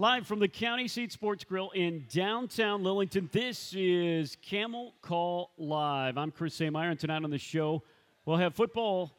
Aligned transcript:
Live 0.00 0.26
from 0.26 0.38
the 0.38 0.48
County 0.48 0.88
Seat 0.88 1.12
Sports 1.12 1.44
Grill 1.44 1.68
in 1.72 2.06
downtown 2.10 2.82
Lillington, 2.82 3.30
this 3.32 3.74
is 3.76 4.38
Camel 4.40 4.94
Call 5.02 5.50
Live. 5.58 6.16
I'm 6.16 6.30
Chris 6.30 6.58
Sameyer, 6.58 6.90
and 6.90 6.98
tonight 6.98 7.22
on 7.22 7.28
the 7.28 7.36
show, 7.36 7.82
we'll 8.24 8.38
have 8.38 8.54
football 8.54 9.12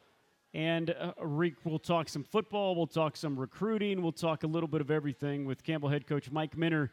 and 0.56 0.90
uh, 0.90 1.14
we'll 1.22 1.78
talk 1.78 2.10
some 2.10 2.24
football, 2.24 2.74
we'll 2.74 2.88
talk 2.88 3.16
some 3.16 3.40
recruiting, 3.40 4.02
we'll 4.02 4.12
talk 4.12 4.42
a 4.42 4.48
little 4.48 4.68
bit 4.68 4.82
of 4.82 4.90
everything 4.90 5.46
with 5.46 5.64
Campbell 5.64 5.88
head 5.88 6.08
coach 6.08 6.32
Mike 6.32 6.58
Minter 6.58 6.92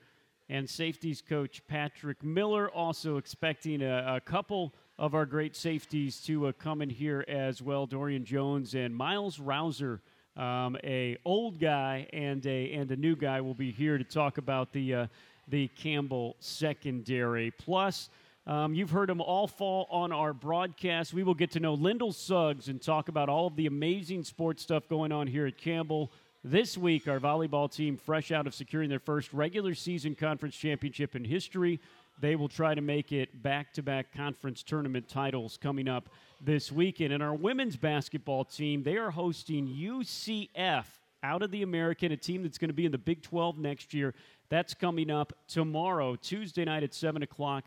and 0.50 0.68
safeties 0.68 1.22
coach 1.22 1.62
Patrick 1.66 2.22
Miller. 2.22 2.70
Also 2.70 3.16
expecting 3.16 3.80
a, 3.80 4.16
a 4.16 4.20
couple 4.20 4.74
of 4.98 5.14
our 5.14 5.24
great 5.24 5.56
safeties 5.56 6.20
to 6.24 6.48
uh, 6.48 6.52
come 6.52 6.82
in 6.82 6.90
here 6.90 7.24
as 7.26 7.62
well. 7.62 7.86
Dorian 7.86 8.26
Jones 8.26 8.74
and 8.74 8.94
Miles 8.94 9.40
Rouser, 9.40 10.02
um, 10.38 10.76
a 10.84 11.18
old 11.24 11.60
guy 11.60 12.06
and 12.12 12.46
a 12.46 12.72
and 12.72 12.90
a 12.90 12.96
new 12.96 13.16
guy, 13.16 13.40
will 13.40 13.54
be 13.54 13.72
here 13.72 13.98
to 13.98 14.04
talk 14.04 14.38
about 14.38 14.72
the 14.72 14.94
uh, 14.94 15.06
the 15.48 15.68
Campbell 15.68 16.36
secondary. 16.40 17.50
Plus. 17.50 18.08
Um, 18.46 18.74
you've 18.74 18.88
heard 18.88 19.10
them 19.10 19.20
all 19.20 19.46
fall 19.46 19.86
on 19.90 20.10
our 20.10 20.32
broadcast. 20.32 21.12
We 21.12 21.22
will 21.22 21.34
get 21.34 21.50
to 21.50 21.60
know 21.60 21.74
Lyndall 21.74 22.12
Suggs 22.12 22.68
and 22.68 22.80
talk 22.80 23.10
about 23.10 23.28
all 23.28 23.48
of 23.48 23.56
the 23.56 23.66
amazing 23.66 24.24
sports 24.24 24.62
stuff 24.62 24.88
going 24.88 25.12
on 25.12 25.26
here 25.26 25.46
at 25.46 25.58
Campbell. 25.58 26.10
This 26.42 26.78
week, 26.78 27.08
our 27.08 27.20
volleyball 27.20 27.70
team, 27.70 27.98
fresh 27.98 28.30
out 28.30 28.46
of 28.46 28.54
securing 28.54 28.88
their 28.88 29.00
first 29.00 29.34
regular 29.34 29.74
season 29.74 30.14
conference 30.14 30.56
championship 30.56 31.14
in 31.14 31.24
history, 31.24 31.78
they 32.20 32.36
will 32.36 32.48
try 32.48 32.74
to 32.74 32.80
make 32.80 33.12
it 33.12 33.42
back 33.42 33.72
to 33.74 33.82
back 33.82 34.12
conference 34.12 34.62
tournament 34.62 35.08
titles 35.08 35.56
coming 35.56 35.88
up 35.88 36.08
this 36.40 36.72
weekend. 36.72 37.12
And 37.12 37.22
our 37.22 37.34
women's 37.34 37.76
basketball 37.76 38.44
team, 38.44 38.82
they 38.82 38.96
are 38.96 39.10
hosting 39.10 39.66
UCF 39.66 40.86
out 41.22 41.42
of 41.42 41.50
the 41.50 41.62
American, 41.62 42.12
a 42.12 42.16
team 42.16 42.42
that's 42.42 42.58
going 42.58 42.68
to 42.68 42.74
be 42.74 42.86
in 42.86 42.92
the 42.92 42.98
Big 42.98 43.22
12 43.22 43.58
next 43.58 43.92
year. 43.92 44.14
That's 44.48 44.74
coming 44.74 45.10
up 45.10 45.32
tomorrow, 45.48 46.16
Tuesday 46.16 46.64
night 46.64 46.82
at 46.82 46.94
7 46.94 47.22
o'clock 47.22 47.64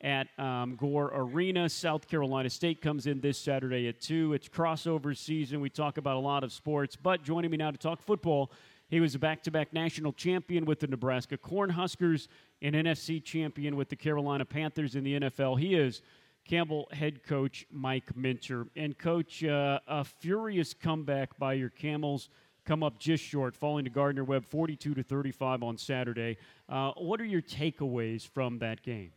at 0.00 0.26
um, 0.38 0.76
Gore 0.76 1.10
Arena. 1.14 1.68
South 1.68 2.08
Carolina 2.08 2.50
State 2.50 2.80
comes 2.82 3.06
in 3.06 3.20
this 3.20 3.38
Saturday 3.38 3.88
at 3.88 4.00
2. 4.00 4.34
It's 4.34 4.48
crossover 4.48 5.16
season. 5.16 5.60
We 5.60 5.70
talk 5.70 5.96
about 5.96 6.16
a 6.16 6.20
lot 6.20 6.44
of 6.44 6.52
sports, 6.52 6.96
but 6.96 7.22
joining 7.22 7.50
me 7.50 7.56
now 7.56 7.70
to 7.70 7.78
talk 7.78 8.02
football, 8.02 8.50
he 8.88 9.00
was 9.00 9.14
a 9.14 9.18
back 9.18 9.42
to 9.44 9.50
back 9.50 9.72
national 9.72 10.12
champion 10.12 10.64
with 10.64 10.80
the 10.80 10.86
Nebraska 10.86 11.36
Cornhuskers, 11.36 12.28
an 12.62 12.72
NFC 12.72 13.22
champion 13.22 13.76
with 13.76 13.88
the 13.88 13.96
Carolina 13.96 14.44
Panthers 14.44 14.94
in 14.94 15.04
the 15.04 15.20
NFL. 15.20 15.58
He 15.58 15.74
is 15.74 16.02
Campbell 16.44 16.88
head 16.92 17.24
coach 17.24 17.66
Mike 17.70 18.14
Minter. 18.16 18.66
And, 18.76 18.96
coach, 18.96 19.42
uh, 19.42 19.80
a 19.88 20.04
furious 20.04 20.74
comeback 20.74 21.38
by 21.38 21.54
your 21.54 21.70
Camels 21.70 22.28
come 22.64 22.82
up 22.82 22.98
just 22.98 23.22
short, 23.22 23.54
falling 23.56 23.84
to 23.84 23.90
Gardner 23.90 24.24
Webb 24.24 24.44
42 24.46 24.94
to 24.94 25.02
35 25.02 25.62
on 25.62 25.76
Saturday. 25.76 26.36
Uh, 26.68 26.92
what 26.92 27.20
are 27.20 27.24
your 27.24 27.42
takeaways 27.42 28.26
from 28.26 28.58
that 28.58 28.82
game? 28.82 29.12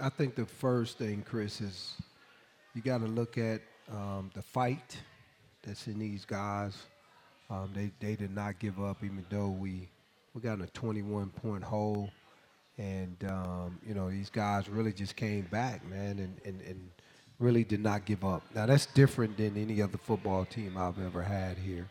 I 0.00 0.08
think 0.08 0.34
the 0.34 0.46
first 0.46 0.98
thing, 0.98 1.22
Chris, 1.26 1.60
is 1.60 1.94
you 2.74 2.82
got 2.82 2.98
to 2.98 3.06
look 3.06 3.36
at 3.36 3.60
um, 3.90 4.30
the 4.34 4.42
fight 4.42 4.96
that's 5.62 5.86
in 5.86 5.98
these 5.98 6.24
guys. 6.24 6.76
Um, 7.50 7.70
they 7.74 7.90
they 8.00 8.16
did 8.16 8.34
not 8.34 8.58
give 8.58 8.80
up, 8.80 8.98
even 9.02 9.24
though 9.28 9.48
we 9.48 9.88
we 10.34 10.40
got 10.40 10.58
in 10.58 10.62
a 10.62 10.68
21 10.68 11.30
point 11.30 11.64
hole, 11.64 12.10
and 12.78 13.16
um, 13.28 13.78
you 13.86 13.94
know 13.94 14.10
these 14.10 14.30
guys 14.30 14.68
really 14.68 14.92
just 14.92 15.16
came 15.16 15.42
back, 15.50 15.84
man, 15.88 16.18
and, 16.18 16.40
and 16.44 16.60
and 16.62 16.90
really 17.38 17.64
did 17.64 17.80
not 17.80 18.04
give 18.04 18.24
up. 18.24 18.42
Now 18.54 18.66
that's 18.66 18.86
different 18.86 19.36
than 19.36 19.56
any 19.56 19.82
other 19.82 19.98
football 19.98 20.44
team 20.44 20.76
I've 20.76 20.98
ever 21.04 21.22
had 21.22 21.58
here. 21.58 21.88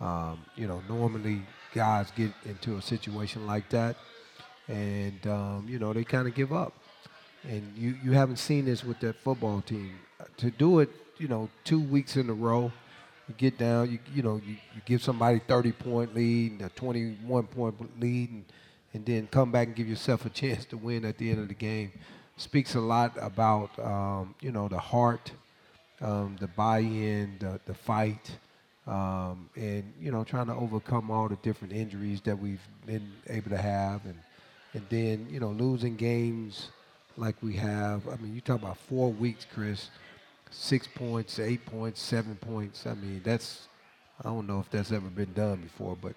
Um, 0.00 0.44
you 0.56 0.66
know, 0.66 0.82
normally 0.88 1.42
guys 1.74 2.10
get 2.16 2.32
into 2.44 2.76
a 2.76 2.82
situation 2.82 3.46
like 3.46 3.68
that, 3.70 3.96
and 4.68 5.26
um, 5.26 5.66
you 5.68 5.78
know 5.78 5.92
they 5.92 6.04
kind 6.04 6.28
of 6.28 6.34
give 6.34 6.52
up 6.52 6.74
and 7.44 7.72
you, 7.76 7.96
you 8.02 8.12
haven't 8.12 8.36
seen 8.36 8.64
this 8.66 8.84
with 8.84 9.00
that 9.00 9.16
football 9.16 9.60
team. 9.62 9.98
To 10.38 10.50
do 10.50 10.80
it, 10.80 10.90
you 11.18 11.28
know, 11.28 11.48
two 11.64 11.80
weeks 11.80 12.16
in 12.16 12.28
a 12.28 12.34
row, 12.34 12.70
you 13.30 13.34
get 13.36 13.58
down, 13.58 13.90
you 13.90 13.98
you 14.12 14.22
know, 14.22 14.40
you, 14.44 14.56
you 14.74 14.80
give 14.84 15.02
somebody 15.02 15.40
30 15.46 15.72
point 15.72 16.14
lead, 16.14 16.60
a 16.62 16.68
21 16.70 17.44
point 17.46 18.00
lead, 18.00 18.30
and, 18.30 18.44
and 18.92 19.06
then 19.06 19.28
come 19.28 19.52
back 19.52 19.68
and 19.68 19.76
give 19.76 19.88
yourself 19.88 20.26
a 20.26 20.30
chance 20.30 20.64
to 20.66 20.76
win 20.76 21.04
at 21.04 21.16
the 21.16 21.30
end 21.30 21.40
of 21.40 21.48
the 21.48 21.54
game. 21.54 21.92
Speaks 22.36 22.74
a 22.74 22.80
lot 22.80 23.12
about 23.20 23.78
um, 23.78 24.34
you 24.40 24.50
know 24.50 24.66
the 24.68 24.78
heart, 24.78 25.30
um, 26.00 26.36
the 26.40 26.48
buy-in, 26.48 27.36
the 27.38 27.60
the 27.66 27.74
fight, 27.74 28.30
um, 28.86 29.48
and 29.54 29.92
you 30.00 30.10
know 30.10 30.24
trying 30.24 30.46
to 30.46 30.54
overcome 30.54 31.10
all 31.10 31.28
the 31.28 31.36
different 31.36 31.72
injuries 31.72 32.20
that 32.22 32.36
we've 32.36 32.66
been 32.84 33.12
able 33.28 33.50
to 33.50 33.58
have, 33.58 34.04
and 34.06 34.18
and 34.74 34.84
then 34.88 35.26
you 35.30 35.38
know 35.38 35.50
losing 35.50 35.94
games 35.96 36.70
like 37.16 37.36
we 37.42 37.54
have. 37.56 38.08
I 38.08 38.16
mean, 38.16 38.34
you 38.34 38.40
talk 38.40 38.60
about 38.60 38.78
four 38.78 39.12
weeks, 39.12 39.46
Chris. 39.54 39.88
Six 40.50 40.88
points, 40.88 41.38
eight 41.38 41.64
points, 41.66 42.02
seven 42.02 42.36
points. 42.36 42.86
I 42.86 42.94
mean, 42.94 43.22
that's 43.24 43.68
I 44.22 44.28
don't 44.28 44.46
know 44.46 44.60
if 44.60 44.70
that's 44.70 44.92
ever 44.92 45.08
been 45.08 45.32
done 45.32 45.60
before, 45.62 45.96
but 46.00 46.14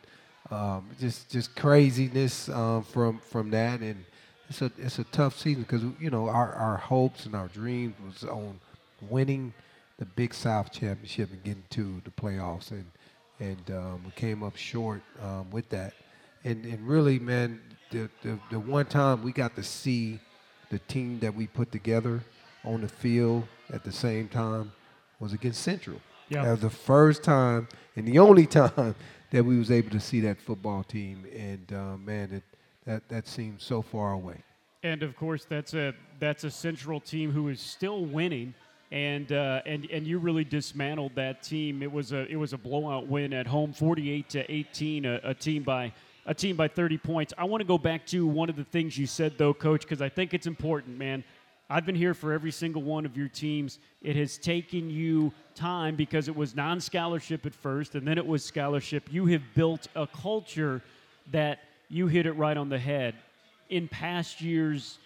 um, 0.54 0.90
just 1.00 1.30
just 1.30 1.56
craziness 1.56 2.50
um, 2.50 2.84
from 2.84 3.20
from 3.20 3.50
that, 3.52 3.80
and 3.80 4.04
it's 4.50 4.62
a 4.62 4.72
it's 4.78 5.00
a 5.00 5.04
tough 5.06 5.38
season 5.38 5.64
because 5.64 5.84
you 6.00 6.10
know 6.10 6.28
our 6.28 6.54
our 6.54 6.78
hopes 6.78 7.26
and 7.26 7.36
our 7.36 7.48
dreams 7.48 7.96
was 8.04 8.24
on 8.30 8.60
winning 9.10 9.54
the 10.00 10.06
Big 10.06 10.34
South 10.34 10.72
Championship 10.72 11.32
and 11.32 11.44
getting 11.44 11.64
to 11.70 12.02
the 12.04 12.12
playoffs, 12.12 12.72
and 12.72 12.86
and 13.40 13.72
um, 13.72 14.04
we 14.04 14.12
came 14.12 14.44
up 14.44 14.56
short 14.58 15.02
um, 15.22 15.50
with 15.52 15.70
that, 15.70 15.94
and 16.44 16.66
and 16.66 16.86
really, 16.88 17.20
man, 17.20 17.62
the, 17.92 18.10
the 18.22 18.38
the 18.52 18.60
one 18.60 18.86
time 18.86 19.24
we 19.24 19.32
got 19.32 19.56
to 19.56 19.64
see 19.64 20.20
the 20.70 20.80
team 20.80 21.20
that 21.20 21.34
we 21.34 21.48
put 21.48 21.72
together 21.72 22.22
on 22.64 22.82
the 22.82 22.88
field 22.88 23.44
at 23.72 23.84
the 23.84 23.92
same 23.92 24.28
time 24.28 24.72
was 25.20 25.34
against 25.34 25.62
Central. 25.62 26.00
Yeah. 26.30 26.44
That 26.46 26.52
was 26.52 26.60
the 26.62 26.70
first 26.70 27.24
time 27.24 27.68
and 27.96 28.08
the 28.08 28.20
only 28.20 28.46
time 28.62 28.96
that 29.32 29.44
we 29.44 29.58
was 29.58 29.72
able 29.72 29.90
to 29.90 30.00
see 30.00 30.22
that 30.22 30.40
football 30.40 30.84
team, 30.84 31.26
and 31.36 31.74
uh, 31.74 31.98
man, 31.98 32.32
it, 32.32 32.44
that 32.86 33.08
that 33.10 33.28
seems 33.28 33.64
so 33.64 33.82
far 33.82 34.14
away. 34.14 34.38
And 34.84 35.02
of 35.02 35.16
course, 35.16 35.46
that's 35.46 35.74
a 35.74 35.94
that's 36.20 36.44
a 36.44 36.52
Central 36.52 37.00
team 37.00 37.32
who 37.32 37.50
is 37.50 37.60
still 37.60 38.06
winning, 38.06 38.54
and 38.92 39.32
uh, 39.32 39.62
and 39.66 39.88
and 39.92 40.06
you 40.06 40.20
really 40.20 40.44
dismantled 40.44 41.16
that 41.16 41.42
team. 41.42 41.82
It 41.82 41.92
was 41.92 42.12
a 42.12 42.28
it 42.28 42.36
was 42.36 42.54
a 42.54 42.58
blowout 42.58 43.08
win 43.08 43.34
at 43.34 43.48
home, 43.48 43.74
48 43.74 44.30
to 44.30 44.52
18, 44.52 45.06
a, 45.06 45.20
a 45.24 45.34
team 45.34 45.64
by 45.64 45.92
a 46.26 46.34
team 46.34 46.56
by 46.56 46.68
30 46.68 47.00
points. 47.00 47.34
I 47.38 47.46
want 47.46 47.62
to 47.62 47.68
go 47.68 47.78
back 47.78 48.06
to 48.08 48.26
one 48.28 48.50
of 48.50 48.56
the 48.56 48.64
things 48.64 48.98
you 48.98 49.08
said, 49.08 49.34
though, 49.38 49.54
Coach, 49.54 49.82
because 49.82 50.02
I 50.02 50.10
think 50.10 50.34
it's 50.34 50.48
important, 50.48 50.98
man. 50.98 51.24
I've 51.70 51.86
been 51.86 51.96
here 51.96 52.14
for 52.14 52.34
every 52.34 52.52
single 52.52 52.82
one 52.82 53.06
of 53.06 53.16
your 53.16 53.30
teams. 53.30 53.80
It 54.02 54.16
has 54.16 54.38
taken 54.38 54.90
you 54.90 55.32
time 55.56 55.96
because 55.96 56.28
it 56.28 56.36
was 56.36 56.56
non 56.56 56.82
scholarship 56.82 57.46
at 57.46 57.54
first 57.54 57.96
and 57.96 58.08
then 58.08 58.18
it 58.18 58.26
was 58.26 58.44
scholarship. 58.44 59.12
You 59.12 59.28
have 59.28 59.42
built 59.56 59.88
a 59.96 60.06
culture 60.06 60.82
that 61.32 61.60
you 61.90 62.08
hit 62.08 62.26
it 62.26 62.34
right 62.34 62.58
on 62.58 62.70
the 62.70 62.80
head. 62.80 63.16
In 63.70 63.88
past 63.88 64.42
years, 64.42 65.00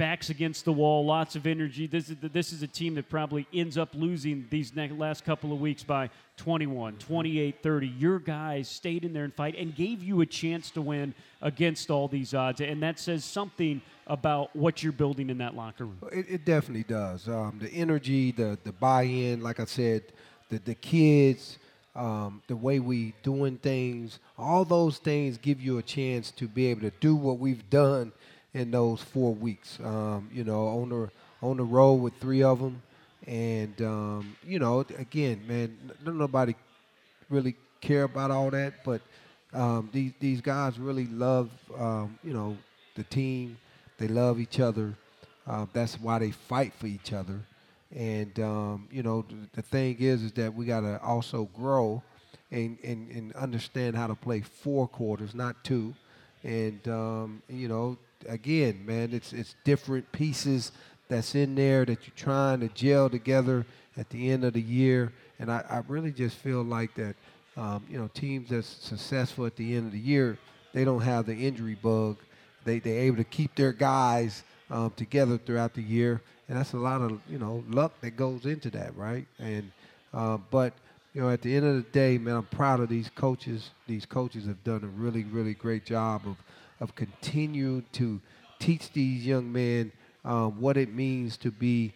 backs 0.00 0.30
against 0.30 0.64
the 0.64 0.72
wall, 0.72 1.04
lots 1.04 1.36
of 1.36 1.46
energy. 1.46 1.86
This 1.86 2.08
is, 2.08 2.16
this 2.22 2.54
is 2.54 2.62
a 2.62 2.66
team 2.66 2.94
that 2.94 3.10
probably 3.10 3.46
ends 3.52 3.76
up 3.76 3.90
losing 3.92 4.46
these 4.48 4.74
next, 4.74 4.94
last 4.94 5.26
couple 5.26 5.52
of 5.52 5.60
weeks 5.60 5.82
by 5.82 6.08
21, 6.38 6.94
28, 6.94 7.62
30. 7.62 7.86
Your 7.86 8.18
guys 8.18 8.66
stayed 8.66 9.04
in 9.04 9.12
there 9.12 9.24
and 9.24 9.34
fight 9.34 9.58
and 9.58 9.74
gave 9.74 10.02
you 10.02 10.22
a 10.22 10.26
chance 10.26 10.70
to 10.70 10.80
win 10.80 11.12
against 11.42 11.90
all 11.90 12.08
these 12.08 12.32
odds. 12.32 12.62
And 12.62 12.82
that 12.82 12.98
says 12.98 13.26
something 13.26 13.82
about 14.06 14.56
what 14.56 14.82
you're 14.82 14.90
building 14.90 15.28
in 15.28 15.36
that 15.36 15.54
locker 15.54 15.84
room. 15.84 15.98
It, 16.10 16.24
it 16.30 16.44
definitely 16.46 16.84
does. 16.84 17.28
Um, 17.28 17.58
the 17.60 17.70
energy, 17.70 18.32
the, 18.32 18.58
the 18.64 18.72
buy 18.72 19.02
in, 19.02 19.42
like 19.42 19.60
I 19.60 19.66
said, 19.66 20.02
the, 20.48 20.60
the 20.60 20.76
kids. 20.76 21.58
Um, 21.96 22.40
the 22.46 22.54
way 22.54 22.78
we 22.78 23.14
doing 23.24 23.58
things, 23.58 24.20
all 24.38 24.64
those 24.64 24.98
things 24.98 25.36
give 25.38 25.60
you 25.60 25.78
a 25.78 25.82
chance 25.82 26.30
to 26.30 26.46
be 26.46 26.68
able 26.68 26.82
to 26.82 26.92
do 27.00 27.16
what 27.16 27.40
we've 27.40 27.68
done 27.68 28.12
in 28.54 28.70
those 28.70 29.02
four 29.02 29.34
weeks. 29.34 29.78
Um, 29.82 30.28
you 30.32 30.44
know, 30.44 30.68
on 30.68 30.88
the 30.88 31.10
on 31.42 31.56
the 31.56 31.64
road 31.64 31.94
with 31.94 32.14
three 32.16 32.42
of 32.42 32.58
them, 32.58 32.82
and 33.26 33.80
um, 33.82 34.36
you 34.44 34.58
know, 34.58 34.80
again, 34.98 35.42
man, 35.46 35.76
don't 36.04 36.18
nobody 36.18 36.54
really 37.28 37.56
care 37.80 38.04
about 38.04 38.30
all 38.30 38.50
that, 38.50 38.84
but 38.84 39.00
um, 39.52 39.88
these 39.92 40.12
these 40.20 40.40
guys 40.40 40.78
really 40.78 41.06
love 41.06 41.50
um, 41.78 42.18
you 42.22 42.32
know 42.32 42.56
the 42.94 43.04
team. 43.04 43.58
They 43.98 44.08
love 44.08 44.40
each 44.40 44.60
other. 44.60 44.94
Uh, 45.46 45.66
that's 45.72 46.00
why 46.00 46.18
they 46.18 46.30
fight 46.30 46.72
for 46.74 46.86
each 46.86 47.12
other. 47.12 47.40
And 47.94 48.38
um, 48.40 48.88
you 48.90 49.02
know, 49.02 49.24
the, 49.28 49.36
the 49.54 49.62
thing 49.62 49.96
is, 49.98 50.22
is 50.22 50.32
that 50.32 50.54
we 50.54 50.64
got 50.66 50.80
to 50.80 51.00
also 51.02 51.48
grow 51.54 52.02
and, 52.50 52.78
and, 52.84 53.10
and 53.10 53.32
understand 53.34 53.96
how 53.96 54.06
to 54.06 54.14
play 54.14 54.40
four 54.40 54.86
quarters, 54.88 55.34
not 55.34 55.62
two. 55.64 55.94
And 56.44 56.86
um, 56.88 57.42
you 57.48 57.68
know, 57.68 57.98
again, 58.28 58.84
man, 58.84 59.12
it's 59.12 59.32
it's 59.32 59.54
different 59.64 60.10
pieces 60.12 60.72
that's 61.08 61.34
in 61.34 61.54
there 61.54 61.84
that 61.84 62.06
you're 62.06 62.16
trying 62.16 62.60
to 62.60 62.68
gel 62.68 63.10
together 63.10 63.66
at 63.96 64.08
the 64.10 64.30
end 64.30 64.44
of 64.44 64.52
the 64.52 64.62
year. 64.62 65.12
And 65.38 65.50
I, 65.50 65.64
I 65.68 65.82
really 65.88 66.12
just 66.12 66.36
feel 66.36 66.62
like 66.62 66.94
that 66.94 67.16
um, 67.56 67.84
you 67.88 67.98
know, 67.98 68.08
teams 68.14 68.50
that's 68.50 68.68
successful 68.68 69.44
at 69.46 69.56
the 69.56 69.74
end 69.74 69.86
of 69.86 69.92
the 69.92 69.98
year, 69.98 70.38
they 70.72 70.84
don't 70.84 71.02
have 71.02 71.26
the 71.26 71.34
injury 71.34 71.74
bug. 71.74 72.16
They 72.64 72.78
they're 72.78 73.00
able 73.00 73.16
to 73.16 73.24
keep 73.24 73.54
their 73.54 73.72
guys 73.72 74.44
um, 74.70 74.92
together 74.96 75.38
throughout 75.38 75.74
the 75.74 75.82
year, 75.82 76.20
and 76.48 76.58
that's 76.58 76.74
a 76.74 76.78
lot 76.78 77.00
of 77.00 77.20
you 77.28 77.38
know 77.38 77.64
luck 77.68 77.92
that 78.02 78.12
goes 78.12 78.46
into 78.46 78.70
that, 78.70 78.96
right? 78.96 79.26
And 79.38 79.72
uh, 80.14 80.38
but 80.50 80.74
you 81.12 81.20
know, 81.20 81.30
at 81.30 81.42
the 81.42 81.54
end 81.54 81.66
of 81.66 81.74
the 81.74 81.90
day, 81.90 82.18
man, 82.18 82.36
I'm 82.36 82.46
proud 82.46 82.80
of 82.80 82.88
these 82.88 83.10
coaches. 83.14 83.70
These 83.86 84.06
coaches 84.06 84.46
have 84.46 84.62
done 84.62 84.84
a 84.84 84.86
really, 84.86 85.24
really 85.24 85.54
great 85.54 85.84
job 85.84 86.22
of 86.26 86.36
of 86.80 86.94
continuing 86.94 87.84
to 87.92 88.20
teach 88.58 88.92
these 88.92 89.26
young 89.26 89.50
men 89.52 89.92
um, 90.24 90.60
what 90.60 90.76
it 90.76 90.92
means 90.92 91.36
to 91.38 91.50
be, 91.50 91.92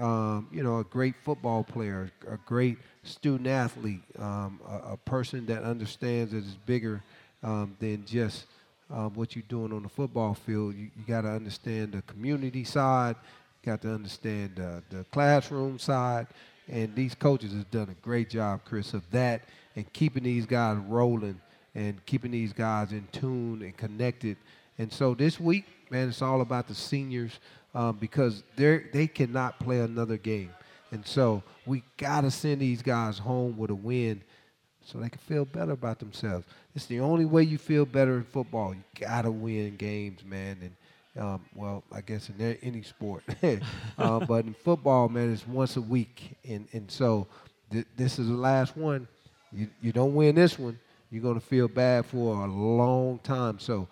um, 0.00 0.48
you 0.52 0.62
know, 0.62 0.78
a 0.78 0.84
great 0.84 1.14
football 1.24 1.64
player, 1.64 2.10
a 2.28 2.36
great 2.46 2.78
student 3.02 3.48
athlete, 3.48 4.02
um, 4.18 4.60
a, 4.68 4.92
a, 4.92 4.96
person 4.96 5.46
that 5.46 5.62
understands 5.62 6.32
that 6.32 6.38
it's 6.38 6.54
bigger 6.66 7.02
um, 7.42 7.76
than 7.78 8.04
just 8.04 8.46
um, 8.90 9.14
what 9.14 9.34
you're 9.34 9.44
doing 9.48 9.72
on 9.72 9.82
the 9.82 9.88
football 9.88 10.34
field. 10.34 10.74
You, 10.74 10.90
you 10.96 11.04
got 11.06 11.22
to 11.22 11.30
understand 11.30 11.92
the 11.92 12.02
community 12.02 12.64
side. 12.64 13.16
Got 13.64 13.82
to 13.82 13.94
understand 13.94 14.56
the, 14.56 14.82
the 14.90 15.04
classroom 15.04 15.78
side. 15.78 16.26
And 16.68 16.94
these 16.94 17.14
coaches 17.14 17.52
have 17.52 17.70
done 17.70 17.88
a 17.88 18.02
great 18.02 18.30
job, 18.30 18.60
Chris, 18.64 18.94
of 18.94 19.08
that 19.10 19.42
and 19.76 19.90
keeping 19.92 20.24
these 20.24 20.46
guys 20.46 20.76
rolling 20.88 21.40
and 21.74 22.04
keeping 22.06 22.30
these 22.30 22.52
guys 22.52 22.92
in 22.92 23.06
tune 23.12 23.62
and 23.62 23.76
connected. 23.76 24.36
And 24.78 24.92
so 24.92 25.14
this 25.14 25.38
week, 25.40 25.64
man, 25.90 26.08
it's 26.08 26.22
all 26.22 26.40
about 26.40 26.68
the 26.68 26.74
seniors 26.74 27.38
um, 27.74 27.96
because 27.96 28.42
they 28.56 28.84
they 28.92 29.06
cannot 29.06 29.58
play 29.58 29.80
another 29.80 30.16
game. 30.16 30.50
And 30.90 31.06
so 31.06 31.42
we 31.64 31.82
got 31.96 32.20
to 32.20 32.30
send 32.30 32.60
these 32.60 32.82
guys 32.82 33.18
home 33.18 33.56
with 33.56 33.70
a 33.70 33.74
win 33.74 34.22
so 34.84 34.98
they 34.98 35.08
can 35.08 35.18
feel 35.18 35.44
better 35.44 35.72
about 35.72 35.98
themselves. 35.98 36.46
It's 36.74 36.86
the 36.86 37.00
only 37.00 37.24
way 37.24 37.42
you 37.42 37.58
feel 37.58 37.86
better 37.86 38.16
in 38.16 38.24
football. 38.24 38.74
You 38.74 38.82
got 39.00 39.22
to 39.22 39.30
win 39.30 39.76
games, 39.76 40.24
man. 40.24 40.58
And, 40.60 41.24
um, 41.24 41.40
well, 41.54 41.82
I 41.90 42.02
guess 42.02 42.28
in 42.28 42.58
any 42.62 42.82
sport. 42.82 43.24
uh, 43.98 44.20
but 44.20 44.44
in 44.44 44.54
football, 44.54 45.08
man, 45.08 45.32
it's 45.32 45.46
once 45.46 45.76
a 45.76 45.80
week. 45.80 46.36
And, 46.46 46.68
and 46.72 46.90
so 46.90 47.26
th- 47.70 47.86
this 47.96 48.18
is 48.18 48.28
the 48.28 48.34
last 48.34 48.76
one. 48.76 49.08
You, 49.52 49.68
you 49.80 49.92
don't 49.92 50.14
win 50.14 50.34
this 50.34 50.58
one, 50.58 50.78
you're 51.12 51.22
going 51.22 51.38
to 51.38 51.46
feel 51.46 51.68
bad 51.68 52.06
for 52.06 52.44
a 52.44 52.46
long 52.46 53.18
time. 53.18 53.58
So 53.58 53.86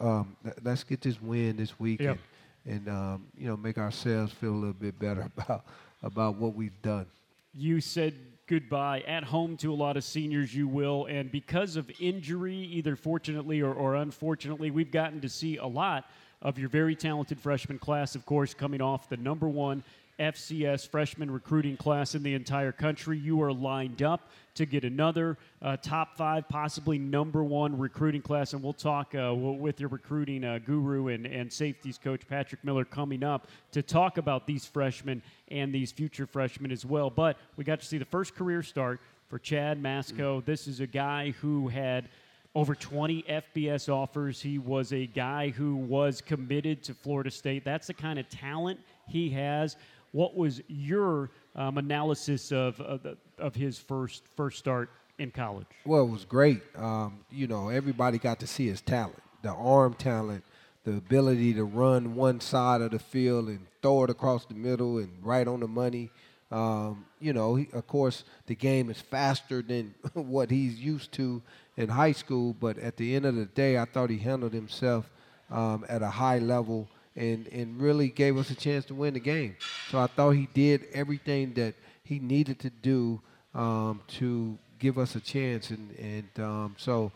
um, 0.00 0.36
let's 0.62 0.82
get 0.82 1.02
this 1.02 1.20
win 1.20 1.56
this 1.56 1.78
week 1.78 2.00
yep. 2.00 2.18
and, 2.64 2.74
and 2.74 2.88
um, 2.88 3.26
you 3.36 3.46
know, 3.46 3.56
make 3.56 3.76
ourselves 3.76 4.32
feel 4.32 4.50
a 4.50 4.54
little 4.54 4.72
bit 4.72 4.98
better 4.98 5.30
about 5.36 5.64
about 6.02 6.36
what 6.36 6.54
we've 6.54 6.80
done. 6.82 7.06
You 7.54 7.80
said 7.80 8.14
goodbye 8.46 9.02
at 9.06 9.22
home 9.22 9.56
to 9.58 9.72
a 9.72 9.74
lot 9.74 9.96
of 9.96 10.04
seniors, 10.04 10.54
you 10.54 10.66
will. 10.66 11.06
And 11.06 11.30
because 11.30 11.76
of 11.76 11.90
injury, 12.00 12.56
either 12.56 12.96
fortunately 12.96 13.60
or, 13.60 13.72
or 13.72 13.94
unfortunately, 13.96 14.70
we've 14.70 14.90
gotten 14.90 15.20
to 15.20 15.28
see 15.28 15.58
a 15.58 15.66
lot 15.66 16.06
of 16.40 16.58
your 16.58 16.68
very 16.68 16.96
talented 16.96 17.38
freshman 17.38 17.78
class, 17.78 18.16
of 18.16 18.26
course, 18.26 18.52
coming 18.52 18.80
off 18.80 19.08
the 19.08 19.16
number 19.16 19.48
one 19.48 19.84
FCS 20.22 20.88
freshman 20.88 21.28
recruiting 21.28 21.76
class 21.76 22.14
in 22.14 22.22
the 22.22 22.34
entire 22.34 22.70
country. 22.70 23.18
You 23.18 23.42
are 23.42 23.52
lined 23.52 24.02
up 24.02 24.30
to 24.54 24.64
get 24.66 24.84
another 24.84 25.36
uh, 25.60 25.76
top 25.78 26.16
five, 26.16 26.48
possibly 26.48 26.96
number 26.96 27.42
one 27.42 27.76
recruiting 27.76 28.22
class. 28.22 28.52
And 28.52 28.62
we'll 28.62 28.72
talk 28.72 29.14
uh, 29.16 29.34
with 29.34 29.80
your 29.80 29.88
recruiting 29.88 30.44
uh, 30.44 30.60
guru 30.64 31.08
and, 31.08 31.26
and 31.26 31.52
safeties 31.52 31.98
coach, 31.98 32.28
Patrick 32.28 32.62
Miller, 32.62 32.84
coming 32.84 33.24
up 33.24 33.48
to 33.72 33.82
talk 33.82 34.16
about 34.16 34.46
these 34.46 34.64
freshmen 34.64 35.22
and 35.48 35.74
these 35.74 35.90
future 35.90 36.26
freshmen 36.26 36.70
as 36.70 36.86
well. 36.86 37.10
But 37.10 37.36
we 37.56 37.64
got 37.64 37.80
to 37.80 37.86
see 37.86 37.98
the 37.98 38.04
first 38.04 38.36
career 38.36 38.62
start 38.62 39.00
for 39.28 39.40
Chad 39.40 39.82
Masco. 39.82 40.38
Mm-hmm. 40.38 40.50
This 40.50 40.68
is 40.68 40.78
a 40.78 40.86
guy 40.86 41.30
who 41.40 41.66
had 41.66 42.08
over 42.54 42.74
20 42.74 43.22
FBS 43.22 43.88
offers. 43.88 44.40
He 44.40 44.58
was 44.58 44.92
a 44.92 45.06
guy 45.06 45.48
who 45.48 45.74
was 45.74 46.20
committed 46.20 46.82
to 46.84 46.94
Florida 46.94 47.30
State. 47.30 47.64
That's 47.64 47.86
the 47.86 47.94
kind 47.94 48.18
of 48.18 48.28
talent 48.28 48.78
he 49.06 49.30
has. 49.30 49.76
What 50.12 50.36
was 50.36 50.60
your 50.68 51.30
um, 51.56 51.78
analysis 51.78 52.52
of, 52.52 52.80
of, 52.80 53.02
the, 53.02 53.16
of, 53.38 53.54
his 53.54 53.78
first 53.78 54.24
first 54.36 54.58
start 54.58 54.90
in 55.18 55.30
college? 55.30 55.66
Well, 55.84 56.04
it 56.04 56.10
was 56.10 56.24
great. 56.24 56.60
Um, 56.76 57.20
you 57.30 57.46
know, 57.46 57.70
everybody 57.70 58.18
got 58.18 58.40
to 58.40 58.46
see 58.46 58.66
his 58.66 58.82
talent, 58.82 59.22
the 59.42 59.50
arm 59.50 59.94
talent, 59.94 60.44
the 60.84 60.92
ability 60.92 61.54
to 61.54 61.64
run 61.64 62.14
one 62.14 62.40
side 62.40 62.82
of 62.82 62.90
the 62.90 62.98
field 62.98 63.48
and 63.48 63.66
throw 63.80 64.04
it 64.04 64.10
across 64.10 64.44
the 64.44 64.54
middle 64.54 64.98
and 64.98 65.10
right 65.22 65.48
on 65.48 65.60
the 65.60 65.68
money. 65.68 66.10
Um, 66.50 67.06
you 67.18 67.32
know, 67.32 67.54
he, 67.54 67.68
of 67.72 67.86
course, 67.86 68.24
the 68.46 68.54
game 68.54 68.90
is 68.90 69.00
faster 69.00 69.62
than 69.62 69.94
what 70.12 70.50
he's 70.50 70.78
used 70.78 71.12
to 71.12 71.40
in 71.78 71.88
high 71.88 72.12
school, 72.12 72.54
but 72.60 72.76
at 72.78 72.98
the 72.98 73.14
end 73.14 73.24
of 73.24 73.36
the 73.36 73.46
day, 73.46 73.78
I 73.78 73.86
thought 73.86 74.10
he 74.10 74.18
handled 74.18 74.52
himself 74.52 75.10
um, 75.50 75.86
at 75.88 76.02
a 76.02 76.10
high 76.10 76.38
level 76.38 76.88
and 77.16 77.46
and 77.48 77.80
really 77.80 78.08
gave 78.08 78.36
us 78.36 78.50
a 78.50 78.54
chance 78.54 78.84
to 78.86 78.94
win 78.94 79.14
the 79.14 79.20
game. 79.20 79.56
So 79.90 79.98
I 79.98 80.06
thought 80.06 80.30
he 80.30 80.48
did 80.54 80.86
everything 80.92 81.52
that 81.54 81.74
he 82.04 82.18
needed 82.18 82.58
to 82.60 82.70
do 82.70 83.20
um, 83.54 84.00
to 84.18 84.58
give 84.78 84.98
us 84.98 85.14
a 85.14 85.20
chance, 85.20 85.70
and 85.70 85.90
and 85.98 86.44
um, 86.44 86.74
so 86.78 87.12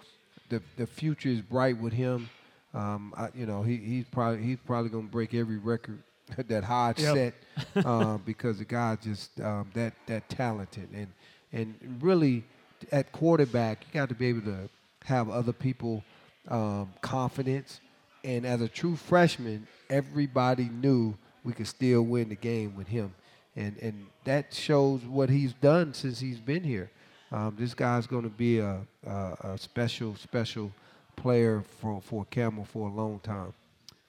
the 0.48 0.62
the 0.76 0.86
future 0.86 1.28
is 1.28 1.40
bright 1.40 1.78
with 1.78 1.92
him. 1.92 2.28
Um, 2.74 3.14
I, 3.16 3.28
you 3.34 3.46
know, 3.46 3.62
he, 3.62 3.76
he's 3.76 4.04
probably 4.04 4.42
he's 4.42 4.58
probably 4.66 4.90
gonna 4.90 5.04
break 5.04 5.34
every 5.34 5.58
record 5.58 6.02
that 6.48 6.64
Hajj 6.64 7.00
yep. 7.00 7.14
set 7.14 7.84
uh, 7.86 8.18
because 8.18 8.58
the 8.58 8.64
guy 8.64 8.96
just 8.96 9.40
um, 9.40 9.70
that 9.74 9.94
that 10.06 10.28
talented 10.28 10.88
and 10.92 11.08
and 11.52 11.98
really 12.00 12.44
at 12.92 13.10
quarterback 13.12 13.84
you 13.86 13.98
got 13.98 14.08
to 14.08 14.14
be 14.14 14.26
able 14.26 14.42
to 14.42 14.68
have 15.04 15.30
other 15.30 15.52
people 15.52 16.02
um, 16.48 16.92
confidence 17.00 17.80
and 18.26 18.44
as 18.44 18.60
a 18.60 18.68
true 18.68 18.96
freshman, 18.96 19.68
everybody 19.88 20.64
knew 20.64 21.16
we 21.44 21.52
could 21.52 21.68
still 21.68 22.02
win 22.02 22.28
the 22.28 22.34
game 22.34 22.74
with 22.74 22.88
him. 22.88 23.14
And, 23.54 23.76
and 23.80 24.06
that 24.24 24.52
shows 24.52 25.02
what 25.04 25.30
he's 25.30 25.52
done 25.54 25.94
since 25.94 26.18
he's 26.18 26.40
been 26.40 26.64
here. 26.64 26.90
Um, 27.30 27.56
this 27.56 27.72
guy's 27.72 28.06
going 28.06 28.24
to 28.24 28.28
be 28.28 28.58
a, 28.58 28.80
a, 29.06 29.36
a, 29.40 29.58
special, 29.58 30.16
special 30.16 30.72
player 31.14 31.62
for, 31.80 32.00
for 32.00 32.24
Camel 32.26 32.64
for 32.64 32.88
a 32.88 32.92
long 32.92 33.20
time. 33.20 33.52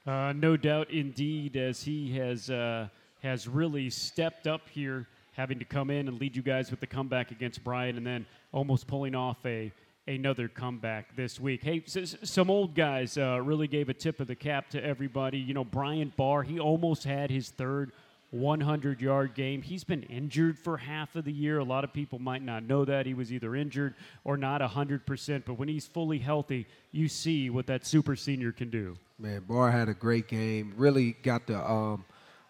Uh, 0.05 0.33
no 0.33 0.57
doubt, 0.57 0.89
indeed, 0.89 1.55
as 1.55 1.83
he 1.83 2.17
has 2.17 2.49
uh, 2.49 2.87
has 3.21 3.47
really 3.47 3.89
stepped 3.89 4.47
up 4.47 4.61
here, 4.69 5.05
having 5.33 5.59
to 5.59 5.65
come 5.65 5.89
in 5.89 6.07
and 6.07 6.19
lead 6.19 6.35
you 6.35 6.41
guys 6.41 6.71
with 6.71 6.79
the 6.79 6.87
comeback 6.87 7.31
against 7.31 7.63
Bryant, 7.63 7.97
and 7.97 8.07
then 8.07 8.25
almost 8.51 8.87
pulling 8.87 9.15
off 9.15 9.37
a 9.45 9.71
another 10.07 10.47
comeback 10.47 11.15
this 11.15 11.39
week. 11.39 11.63
Hey, 11.63 11.83
some 11.85 12.49
old 12.49 12.75
guys 12.75 13.17
uh, 13.17 13.41
really 13.41 13.67
gave 13.67 13.89
a 13.89 13.93
tip 13.93 14.19
of 14.19 14.27
the 14.27 14.35
cap 14.35 14.69
to 14.69 14.83
everybody. 14.83 15.37
You 15.37 15.53
know, 15.53 15.63
Bryant 15.63 16.15
Barr, 16.15 16.43
he 16.43 16.59
almost 16.59 17.03
had 17.03 17.29
his 17.29 17.49
third 17.49 17.91
100 18.31 19.01
yard 19.01 19.35
game. 19.35 19.61
He's 19.61 19.83
been 19.83 20.03
injured 20.03 20.57
for 20.57 20.77
half 20.77 21.15
of 21.15 21.25
the 21.25 21.31
year. 21.31 21.59
A 21.59 21.63
lot 21.63 21.83
of 21.83 21.93
people 21.93 22.19
might 22.19 22.41
not 22.41 22.63
know 22.63 22.85
that. 22.85 23.05
He 23.05 23.13
was 23.13 23.31
either 23.31 23.55
injured 23.55 23.95
or 24.23 24.37
not 24.37 24.61
100%, 24.61 25.43
but 25.45 25.53
when 25.53 25.67
he's 25.67 25.87
fully 25.87 26.19
healthy, 26.19 26.67
you 26.91 27.07
see 27.07 27.49
what 27.49 27.67
that 27.67 27.85
super 27.85 28.15
senior 28.15 28.51
can 28.51 28.69
do. 28.69 28.97
Man, 29.19 29.43
Barr 29.47 29.71
had 29.71 29.89
a 29.89 29.93
great 29.93 30.27
game. 30.27 30.73
Really 30.77 31.13
got 31.23 31.47
the. 31.47 31.59
Um, 31.59 32.05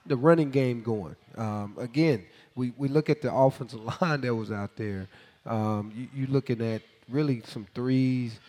the 0.08 0.16
running 0.16 0.50
game 0.50 0.82
going. 0.82 1.16
Um, 1.38 1.76
again, 1.78 2.26
we, 2.56 2.74
we 2.78 2.88
look 2.88 3.10
at 3.10 3.22
the 3.22 3.34
offensive 3.34 3.82
line 4.02 4.22
that 4.22 4.34
was 4.34 4.52
out 4.52 4.76
there. 4.76 5.08
Um, 5.46 5.92
you, 5.96 6.08
you 6.22 6.28
looking 6.28 6.62
at 6.62 6.82
really 7.10 7.42
some 7.46 7.68
threes 7.74 8.40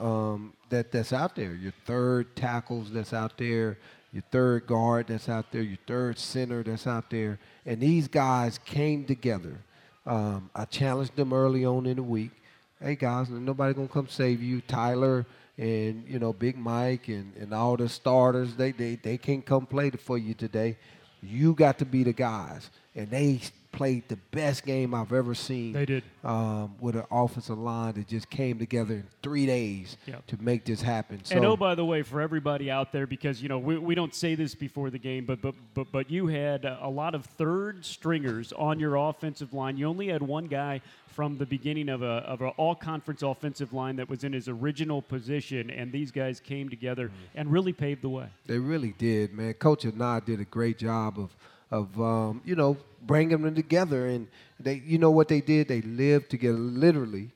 um, 0.00 0.52
that 0.68 0.92
that's 0.92 1.12
out 1.12 1.34
there. 1.36 1.54
Your 1.54 1.72
third 1.86 2.34
tackles 2.36 2.90
that's 2.92 3.12
out 3.12 3.38
there, 3.38 3.78
your 4.12 4.22
third 4.30 4.66
guard 4.66 5.06
that's 5.08 5.28
out 5.28 5.50
there, 5.52 5.62
your 5.62 5.78
third 5.86 6.18
center 6.18 6.62
that's 6.62 6.86
out 6.86 7.10
there, 7.10 7.38
and 7.64 7.80
these 7.80 8.08
guys 8.08 8.58
came 8.58 9.04
together. 9.04 9.58
Um, 10.04 10.50
I 10.54 10.64
challenged 10.64 11.16
them 11.16 11.32
early 11.32 11.64
on 11.64 11.86
in 11.86 11.96
the 11.96 12.02
week. 12.02 12.32
Hey 12.80 12.96
guys, 12.96 13.30
nobody 13.30 13.74
gonna 13.74 13.88
come 13.88 14.08
save 14.08 14.42
you. 14.42 14.60
Tyler 14.62 15.24
and 15.58 16.04
you 16.08 16.18
know 16.18 16.32
Big 16.32 16.56
Mike 16.58 17.08
and, 17.08 17.34
and 17.36 17.54
all 17.54 17.76
the 17.76 17.88
starters, 17.88 18.54
they, 18.56 18.72
they 18.72 18.96
they 18.96 19.18
can't 19.18 19.44
come 19.44 19.66
play 19.66 19.90
for 19.90 20.18
you 20.18 20.34
today. 20.34 20.76
You 21.22 21.54
got 21.54 21.78
to 21.78 21.84
be 21.84 22.02
the 22.02 22.12
guys, 22.12 22.68
and 22.96 23.10
they 23.10 23.40
played 23.72 24.06
the 24.08 24.18
best 24.30 24.64
game 24.64 24.94
I've 24.94 25.12
ever 25.12 25.34
seen. 25.34 25.72
They 25.72 25.86
did. 25.86 26.04
Um, 26.22 26.76
with 26.80 26.94
an 26.94 27.04
offensive 27.10 27.58
line 27.58 27.94
that 27.94 28.06
just 28.06 28.30
came 28.30 28.58
together 28.58 28.94
in 28.94 29.06
three 29.22 29.46
days 29.46 29.96
yep. 30.06 30.24
to 30.28 30.40
make 30.40 30.64
this 30.64 30.82
happen. 30.82 31.24
So, 31.24 31.36
and 31.36 31.44
oh, 31.44 31.56
by 31.56 31.74
the 31.74 31.84
way, 31.84 32.02
for 32.02 32.20
everybody 32.20 32.70
out 32.70 32.92
there, 32.92 33.06
because 33.06 33.42
you 33.42 33.48
know 33.48 33.58
we, 33.58 33.78
we 33.78 33.94
don't 33.94 34.14
say 34.14 34.34
this 34.34 34.54
before 34.54 34.90
the 34.90 34.98
game, 34.98 35.24
but 35.24 35.40
but 35.40 35.54
but 35.74 35.90
but 35.90 36.10
you 36.10 36.28
had 36.28 36.64
a 36.64 36.88
lot 36.88 37.14
of 37.14 37.24
third 37.24 37.84
stringers 37.84 38.52
on 38.52 38.78
your 38.78 38.96
offensive 38.96 39.52
line. 39.52 39.76
You 39.76 39.86
only 39.86 40.08
had 40.08 40.22
one 40.22 40.46
guy 40.46 40.80
from 41.08 41.38
the 41.38 41.46
beginning 41.46 41.88
of 41.88 42.02
a 42.02 42.06
of 42.06 42.40
an 42.40 42.48
all 42.56 42.74
conference 42.74 43.22
offensive 43.22 43.72
line 43.72 43.96
that 43.96 44.08
was 44.08 44.24
in 44.24 44.32
his 44.32 44.48
original 44.48 45.02
position, 45.02 45.70
and 45.70 45.90
these 45.90 46.10
guys 46.10 46.40
came 46.40 46.68
together 46.68 47.08
mm-hmm. 47.08 47.38
and 47.38 47.50
really 47.50 47.72
paved 47.72 48.02
the 48.02 48.08
way. 48.08 48.26
They 48.46 48.58
really 48.58 48.94
did, 48.98 49.32
man. 49.32 49.54
Coach 49.54 49.84
Anad 49.84 50.24
did 50.26 50.40
a 50.40 50.44
great 50.44 50.78
job 50.78 51.18
of 51.18 51.30
of 51.70 52.00
um, 52.00 52.42
you 52.44 52.54
know 52.54 52.76
bringing 53.06 53.42
them 53.42 53.54
together. 53.54 54.06
And 54.06 54.28
they, 54.60 54.82
you 54.84 54.98
know 54.98 55.10
what 55.10 55.28
they 55.28 55.40
did? 55.40 55.68
They 55.68 55.82
lived 55.82 56.30
together. 56.30 56.58
Literally, 56.58 57.30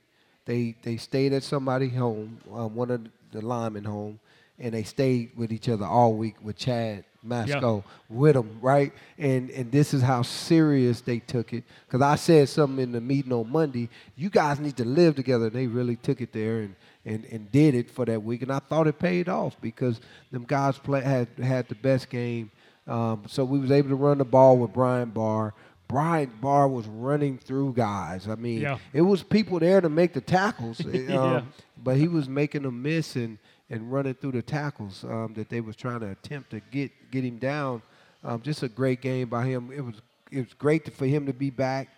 they 0.45 0.75
they 0.81 0.97
stayed 0.97 1.33
at 1.33 1.43
somebody's 1.43 1.93
home, 1.93 2.39
um, 2.53 2.75
one 2.75 2.91
of 2.91 3.01
the 3.31 3.41
linemen 3.41 3.83
home, 3.83 4.19
and 4.59 4.73
they 4.73 4.83
stayed 4.83 5.31
with 5.35 5.51
each 5.51 5.69
other 5.69 5.85
all 5.85 6.13
week 6.13 6.35
with 6.41 6.57
Chad 6.57 7.03
Masco 7.23 7.83
with 8.09 8.33
them, 8.33 8.59
right? 8.61 8.93
And 9.17 9.49
and 9.51 9.71
this 9.71 9.93
is 9.93 10.01
how 10.01 10.21
serious 10.21 11.01
they 11.01 11.19
took 11.19 11.53
it. 11.53 11.63
Because 11.85 12.01
I 12.01 12.15
said 12.15 12.49
something 12.49 12.81
in 12.81 12.91
the 12.91 13.01
meeting 13.01 13.33
on 13.33 13.51
Monday. 13.51 13.89
You 14.15 14.29
guys 14.29 14.59
need 14.59 14.77
to 14.77 14.85
live 14.85 15.15
together. 15.15 15.47
And 15.47 15.55
they 15.55 15.67
really 15.67 15.97
took 15.97 16.21
it 16.21 16.31
there 16.31 16.59
and, 16.59 16.75
and, 17.05 17.25
and 17.25 17.51
did 17.51 17.75
it 17.75 17.91
for 17.91 18.05
that 18.05 18.23
week. 18.23 18.41
And 18.41 18.51
I 18.51 18.59
thought 18.59 18.87
it 18.87 18.99
paid 18.99 19.29
off 19.29 19.59
because 19.61 19.99
them 20.31 20.45
guys 20.47 20.77
play, 20.77 21.01
had 21.01 21.27
had 21.41 21.67
the 21.67 21.75
best 21.75 22.09
game. 22.09 22.51
Um, 22.87 23.23
so 23.27 23.43
we 23.43 23.59
was 23.59 23.71
able 23.71 23.89
to 23.89 23.95
run 23.95 24.17
the 24.17 24.25
ball 24.25 24.57
with 24.57 24.73
Brian 24.73 25.09
Barr. 25.09 25.53
Brian 25.87 26.31
Barr 26.41 26.67
was 26.67 26.85
running 26.87 27.37
through 27.37 27.73
guys. 27.73 28.27
I 28.27 28.35
mean, 28.35 28.61
Yeah. 28.61 28.77
it 28.93 29.01
was 29.01 29.23
people 29.23 29.59
there 29.59 29.79
to 29.81 29.89
make 29.89 30.13
the 30.13 30.21
tackles, 30.21 30.79
um, 30.85 30.93
Yeah. 30.93 31.41
but 31.81 31.97
he 31.97 32.07
was 32.07 32.27
making 32.27 32.63
them 32.63 32.81
miss 32.81 33.15
and, 33.15 33.37
and 33.69 33.91
running 33.91 34.13
through 34.13 34.33
the 34.33 34.41
tackles 34.41 35.03
um, 35.05 35.33
that 35.35 35.49
they 35.49 35.61
was 35.61 35.75
trying 35.75 35.99
to 36.01 36.11
attempt 36.11 36.49
to 36.51 36.59
get 36.71 36.91
get 37.11 37.23
him 37.23 37.37
down. 37.37 37.81
Um, 38.23 38.41
just 38.41 38.63
a 38.63 38.67
great 38.69 39.01
game 39.01 39.29
by 39.29 39.45
him. 39.45 39.71
It 39.71 39.81
was 39.81 39.95
it 40.31 40.39
was 40.39 40.53
great 40.53 40.83
to, 40.85 40.91
for 40.91 41.05
him 41.05 41.25
to 41.25 41.33
be 41.33 41.49
back, 41.49 41.89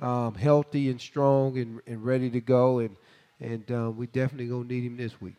um, 0.00 0.34
healthy 0.34 0.90
and 0.90 1.00
strong 1.00 1.56
and, 1.58 1.80
and 1.86 2.04
ready 2.04 2.30
to 2.30 2.40
go. 2.40 2.80
And 2.80 2.96
and 3.40 3.70
uh, 3.70 3.90
we 3.90 4.06
definitely 4.06 4.46
gonna 4.48 4.64
need 4.64 4.82
him 4.84 4.96
this 4.96 5.20
week. 5.20 5.34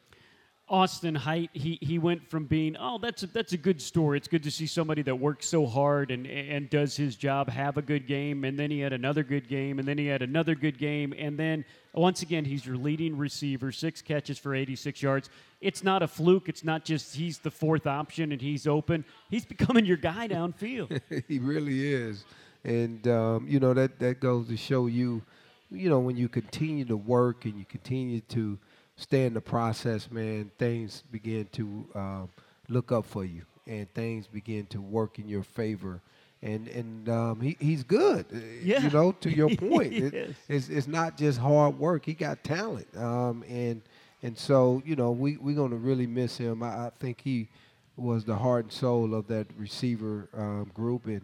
Austin 0.70 1.16
Height, 1.16 1.50
he, 1.54 1.80
he 1.82 1.98
went 1.98 2.30
from 2.30 2.46
being, 2.46 2.76
oh, 2.78 2.98
that's 2.98 3.24
a, 3.24 3.28
that's 3.28 3.54
a 3.54 3.58
good 3.58 3.82
story. 3.82 4.18
It's 4.18 4.28
good 4.28 4.44
to 4.44 4.52
see 4.52 4.68
somebody 4.68 5.02
that 5.04 5.16
works 5.16 5.48
so 5.48 5.66
hard 5.66 6.12
and, 6.12 6.28
and 6.28 6.70
does 6.70 6.98
his 6.98 7.16
job 7.16 7.50
have 7.50 7.78
a 7.78 7.82
good 7.82 8.06
game. 8.06 8.44
And 8.44 8.60
then 8.60 8.70
he 8.70 8.82
had 8.82 8.92
another 8.92 9.24
good 9.24 9.48
game. 9.48 9.80
And 9.80 9.88
then 9.88 9.98
he 9.98 10.08
had 10.08 10.22
another 10.22 10.56
good 10.56 10.78
game. 10.78 11.14
And 11.18 11.40
then 11.40 11.64
once 11.94 12.22
again, 12.22 12.44
he's 12.44 12.66
your 12.66 12.76
leading 12.76 13.18
receiver, 13.18 13.72
six 13.72 14.02
catches 14.02 14.38
for 14.38 14.54
86 14.54 15.02
yards. 15.02 15.30
It's 15.62 15.84
not 15.84 16.04
a 16.04 16.08
fluke. 16.08 16.50
It's 16.50 16.64
not 16.64 16.84
just 16.84 17.16
he's 17.16 17.40
the 17.40 17.52
fourth 17.52 17.88
option 17.88 18.34
and 18.34 18.42
he's 18.42 18.68
open. 18.68 19.06
He's 19.30 19.46
becoming 19.46 19.86
your 19.86 19.98
guy 19.98 20.28
downfield. 20.28 21.02
he 21.28 21.40
really 21.40 21.94
is, 21.94 22.26
and 22.64 23.08
um, 23.08 23.48
you 23.48 23.60
know 23.60 23.74
that 23.74 23.98
that 24.00 24.20
goes 24.20 24.48
to 24.50 24.58
show 24.58 24.86
you, 24.86 25.24
you 25.72 25.90
know, 25.90 26.00
when 26.00 26.16
you 26.16 26.30
continue 26.30 26.86
to 26.86 26.98
work 26.98 27.46
and 27.46 27.58
you 27.58 27.66
continue 27.66 28.22
to 28.22 28.60
stay 28.98 29.26
in 29.26 29.34
the 29.34 29.42
process, 29.42 30.12
man, 30.12 30.52
things 30.58 31.04
begin 31.12 31.48
to 31.54 31.86
um, 31.96 32.30
look 32.70 32.92
up 32.92 33.06
for 33.06 33.24
you, 33.26 33.44
and 33.66 33.92
things 33.94 34.28
begin 34.28 34.66
to 34.68 34.82
work 34.82 35.20
in 35.20 35.28
your 35.30 35.44
favor. 35.44 36.02
And 36.44 36.68
and 36.68 37.10
um, 37.10 37.42
he, 37.42 37.58
he's 37.60 37.84
good, 37.84 38.26
uh, 38.34 38.38
Yeah. 38.64 38.82
you 38.84 38.90
know. 38.92 39.12
To 39.22 39.30
your 39.32 39.50
point, 39.56 39.94
He 39.94 40.00
it- 40.00 40.36
it's 40.48 40.70
it's 40.70 40.88
not 40.88 41.18
just 41.18 41.40
hard 41.40 41.80
work. 41.80 42.06
He 42.06 42.14
got 42.14 42.44
talent, 42.44 42.88
um, 42.96 43.44
and 43.50 43.82
and 44.22 44.38
so 44.38 44.82
you 44.86 44.96
know 44.96 45.12
we 45.12 45.38
we're 45.38 45.56
gonna 45.56 45.76
really 45.78 46.06
miss 46.08 46.38
him. 46.38 46.62
I, 46.62 46.88
I 46.88 46.92
think 47.00 47.22
he 47.22 47.48
was 47.96 48.24
the 48.26 48.36
heart 48.36 48.66
and 48.66 48.72
soul 48.72 49.16
of 49.16 49.28
that 49.28 49.48
receiver 49.58 50.28
um, 50.38 50.70
group, 50.76 51.08
and 51.08 51.22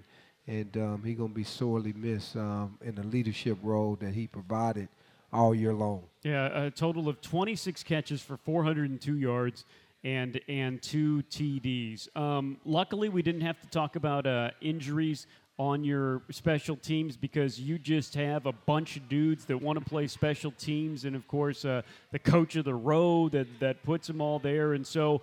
and 0.48 0.76
um, 0.78 1.04
he 1.04 1.14
gonna 1.14 1.30
be 1.30 1.44
sorely 1.44 1.94
missed 1.94 2.36
um, 2.36 2.78
in 2.84 2.96
the 2.96 3.04
leadership 3.04 3.60
role 3.62 3.96
that 4.02 4.16
he 4.16 4.26
provided 4.28 4.88
all 5.34 5.54
year 5.54 5.74
long. 5.74 6.04
Yeah, 6.24 6.66
a 6.66 6.72
total 6.72 7.10
of 7.10 7.22
26 7.22 7.84
catches 7.84 8.22
for 8.22 8.38
402 8.38 9.18
yards 9.18 9.66
and 10.04 10.40
and 10.48 10.82
two 10.82 11.24
TDs. 11.30 12.16
Um, 12.16 12.58
luckily, 12.66 13.10
we 13.10 13.22
didn't 13.22 13.42
have 13.42 13.60
to 13.62 13.68
talk 13.68 13.96
about 13.96 14.26
uh, 14.26 14.52
injuries 14.62 15.28
on 15.58 15.84
your 15.84 16.22
special 16.32 16.76
teams 16.76 17.16
because 17.16 17.60
you 17.60 17.78
just 17.78 18.16
have 18.16 18.46
a 18.46 18.52
bunch 18.52 18.98
of 18.98 19.08
dudes 19.08 19.46
that 19.46 19.62
want 19.62 19.78
to 19.80 19.86
play 19.86 20.08
special 20.08 20.52
teams, 20.52 21.06
and 21.06 21.16
of 21.16 21.28
course, 21.28 21.64
uh, 21.66 21.82
the 22.12 22.20
coach 22.20 22.56
of 22.56 22.66
the 22.66 22.74
row 22.74 23.30
that 23.30 23.48
that 23.60 23.84
puts 23.84 24.08
them 24.08 24.22
all 24.22 24.40
there, 24.40 24.74
and 24.74 24.86
so. 24.86 25.22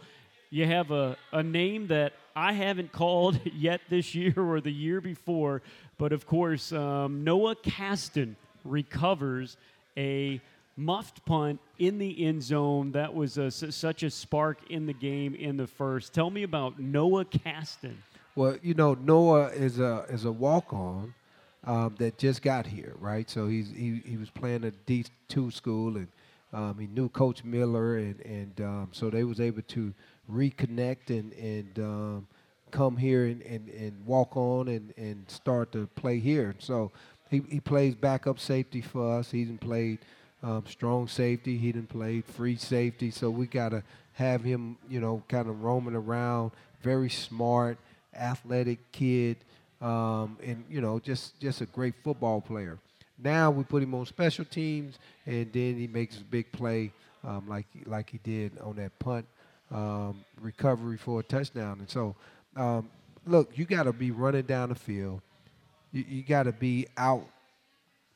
You 0.52 0.67
have 0.67 0.90
a, 0.90 1.17
a 1.33 1.45
name 1.45 1.87
that 1.87 2.12
I 2.35 2.52
haven't 2.55 2.90
called 3.00 3.38
yet 3.45 3.83
this 3.88 4.17
year 4.17 4.35
or 4.37 4.61
the 4.61 4.73
year 4.73 5.00
before, 5.00 5.62
but 5.97 6.12
of 6.12 6.26
course, 6.26 6.73
um, 6.73 7.23
Noah 7.23 7.55
Caston 7.55 8.35
recovers 8.64 9.57
a 9.97 10.41
muffed 10.77 11.25
punt 11.25 11.61
in 11.79 11.99
the 11.99 12.25
end 12.25 12.43
zone. 12.43 12.93
That 12.93 13.15
was 13.15 13.39
a, 13.39 13.51
such 13.51 14.03
a 14.03 14.11
spark 14.11 14.71
in 14.71 14.87
the 14.87 14.93
game 14.93 15.35
in 15.35 15.57
the 15.57 15.67
first. 15.67 16.13
Tell 16.13 16.31
me 16.31 16.43
about 16.43 16.79
Noah 16.79 17.25
Caston. 17.25 18.03
Well, 18.37 18.57
you 18.63 18.75
know, 18.75 18.95
Noah 18.95 19.49
is 19.49 19.79
a 19.79 20.07
is 20.09 20.25
a 20.25 20.33
walk 20.33 20.73
on 20.73 21.15
um, 21.65 21.95
that 21.99 22.17
just 22.17 22.43
got 22.43 22.67
here, 22.67 22.95
right? 22.99 23.29
So 23.29 23.49
he's 23.49 23.71
he, 23.71 24.01
he 24.07 24.17
was 24.17 24.31
playing 24.31 24.65
at 24.65 24.87
D 24.87 25.05
two 25.29 25.51
school 25.51 25.97
and 25.97 26.09
um, 26.53 26.79
he 26.79 26.87
knew 26.87 27.09
Coach 27.09 27.45
Miller 27.45 27.97
and 27.97 28.21
and 28.21 28.61
um, 28.61 28.89
so 28.93 29.11
they 29.11 29.25
was 29.25 29.41
able 29.41 29.63
to 29.63 29.93
reconnect 30.31 31.11
and 31.11 31.33
and 31.35 31.79
um, 31.81 32.27
come 32.71 32.97
here 32.97 33.27
and, 33.27 33.43
and, 33.43 33.69
and 33.69 34.07
walk 34.07 34.37
on 34.37 34.69
and, 34.69 34.95
and 34.97 35.29
start 35.29 35.73
to 35.73 35.89
play 35.97 36.21
here. 36.21 36.55
So 36.61 36.93
he, 37.31 37.43
he 37.49 37.61
plays 37.61 37.95
backup 37.95 38.39
safety 38.39 38.81
for 38.81 39.19
us. 39.19 39.31
He 39.31 39.45
didn't 39.45 39.61
play 39.61 39.99
um, 40.43 40.65
strong 40.67 41.09
safety. 41.09 41.57
He 41.57 41.73
didn't 41.73 41.89
play 41.89 42.23
free 42.23 42.57
safety. 42.57 43.11
So 43.11 43.31
we 43.31 43.47
got 43.47 43.71
to 43.71 43.83
have 44.15 44.43
him, 44.43 44.77
you 44.89 45.01
know, 45.01 45.23
kind 45.29 45.49
of 45.49 45.63
roaming 45.63 45.95
around. 45.95 46.53
Very 46.83 47.11
smart, 47.11 47.79
athletic 48.15 48.79
kid, 48.91 49.37
um, 49.83 50.39
and 50.43 50.65
you 50.71 50.81
know, 50.81 50.99
just 50.99 51.39
just 51.41 51.61
a 51.61 51.67
great 51.67 51.95
football 52.03 52.41
player. 52.41 52.79
Now 53.23 53.51
we 53.51 53.65
put 53.65 53.83
him 53.83 53.95
on 53.95 54.07
special 54.07 54.47
teams, 54.47 54.99
and 55.27 55.53
then 55.53 55.77
he 55.77 55.87
makes 55.87 56.17
a 56.17 56.25
big 56.25 56.51
play, 56.53 56.93
um, 57.23 57.47
like 57.47 57.67
like 57.85 58.09
he 58.09 58.19
did 58.25 58.59
on 58.61 58.77
that 58.77 58.99
punt 58.99 59.27
um, 59.71 60.25
recovery 60.41 60.97
for 60.97 61.21
a 61.21 61.23
touchdown. 61.23 61.79
And 61.81 61.89
so, 61.91 62.17
um, 62.57 62.89
look, 63.27 63.57
you 63.57 63.65
got 63.65 63.85
to 63.85 63.93
be 63.93 64.11
running 64.11 64.43
down 64.43 64.71
the 64.71 64.75
field. 64.75 65.21
You, 65.93 66.05
you 66.09 66.23
got 66.23 66.45
to 66.45 66.53
be 66.53 66.87
out 66.97 67.27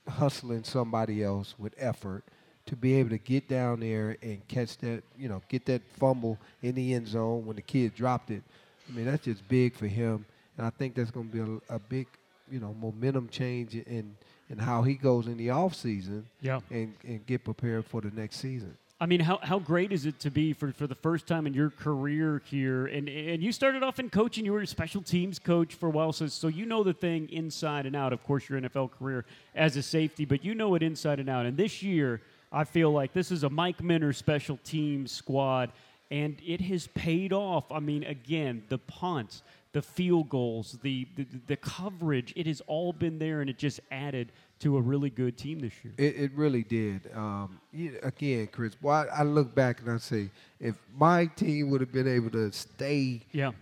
hustling 0.09 0.65
somebody 0.65 1.23
else 1.23 1.55
with 1.59 1.75
effort 1.79 2.25
to 2.67 2.77
be 2.77 2.95
able 2.95 3.11
to 3.11 3.19
get 3.19 3.49
down 3.49 3.81
there 3.81 4.17
and 4.23 4.47
catch 4.49 4.79
that, 4.79 5.03
you 5.19 5.29
know, 5.29 5.43
get 5.49 5.67
that 5.67 5.83
fumble 5.99 6.39
in 6.63 6.75
the 6.75 6.95
end 6.95 7.07
zone 7.09 7.45
when 7.47 7.57
the 7.57 7.63
kid 7.63 7.95
dropped 7.95 8.31
it. 8.31 8.43
I 8.89 8.93
mean, 8.93 9.07
that's 9.07 9.25
just 9.25 9.47
big 9.49 9.75
for 9.75 9.87
him, 9.87 10.25
and 10.57 10.67
I 10.67 10.71
think 10.71 10.95
that's 10.95 11.11
going 11.11 11.31
to 11.31 11.33
be 11.33 11.63
a, 11.71 11.77
a 11.77 11.79
big, 11.79 12.07
you 12.51 12.61
know, 12.61 12.75
momentum 12.81 13.29
change 13.29 13.75
in 13.75 14.17
in 14.51 14.59
how 14.59 14.83
he 14.83 14.95
goes 14.95 15.27
in 15.27 15.39
the 15.39 15.49
off 15.49 15.75
season 15.75 16.27
Yeah. 16.43 16.61
and 16.71 16.93
and 17.03 17.25
get 17.27 17.45
prepared 17.45 17.87
for 17.87 18.03
the 18.03 18.11
next 18.11 18.37
season. 18.37 18.77
I 19.05 19.07
mean, 19.07 19.21
how, 19.21 19.39
how 19.43 19.59
great 19.59 19.93
is 19.93 20.07
it 20.07 20.19
to 20.21 20.31
be 20.31 20.55
for, 20.55 20.73
for 20.73 20.87
the 20.87 20.95
first 20.95 21.27
time 21.27 21.47
in 21.47 21.53
your 21.53 21.69
career 21.69 22.41
here? 22.47 22.87
And 22.87 23.07
and 23.07 23.43
you 23.43 23.53
started 23.53 23.83
off 23.83 23.99
in 23.99 24.09
coaching. 24.09 24.47
You 24.47 24.55
were 24.55 24.63
a 24.63 24.67
special 24.67 25.03
teams 25.03 25.39
coach 25.39 25.75
for 25.75 25.89
a 25.89 25.91
while, 25.91 26.11
so 26.15 26.27
so 26.27 26.49
you 26.49 26.65
know 26.65 26.83
the 26.83 26.95
thing 26.95 27.29
inside 27.29 27.85
and 27.85 27.95
out. 27.95 28.15
Of 28.15 28.25
course, 28.25 28.49
your 28.49 28.59
NFL 28.59 28.93
career 28.93 29.27
as 29.55 29.77
a 29.77 29.83
safety, 29.83 30.25
but 30.25 30.43
you 30.43 30.55
know 30.55 30.75
it 30.75 30.83
inside 30.83 31.21
and 31.21 31.29
out. 31.29 31.45
And 31.45 31.55
this 31.55 31.83
year, 31.83 32.23
I 32.51 32.65
feel 32.65 32.93
like 32.93 33.13
this 33.13 33.31
is 33.31 33.43
a 33.43 33.51
Mike 33.51 33.83
Minter 33.83 34.15
special 34.15 34.59
teams 34.65 35.13
squad, 35.13 35.73
and 36.11 36.41
it 36.43 36.63
has 36.63 36.87
paid 36.87 37.35
off. 37.35 37.71
I 37.71 37.81
mean, 37.81 38.05
again, 38.05 38.63
the 38.71 38.79
punts, 38.79 39.43
the 39.73 39.83
field 39.83 40.31
goals, 40.31 40.79
the 40.83 41.07
the, 41.17 41.27
the 41.47 41.57
coverage, 41.57 42.33
it 42.37 42.47
has 42.47 42.63
all 42.67 42.95
been 42.95 43.19
there, 43.19 43.43
and 43.43 43.51
it 43.51 43.59
just 43.59 43.81
added 43.91 44.33
to 44.61 44.77
a 44.77 44.81
really 44.81 45.11
good 45.11 45.37
team 45.37 45.61
this 45.61 45.73
year. 45.83 45.93
It, 45.99 46.17
it 46.17 46.33
really 46.35 46.63
did. 46.63 47.11
Um, 47.15 47.61
again, 48.03 48.49
Chris, 48.49 48.75
boy, 48.75 48.91
I, 48.91 49.07
I 49.07 49.23
look 49.23 49.55
back 49.55 49.81
and 49.81 49.91
I 49.91 49.99
say, 49.99 50.31
if 50.61 50.77
my 50.97 51.27
team 51.27 51.71
would 51.71 51.81
have 51.81 51.93
been 51.93 52.09
able 52.09 52.31
to 52.31 52.53
stay 52.53 53.21
Yeah, 53.33 53.53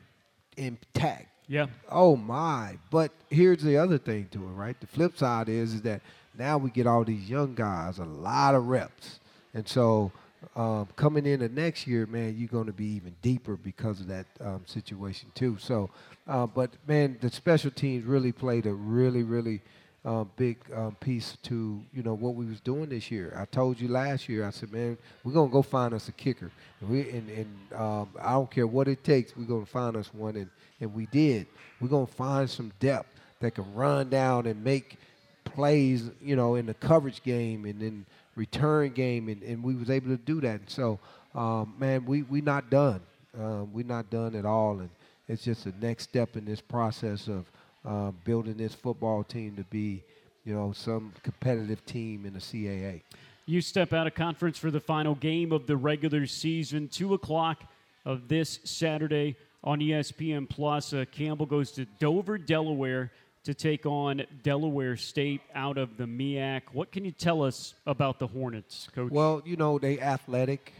intact, 0.56 1.28
yeah, 1.48 1.66
oh 1.90 2.16
my! 2.16 2.78
But 2.90 3.10
here's 3.30 3.62
the 3.62 3.76
other 3.76 3.98
thing 3.98 4.28
to 4.32 4.38
it, 4.38 4.52
right? 4.52 4.78
The 4.80 4.86
flip 4.86 5.16
side 5.16 5.48
is, 5.48 5.74
is 5.74 5.82
that 5.82 6.02
now 6.38 6.58
we 6.58 6.70
get 6.70 6.86
all 6.86 7.04
these 7.04 7.28
young 7.28 7.54
guys, 7.54 7.98
a 7.98 8.04
lot 8.04 8.54
of 8.54 8.66
reps, 8.68 9.20
and 9.54 9.66
so 9.66 10.12
um, 10.56 10.88
coming 10.96 11.26
into 11.26 11.48
next 11.48 11.86
year, 11.86 12.06
man, 12.06 12.34
you're 12.36 12.48
going 12.48 12.66
to 12.66 12.72
be 12.72 12.86
even 12.86 13.14
deeper 13.22 13.56
because 13.56 14.00
of 14.00 14.08
that 14.08 14.26
um, 14.40 14.62
situation 14.66 15.30
too. 15.34 15.56
So, 15.58 15.90
uh, 16.26 16.46
but 16.46 16.70
man, 16.86 17.16
the 17.20 17.30
special 17.30 17.70
teams 17.70 18.04
really 18.04 18.32
played 18.32 18.66
a 18.66 18.72
really, 18.72 19.22
really 19.22 19.60
um, 20.04 20.30
big 20.36 20.58
um, 20.74 20.96
piece 20.96 21.36
to 21.44 21.80
you 21.92 22.02
know 22.02 22.14
what 22.14 22.34
we 22.34 22.44
was 22.44 22.60
doing 22.60 22.88
this 22.88 23.10
year. 23.10 23.36
I 23.38 23.44
told 23.44 23.80
you 23.80 23.88
last 23.88 24.28
year. 24.28 24.44
I 24.44 24.50
said, 24.50 24.72
man, 24.72 24.98
we're 25.22 25.32
gonna 25.32 25.50
go 25.50 25.62
find 25.62 25.94
us 25.94 26.08
a 26.08 26.12
kicker, 26.12 26.50
and 26.80 26.90
we 26.90 27.08
and, 27.10 27.30
and 27.30 27.80
um, 27.80 28.08
I 28.20 28.32
don't 28.32 28.50
care 28.50 28.66
what 28.66 28.88
it 28.88 29.04
takes. 29.04 29.36
We're 29.36 29.44
gonna 29.44 29.66
find 29.66 29.96
us 29.96 30.12
one, 30.12 30.36
and 30.36 30.50
and 30.80 30.92
we 30.92 31.06
did. 31.06 31.46
We're 31.80 31.88
gonna 31.88 32.06
find 32.06 32.50
some 32.50 32.72
depth 32.80 33.08
that 33.40 33.54
can 33.54 33.72
run 33.74 34.08
down 34.08 34.46
and 34.46 34.62
make 34.64 34.98
plays, 35.44 36.10
you 36.20 36.36
know, 36.36 36.54
in 36.56 36.66
the 36.66 36.74
coverage 36.74 37.22
game 37.22 37.64
and 37.64 37.80
then 37.80 38.06
return 38.34 38.92
game, 38.92 39.28
and, 39.28 39.42
and 39.42 39.62
we 39.62 39.74
was 39.74 39.90
able 39.90 40.08
to 40.08 40.16
do 40.16 40.40
that. 40.40 40.60
And 40.60 40.70
so, 40.70 40.98
um, 41.34 41.74
man, 41.78 42.04
we 42.04 42.22
we 42.22 42.40
not 42.40 42.70
done. 42.70 43.00
Um, 43.38 43.72
we're 43.72 43.86
not 43.86 44.10
done 44.10 44.34
at 44.34 44.44
all, 44.44 44.80
and 44.80 44.90
it's 45.28 45.44
just 45.44 45.64
the 45.64 45.72
next 45.80 46.04
step 46.04 46.36
in 46.36 46.44
this 46.44 46.60
process 46.60 47.28
of 47.28 47.46
uh, 47.84 48.10
building 48.24 48.56
this 48.56 48.74
football 48.74 49.24
team 49.24 49.56
to 49.56 49.64
be, 49.64 50.02
you 50.44 50.54
know, 50.54 50.72
some 50.72 51.12
competitive 51.22 51.84
team 51.86 52.26
in 52.26 52.34
the 52.34 52.40
CAA. 52.40 53.02
you 53.46 53.60
step 53.60 53.92
out 53.92 54.06
of 54.06 54.14
conference 54.14 54.58
for 54.58 54.70
the 54.70 54.80
final 54.80 55.14
game 55.14 55.52
of 55.52 55.66
the 55.66 55.76
regular 55.76 56.26
season, 56.26 56.88
2 56.88 57.14
o'clock 57.14 57.64
of 58.04 58.28
this 58.28 58.60
Saturday 58.64 59.36
on 59.64 59.80
ESPN 59.80 60.48
Plus. 60.48 60.92
Uh, 60.92 61.04
Campbell 61.10 61.46
goes 61.46 61.72
to 61.72 61.84
Dover, 61.98 62.38
Delaware 62.38 63.10
to 63.44 63.54
take 63.54 63.86
on 63.86 64.22
Delaware 64.42 64.96
State 64.96 65.40
out 65.54 65.76
of 65.76 65.96
the 65.96 66.04
MEAC. 66.04 66.62
What 66.72 66.92
can 66.92 67.04
you 67.04 67.10
tell 67.10 67.42
us 67.42 67.74
about 67.86 68.18
the 68.18 68.26
Hornets, 68.26 68.88
Coach? 68.94 69.10
Well, 69.10 69.42
you 69.44 69.56
know, 69.56 69.78
they 69.78 69.98
athletic. 69.98 70.72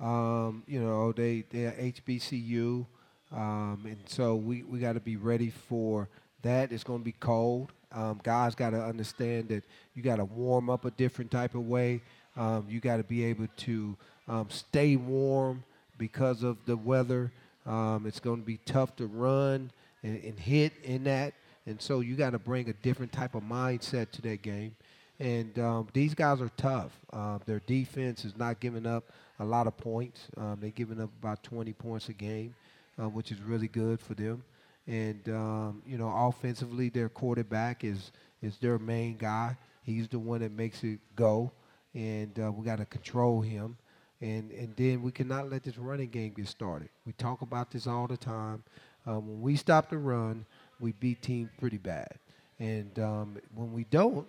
Um, 0.00 0.64
you 0.66 0.80
know, 0.80 1.12
they, 1.12 1.44
they're 1.50 1.72
HBCU. 1.72 2.86
Um, 3.30 3.84
and 3.84 3.98
so 4.06 4.34
we, 4.36 4.62
we 4.62 4.78
got 4.78 4.94
to 4.94 5.00
be 5.00 5.16
ready 5.16 5.50
for 5.50 6.08
that. 6.42 6.72
It's 6.72 6.84
going 6.84 7.00
to 7.00 7.04
be 7.04 7.12
cold. 7.12 7.72
Um, 7.92 8.20
guys 8.22 8.54
got 8.54 8.70
to 8.70 8.82
understand 8.82 9.48
that 9.48 9.64
you 9.94 10.02
got 10.02 10.16
to 10.16 10.24
warm 10.24 10.68
up 10.68 10.84
a 10.84 10.90
different 10.90 11.30
type 11.30 11.54
of 11.54 11.66
way. 11.66 12.02
Um, 12.36 12.66
you 12.68 12.80
got 12.80 12.98
to 12.98 13.02
be 13.02 13.24
able 13.24 13.48
to 13.58 13.96
um, 14.28 14.46
stay 14.50 14.96
warm 14.96 15.64
because 15.96 16.42
of 16.42 16.58
the 16.66 16.76
weather. 16.76 17.32
Um, 17.66 18.04
it's 18.06 18.20
going 18.20 18.40
to 18.40 18.46
be 18.46 18.58
tough 18.58 18.94
to 18.96 19.06
run 19.06 19.70
and, 20.02 20.22
and 20.22 20.38
hit 20.38 20.72
in 20.84 21.04
that. 21.04 21.34
And 21.66 21.80
so 21.80 22.00
you 22.00 22.14
got 22.14 22.30
to 22.30 22.38
bring 22.38 22.68
a 22.68 22.72
different 22.72 23.12
type 23.12 23.34
of 23.34 23.42
mindset 23.42 24.10
to 24.12 24.22
that 24.22 24.42
game. 24.42 24.74
And 25.20 25.58
um, 25.58 25.88
these 25.92 26.14
guys 26.14 26.40
are 26.40 26.50
tough. 26.56 26.92
Uh, 27.12 27.38
their 27.44 27.60
defense 27.66 28.24
is 28.24 28.36
not 28.36 28.60
giving 28.60 28.86
up 28.86 29.04
a 29.40 29.44
lot 29.44 29.66
of 29.66 29.76
points. 29.76 30.28
Um, 30.36 30.58
they're 30.60 30.70
giving 30.70 31.00
up 31.00 31.10
about 31.20 31.42
20 31.42 31.72
points 31.72 32.08
a 32.08 32.12
game, 32.12 32.54
uh, 33.00 33.08
which 33.08 33.32
is 33.32 33.40
really 33.40 33.68
good 33.68 34.00
for 34.00 34.14
them. 34.14 34.42
And 34.88 35.28
um, 35.28 35.82
you 35.86 35.98
know, 35.98 36.08
offensively, 36.08 36.88
their 36.88 37.08
quarterback 37.08 37.84
is 37.84 38.10
is 38.42 38.56
their 38.56 38.78
main 38.78 39.16
guy. 39.16 39.56
He's 39.82 40.08
the 40.08 40.18
one 40.18 40.40
that 40.40 40.52
makes 40.52 40.82
it 40.82 40.98
go, 41.14 41.52
and 41.94 42.36
uh, 42.40 42.50
we 42.50 42.64
got 42.64 42.78
to 42.78 42.86
control 42.86 43.40
him. 43.40 43.76
And 44.20 44.50
and 44.50 44.74
then 44.76 45.02
we 45.02 45.12
cannot 45.12 45.50
let 45.50 45.62
this 45.62 45.78
running 45.78 46.08
game 46.08 46.32
get 46.34 46.48
started. 46.48 46.88
We 47.06 47.12
talk 47.12 47.42
about 47.42 47.70
this 47.70 47.86
all 47.86 48.08
the 48.08 48.16
time. 48.16 48.64
Um, 49.06 49.28
when 49.28 49.40
we 49.42 49.56
stop 49.56 49.90
the 49.90 49.98
run, 49.98 50.44
we 50.80 50.92
beat 50.92 51.22
teams 51.22 51.50
pretty 51.60 51.78
bad. 51.78 52.14
And 52.58 52.98
um, 52.98 53.38
when 53.54 53.72
we 53.72 53.84
don't, 53.84 54.26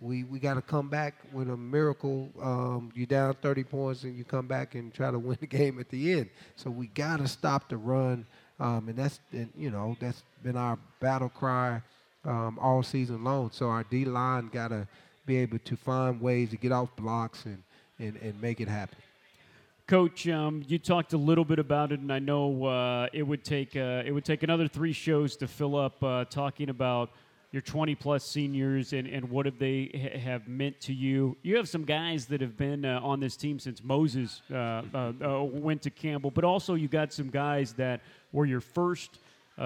we, 0.00 0.24
we 0.24 0.38
got 0.38 0.54
to 0.54 0.62
come 0.62 0.88
back 0.88 1.14
with 1.32 1.50
a 1.50 1.56
miracle. 1.56 2.30
Um, 2.40 2.90
you're 2.94 3.06
down 3.06 3.34
30 3.34 3.64
points 3.64 4.04
and 4.04 4.16
you 4.16 4.24
come 4.24 4.46
back 4.46 4.74
and 4.74 4.92
try 4.92 5.10
to 5.10 5.18
win 5.18 5.38
the 5.40 5.46
game 5.58 5.78
at 5.78 5.88
the 5.88 6.12
end. 6.12 6.30
So 6.56 6.70
we 6.70 6.86
got 6.88 7.18
to 7.18 7.28
stop 7.28 7.68
the 7.68 7.76
run. 7.76 8.26
Um, 8.60 8.88
and 8.88 8.96
that's, 8.96 9.20
and, 9.32 9.50
you 9.56 9.70
know, 9.70 9.96
that's 10.00 10.22
been 10.42 10.56
our 10.56 10.78
battle 11.00 11.28
cry 11.28 11.80
um, 12.24 12.58
all 12.60 12.82
season 12.82 13.22
long. 13.22 13.50
So 13.52 13.68
our 13.68 13.84
D 13.84 14.04
line 14.04 14.48
got 14.52 14.68
to 14.68 14.86
be 15.26 15.36
able 15.36 15.58
to 15.60 15.76
find 15.76 16.20
ways 16.20 16.50
to 16.50 16.56
get 16.56 16.72
off 16.72 16.88
blocks 16.96 17.44
and, 17.44 17.62
and, 17.98 18.16
and 18.16 18.40
make 18.40 18.60
it 18.60 18.68
happen. 18.68 18.98
Coach, 19.86 20.28
um, 20.28 20.62
you 20.66 20.78
talked 20.78 21.14
a 21.14 21.16
little 21.16 21.46
bit 21.46 21.58
about 21.58 21.92
it, 21.92 22.00
and 22.00 22.12
I 22.12 22.18
know 22.18 22.66
uh, 22.66 23.08
it 23.12 23.22
would 23.22 23.42
take 23.42 23.74
uh, 23.74 24.02
it 24.04 24.12
would 24.12 24.24
take 24.24 24.42
another 24.42 24.68
three 24.68 24.92
shows 24.92 25.34
to 25.36 25.48
fill 25.48 25.76
up 25.76 26.02
uh, 26.02 26.26
talking 26.26 26.68
about 26.68 27.10
your 27.50 27.62
20 27.62 27.94
plus 27.94 28.24
seniors 28.24 28.92
and, 28.92 29.06
and 29.08 29.30
what 29.30 29.46
have 29.46 29.58
they 29.58 29.90
ha- 29.94 30.18
have 30.18 30.48
meant 30.48 30.80
to 30.82 30.92
you. 30.92 31.36
You 31.42 31.56
have 31.56 31.68
some 31.68 31.84
guys 31.84 32.26
that 32.26 32.40
have 32.40 32.56
been 32.56 32.84
uh, 32.84 33.00
on 33.02 33.20
this 33.20 33.36
team 33.36 33.58
since 33.58 33.82
Moses 33.82 34.42
uh, 34.52 34.82
uh, 34.94 35.42
went 35.44 35.82
to 35.82 35.90
Campbell, 35.90 36.30
but 36.30 36.44
also 36.44 36.74
you 36.74 36.88
got 36.88 37.12
some 37.12 37.30
guys 37.30 37.72
that 37.74 38.00
were 38.32 38.46
your 38.46 38.60
first 38.60 39.18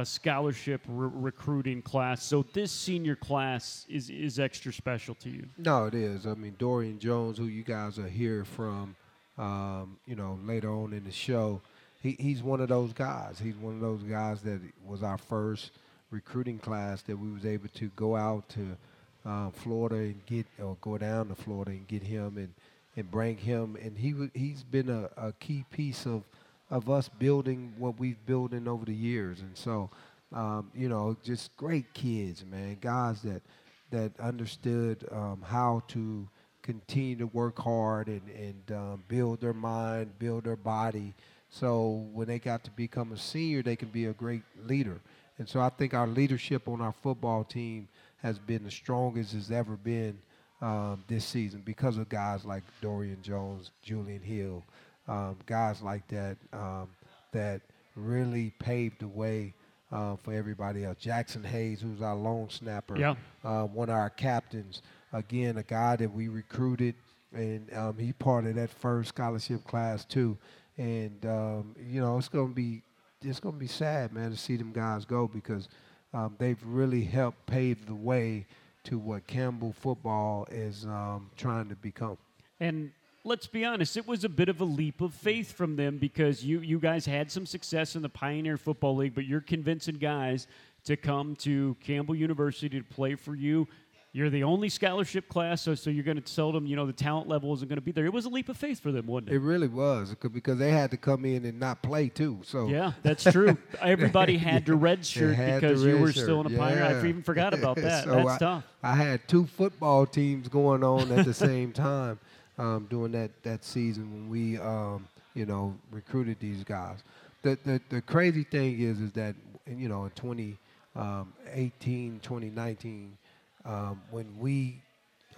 scholarship 0.05 0.81
re- 0.89 1.11
recruiting 1.13 1.83
class. 1.83 2.23
So 2.23 2.47
this 2.55 2.73
senior 2.73 3.15
class 3.15 3.85
is 3.91 4.09
is 4.09 4.39
extra 4.39 4.73
special 4.73 5.15
to 5.17 5.29
you. 5.29 5.45
No, 5.59 5.85
it 5.85 5.95
is. 5.95 6.27
I 6.27 6.33
mean, 6.33 6.55
Dorian 6.59 6.99
Jones, 6.99 7.37
who 7.37 7.45
you 7.45 7.63
guys 7.63 7.99
are 7.99 8.09
here 8.09 8.45
from 8.47 8.97
um, 9.39 9.97
you 10.07 10.15
know, 10.17 10.39
later 10.45 10.71
on 10.71 10.93
in 10.93 11.05
the 11.05 11.13
show. 11.13 11.61
He, 12.03 12.17
he's 12.19 12.43
one 12.43 12.61
of 12.61 12.69
those 12.69 12.93
guys. 12.93 13.39
He's 13.43 13.57
one 13.57 13.75
of 13.75 13.81
those 13.81 14.03
guys 14.03 14.43
that 14.43 14.61
was 14.85 15.03
our 15.03 15.19
first 15.19 15.71
recruiting 16.13 16.59
class 16.59 17.03
that 17.03 17.17
we 17.17 17.33
was 17.33 17.45
able 17.45 17.69
to 17.75 17.91
go 17.97 18.15
out 18.15 18.49
to 18.51 18.77
uh, 19.25 19.51
Florida 19.51 19.97
and 19.97 20.25
get, 20.27 20.47
or 20.63 20.77
go 20.81 20.99
down 20.99 21.29
to 21.29 21.35
Florida 21.35 21.73
and 21.73 21.89
get 21.89 22.03
him 22.03 22.37
and, 22.37 22.53
and 22.97 23.11
bring 23.11 23.37
him. 23.37 23.77
And 23.83 23.97
he 23.99 24.15
he's 24.35 24.63
been 24.63 24.89
a, 24.89 25.09
a 25.17 25.33
key 25.33 25.65
piece 25.71 26.07
of 26.07 26.23
of 26.71 26.89
us 26.89 27.09
building 27.09 27.75
what 27.79 27.99
we've 27.99 28.25
building 28.25 28.69
over 28.69 28.85
the 28.85 28.95
years. 28.95 29.41
And 29.41 29.57
so, 29.57 29.91
um, 30.33 30.71
you 30.75 30.89
know, 30.89 31.17
just 31.23 31.57
great 31.57 31.93
kids, 31.93 32.45
man, 32.45 32.79
guys 32.81 33.23
that 33.23 33.43
that 33.91 34.19
understood 34.21 35.07
um, 35.13 35.43
how 35.47 35.83
to 35.89 36.29
continue 36.63 37.17
to 37.17 37.27
work 37.27 37.59
hard 37.59 38.07
and, 38.07 38.23
and 38.29 38.77
um, 38.77 39.05
build 39.09 39.41
their 39.41 39.53
mind, 39.53 40.19
build 40.19 40.45
their 40.45 40.57
body. 40.57 41.13
So 41.51 42.07
when 42.13 42.29
they 42.29 42.39
got 42.39 42.65
to 42.65 42.71
become 42.71 43.13
a 43.13 43.19
senior, 43.19 43.63
they 43.63 43.77
can 43.77 43.89
be 43.89 44.07
a 44.07 44.13
great 44.13 44.43
leader. 44.65 45.01
And 45.39 45.49
so 45.49 45.61
I 45.61 45.71
think 45.71 45.95
our 45.95 46.07
leadership 46.07 46.69
on 46.69 46.81
our 46.81 46.93
football 46.93 47.45
team 47.45 47.89
has 48.23 48.39
been 48.39 48.65
the 48.65 48.71
strongest 48.71 49.35
it's 49.35 49.51
ever 49.51 49.77
been 49.77 50.19
um, 50.61 51.03
this 51.09 51.25
season 51.25 51.63
because 51.65 51.99
of 51.99 52.09
guys 52.09 52.45
like 52.45 52.63
Dorian 52.81 53.19
Jones, 53.23 53.73
Julian 53.83 54.23
Hill, 54.23 54.63
um, 55.09 55.37
guys 55.47 55.83
like 55.83 56.07
that 56.09 56.37
um, 56.53 56.89
that 57.33 57.61
really 57.97 58.53
paved 58.59 59.01
the 59.01 59.09
way 59.09 59.55
uh, 59.91 60.17
for 60.17 60.33
everybody 60.33 60.85
else. 60.85 60.97
Jackson 60.99 61.43
Hayes, 61.45 61.81
who's 61.81 62.01
our 62.01 62.15
long 62.15 62.49
snapper, 62.49 62.97
yeah. 62.97 63.15
uh, 63.45 63.65
one 63.65 63.89
of 63.89 63.97
our 63.97 64.11
captains 64.11 64.83
again, 65.13 65.59
a 65.59 65.63
guy 65.63 65.97
that 65.97 66.13
we 66.13 66.29
recruited, 66.29 66.95
and 67.35 67.73
um, 67.75 67.97
he 67.99 68.13
part 68.13 68.47
of 68.47 68.55
that 68.55 68.71
first 68.71 69.11
scholarship 69.11 69.65
class 69.65 70.05
too. 70.05 70.37
And 70.79 71.25
um, 71.27 71.75
you 71.91 72.01
know, 72.01 72.19
it's 72.19 72.29
gonna 72.29 72.49
be 72.49 72.83
it's 73.25 73.41
gonna 73.41 73.57
be 73.57 73.67
sad, 73.67 74.13
man, 74.13 74.31
to 74.31 74.37
see 74.37 74.57
them 74.57 74.73
guys 74.73 75.05
go 75.05 75.27
because 75.27 75.69
um, 76.15 76.35
they've 76.39 76.63
really 76.65 77.05
helped 77.05 77.47
pave 77.47 77.87
the 77.87 77.95
way 77.95 78.47
to 78.85 78.99
what 78.99 79.27
Campbell 79.27 79.73
football 79.73 80.47
is 80.51 80.85
um, 80.85 81.31
trying 81.37 81.69
to 81.69 81.77
become. 81.77 82.19
And 82.61 82.91
let's 83.25 83.47
be 83.47 83.65
honest, 83.65 83.97
it 83.97 84.07
was 84.07 84.25
a 84.25 84.29
bit 84.29 84.49
of 84.49 84.61
a 84.61 84.65
leap 84.65 85.01
of 85.01 85.15
faith 85.15 85.53
from 85.53 85.77
them 85.77 85.99
because 85.99 86.45
you 86.45 86.61
you 86.61 86.79
guys 86.79 87.07
had 87.07 87.31
some 87.31 87.47
success 87.47 87.97
in 87.97 88.03
the 88.03 88.09
Pioneer 88.09 88.57
Football 88.57 88.97
League, 88.97 89.15
but 89.15 89.25
you're 89.25 89.41
convincing 89.41 89.97
guys 89.97 90.47
to 90.85 90.97
come 90.97 91.37
to 91.37 91.77
Campbell 91.81 92.15
University 92.15 92.79
to 92.79 92.85
play 92.85 93.15
for 93.15 93.35
you. 93.35 93.69
You're 94.15 94.29
the 94.29 94.45
only 94.45 94.69
scholarship 94.69 95.27
class, 95.31 95.63
so, 95.63 95.75
so 95.75 95.89
you're 95.89 96.05
going 96.05 96.21
to 96.21 96.35
tell 96.35 96.53
them, 96.53 96.67
you 96.67 96.77
know, 96.77 96.85
the 96.85 96.93
talent 96.93 97.29
level 97.29 97.55
isn't 97.55 97.67
going 97.67 97.79
to 97.79 97.83
be 97.83 97.93
there. 97.93 98.05
It 98.05 98.13
was 98.13 98.27
a 98.27 98.29
leap 98.29 98.51
of 98.51 98.59
faith 98.59 98.79
for 98.79 98.93
them, 98.93 99.07
wasn't 99.07 99.31
it? 99.31 99.37
It 99.37 99.39
really 99.39 99.69
was 99.69 100.15
because 100.21 100.59
they 100.59 100.71
had 100.71 100.91
to 100.91 100.99
come 100.99 101.25
in 101.25 101.47
and 101.47 101.59
not 101.59 101.83
play 101.83 102.11
too. 102.11 102.39
So 102.45 102.69
yeah, 102.69 102.93
that's 103.03 103.25
true. 103.25 103.57
Everybody 103.81 104.37
had 104.37 104.67
to 104.67 104.77
redshirt 104.77 105.61
because 105.61 105.83
you 105.83 105.97
were 105.97 106.13
shirt. 106.13 106.25
still 106.25 106.43
in 106.43 106.49
a 106.49 106.51
yeah. 106.51 106.59
pioneer. 106.59 106.85
I 106.85 106.99
even 106.99 107.23
forgot 107.23 107.55
about 107.55 107.77
that. 107.81 108.05
so 108.05 108.17
that's 108.17 108.29
I, 108.29 108.39
tough. 108.39 108.65
I 108.83 108.95
had 108.95 109.27
two 109.29 109.47
football 109.47 110.05
teams 110.05 110.47
going 110.47 110.85
on 110.85 111.11
at 111.11 111.25
the 111.25 111.33
same 111.33 111.73
time 111.73 112.19
um, 112.59 112.87
during 112.91 113.13
that 113.13 113.31
that 113.45 113.65
season 113.65 114.13
when 114.13 114.29
we, 114.29 114.59
um, 114.59 115.09
you 115.33 115.47
know, 115.47 115.75
recruited 115.91 116.39
these 116.39 116.65
guys. 116.65 116.99
The, 117.41 117.59
the 117.65 117.81
the 117.89 118.03
crazy 118.03 118.45
thing 118.45 118.79
is 118.79 119.01
is 119.01 119.13
that 119.13 119.35
you 119.67 119.89
know 119.89 120.05
in 120.05 120.11
2018, 120.11 122.21
2019 122.23 123.17
um, 123.65 124.01
when 124.11 124.27
we 124.39 124.83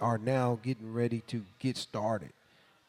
are 0.01 0.17
now 0.17 0.59
getting 0.63 0.93
ready 0.93 1.21
to 1.27 1.43
get 1.59 1.77
started. 1.77 2.31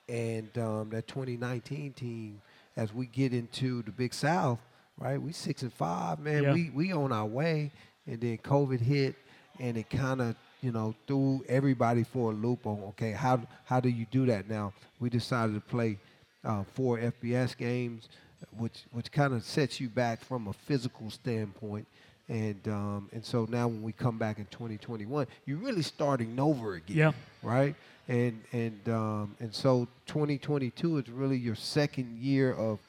And 0.09 0.49
um, 0.59 0.91
that 0.91 1.09
2019 1.09 1.93
team, 1.93 2.41
as 2.77 2.93
we 2.93 3.07
get 3.07 3.33
into 3.33 3.83
the 3.83 3.91
Big 3.91 4.15
South, 4.15 4.61
right? 4.99 5.21
We 5.21 5.33
six 5.33 5.63
and 5.63 5.73
five, 5.73 6.21
man. 6.21 6.45
Yeah. 6.45 6.53
We 6.53 6.71
we 6.71 6.93
on 6.93 7.13
our 7.13 7.27
way, 7.27 7.73
and 8.07 8.21
then 8.21 8.39
COVID 8.39 8.81
hit, 8.81 9.17
and 9.59 9.77
it 9.77 9.91
kind 9.91 10.21
of 10.21 10.37
you 10.63 10.73
know 10.73 10.95
threw 11.07 11.45
everybody 11.49 12.05
for 12.05 12.31
a 12.31 12.35
loop 12.35 12.67
on 12.67 12.83
okay 12.89 13.13
how 13.13 13.41
how 13.65 13.81
do 13.81 13.89
you 13.89 14.07
do 14.11 14.27
that 14.27 14.49
now? 14.49 14.73
We 15.01 15.11
decided 15.11 15.55
to 15.55 15.61
play 15.61 15.99
uh, 16.45 16.65
four 16.75 16.99
FBS 16.99 17.57
games, 17.57 18.09
which 18.57 18.85
which 18.93 19.11
kind 19.11 19.35
of 19.35 19.45
sets 19.45 19.81
you 19.81 19.89
back 19.89 20.23
from 20.23 20.49
a 20.49 20.53
physical 20.53 21.11
standpoint. 21.11 21.87
And 22.29 22.67
um, 22.69 23.09
and 23.13 23.25
so 23.25 23.47
now 23.49 23.69
when 23.69 23.83
we 23.83 23.93
come 23.93 24.19
back 24.19 24.39
in 24.39 24.47
2021, 24.47 25.27
you're 25.47 25.59
really 25.59 25.83
starting 25.83 26.39
over 26.41 26.75
again, 26.75 26.97
Yeah. 26.97 27.13
right? 27.43 27.75
And 28.09 28.43
and 28.53 28.89
um, 28.89 29.37
and 29.39 29.55
so 29.55 29.87
2022 30.07 30.99
is 30.99 31.09
really 31.09 31.37
your 31.37 31.55
second 31.55 32.19
year 32.19 32.53
of 32.53 32.81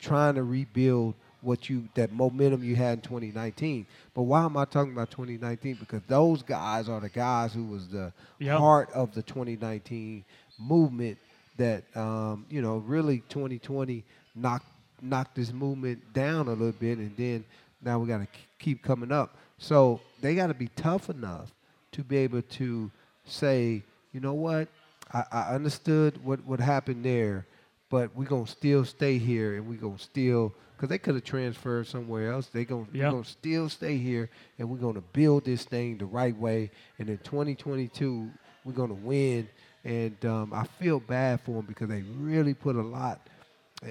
trying 0.00 0.34
to 0.34 0.42
rebuild 0.42 1.14
what 1.42 1.70
you 1.70 1.88
that 1.94 2.12
momentum 2.12 2.64
you 2.64 2.74
had 2.74 2.94
in 2.98 3.00
2019. 3.02 3.86
But 4.12 4.22
why 4.22 4.44
am 4.44 4.56
I 4.56 4.64
talking 4.64 4.92
about 4.92 5.10
2019? 5.12 5.76
Because 5.78 6.02
those 6.08 6.42
guys 6.42 6.88
are 6.88 7.00
the 7.00 7.08
guys 7.08 7.52
who 7.54 7.64
was 7.64 7.88
the 7.88 8.12
Yeah. 8.40 8.58
heart 8.58 8.90
of 8.92 9.14
the 9.14 9.22
2019 9.22 10.24
movement 10.58 11.16
that 11.58 11.84
um, 11.96 12.44
you 12.50 12.60
know 12.60 12.78
really 12.78 13.22
2020 13.28 14.02
knocked 14.34 14.66
knocked 15.00 15.34
this 15.36 15.52
movement 15.52 16.12
down 16.12 16.48
a 16.48 16.50
little 16.50 16.72
bit, 16.72 16.98
and 16.98 17.16
then 17.16 17.44
now 17.82 17.98
we 17.98 18.08
got 18.08 18.18
to 18.18 18.28
keep 18.58 18.82
coming 18.82 19.12
up. 19.12 19.36
So 19.58 20.00
they 20.20 20.34
got 20.34 20.48
to 20.48 20.54
be 20.54 20.68
tough 20.76 21.10
enough 21.10 21.52
to 21.92 22.02
be 22.02 22.18
able 22.18 22.42
to 22.42 22.90
say, 23.24 23.82
you 24.12 24.20
know 24.20 24.34
what, 24.34 24.68
I, 25.12 25.24
I 25.30 25.40
understood 25.54 26.22
what, 26.24 26.44
what 26.44 26.60
happened 26.60 27.04
there, 27.04 27.46
but 27.90 28.14
we're 28.14 28.24
going 28.24 28.44
to 28.44 28.50
still 28.50 28.84
stay 28.84 29.18
here 29.18 29.56
and 29.56 29.68
we're 29.68 29.80
going 29.80 29.96
to 29.96 30.02
still– 30.02 30.54
because 30.80 30.88
they 30.88 30.98
could 30.98 31.14
have 31.14 31.24
transferred 31.24 31.86
somewhere 31.86 32.32
else. 32.32 32.46
They 32.46 32.64
going 32.64 32.88
yep. 32.94 33.12
to 33.12 33.22
still 33.22 33.68
stay 33.68 33.98
here, 33.98 34.30
and 34.58 34.70
we're 34.70 34.78
going 34.78 34.94
to 34.94 35.02
build 35.02 35.44
this 35.44 35.62
thing 35.62 35.98
the 35.98 36.06
right 36.06 36.34
way. 36.34 36.70
And 36.98 37.10
in 37.10 37.18
2022, 37.18 38.30
we're 38.64 38.72
going 38.72 38.88
to 38.88 38.94
win. 38.94 39.46
And 39.84 40.24
um, 40.24 40.54
I 40.54 40.64
feel 40.64 40.98
bad 40.98 41.42
for 41.42 41.56
them 41.56 41.66
because 41.66 41.90
they 41.90 42.00
really 42.16 42.54
put 42.54 42.76
a 42.76 42.82
lot 42.82 43.20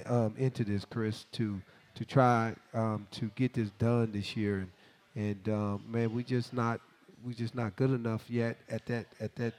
um, 0.08 0.34
into 0.40 0.64
this, 0.64 0.84
Chris, 0.84 1.26
to 1.34 1.62
to 2.00 2.06
try 2.06 2.56
um, 2.74 3.08
to 3.12 3.30
get 3.36 3.54
this 3.54 3.70
done 3.78 4.12
this 4.12 4.36
year. 4.36 4.68
And, 5.16 5.38
and 5.46 5.56
um, 5.56 5.84
man, 5.88 6.14
we 6.14 6.24
just 6.24 6.54
not 6.54 6.82
we 7.24 7.34
just 7.34 7.54
not 7.54 7.76
good 7.76 7.92
enough 7.92 8.24
yet 8.28 8.58
at 8.70 8.86
that 8.88 9.06
at 9.20 9.36
that 9.36 9.54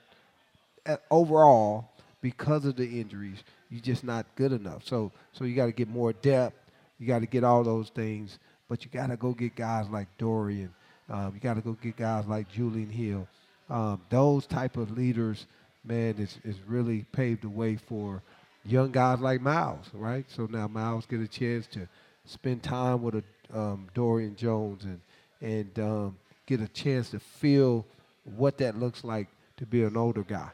at 0.84 1.02
overall 1.10 1.88
because 2.20 2.64
of 2.64 2.76
the 2.76 3.00
injuries. 3.00 3.38
You're 3.70 3.80
just 3.80 4.02
not 4.02 4.26
good 4.34 4.52
enough. 4.52 4.84
So 4.84 5.12
so 5.32 5.44
you 5.44 5.54
got 5.54 5.66
to 5.66 5.72
get 5.72 5.88
more 5.88 6.12
depth 6.12 6.56
you 7.00 7.06
got 7.06 7.20
to 7.20 7.26
get 7.26 7.42
all 7.42 7.64
those 7.64 7.88
things, 7.88 8.38
but 8.68 8.84
you 8.84 8.90
got 8.92 9.08
to 9.08 9.16
go 9.16 9.32
get 9.32 9.56
guys 9.56 9.88
like 9.88 10.06
Dorian. 10.18 10.72
Um, 11.08 11.32
you 11.34 11.40
got 11.40 11.54
to 11.54 11.62
go 11.62 11.72
get 11.72 11.96
guys 11.96 12.26
like 12.26 12.48
Julian 12.52 12.90
Hill. 12.90 13.26
Um, 13.70 14.02
those 14.10 14.46
type 14.46 14.76
of 14.76 14.96
leaders, 14.96 15.46
man, 15.82 16.16
is, 16.18 16.38
is 16.44 16.56
really 16.68 17.06
paved 17.10 17.42
the 17.42 17.48
way 17.48 17.76
for 17.76 18.22
young 18.64 18.92
guys 18.92 19.18
like 19.18 19.40
Miles, 19.40 19.86
right? 19.94 20.26
So 20.28 20.46
now 20.50 20.68
Miles 20.68 21.06
get 21.06 21.20
a 21.20 21.26
chance 21.26 21.66
to 21.68 21.88
spend 22.24 22.62
time 22.62 23.02
with 23.02 23.16
a 23.16 23.58
um, 23.58 23.88
Dorian 23.94 24.36
Jones 24.36 24.84
and 24.84 25.00
and 25.40 25.78
um, 25.78 26.16
get 26.46 26.60
a 26.60 26.68
chance 26.68 27.10
to 27.10 27.18
feel 27.18 27.86
what 28.24 28.58
that 28.58 28.78
looks 28.78 29.04
like 29.04 29.28
to 29.56 29.66
be 29.66 29.82
an 29.82 29.96
older 29.96 30.22
guy. 30.22 30.50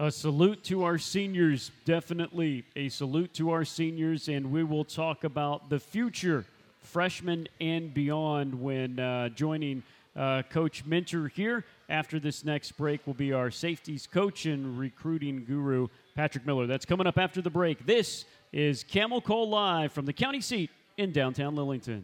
A 0.00 0.10
salute 0.10 0.62
to 0.64 0.84
our 0.84 0.96
seniors, 0.96 1.72
definitely 1.84 2.64
a 2.76 2.88
salute 2.88 3.34
to 3.34 3.50
our 3.50 3.64
seniors, 3.64 4.28
and 4.28 4.52
we 4.52 4.62
will 4.62 4.84
talk 4.84 5.24
about 5.24 5.70
the 5.70 5.80
future, 5.80 6.44
freshmen 6.80 7.48
and 7.60 7.92
beyond, 7.92 8.54
when 8.54 9.00
uh, 9.00 9.28
joining 9.30 9.82
uh, 10.14 10.42
Coach 10.50 10.84
Minter 10.86 11.28
here. 11.28 11.64
After 11.88 12.20
this 12.20 12.44
next 12.44 12.72
break, 12.72 13.04
will 13.06 13.14
be 13.14 13.32
our 13.32 13.50
safeties 13.50 14.06
coach 14.06 14.46
and 14.46 14.78
recruiting 14.78 15.44
guru, 15.44 15.88
Patrick 16.14 16.46
Miller. 16.46 16.66
That's 16.66 16.84
coming 16.84 17.06
up 17.06 17.18
after 17.18 17.42
the 17.42 17.50
break. 17.50 17.84
This 17.84 18.24
is 18.52 18.84
Camel 18.84 19.20
Call 19.20 19.48
Live 19.48 19.92
from 19.92 20.06
the 20.06 20.12
county 20.12 20.40
seat 20.40 20.70
in 20.98 21.12
downtown 21.12 21.56
Lillington. 21.56 22.02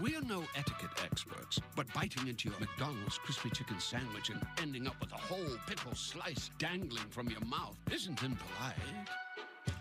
We're 0.00 0.20
no 0.22 0.44
etiquette 0.54 0.90
experts, 1.04 1.58
but 1.74 1.92
biting 1.92 2.28
into 2.28 2.48
your 2.48 2.58
McDonald's 2.60 3.18
crispy 3.18 3.50
chicken 3.50 3.80
sandwich 3.80 4.30
and 4.30 4.40
ending 4.60 4.86
up 4.86 4.94
with 5.00 5.10
a 5.12 5.16
whole 5.16 5.56
pickle 5.66 5.94
slice 5.94 6.50
dangling 6.58 7.08
from 7.10 7.28
your 7.28 7.40
mouth 7.46 7.76
isn't 7.90 8.22
impolite. 8.22 8.76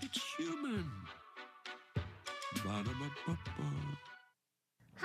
It's 0.01 0.21
human. 0.37 0.89
Ba-da-ba-ba-ba. 2.63 4.14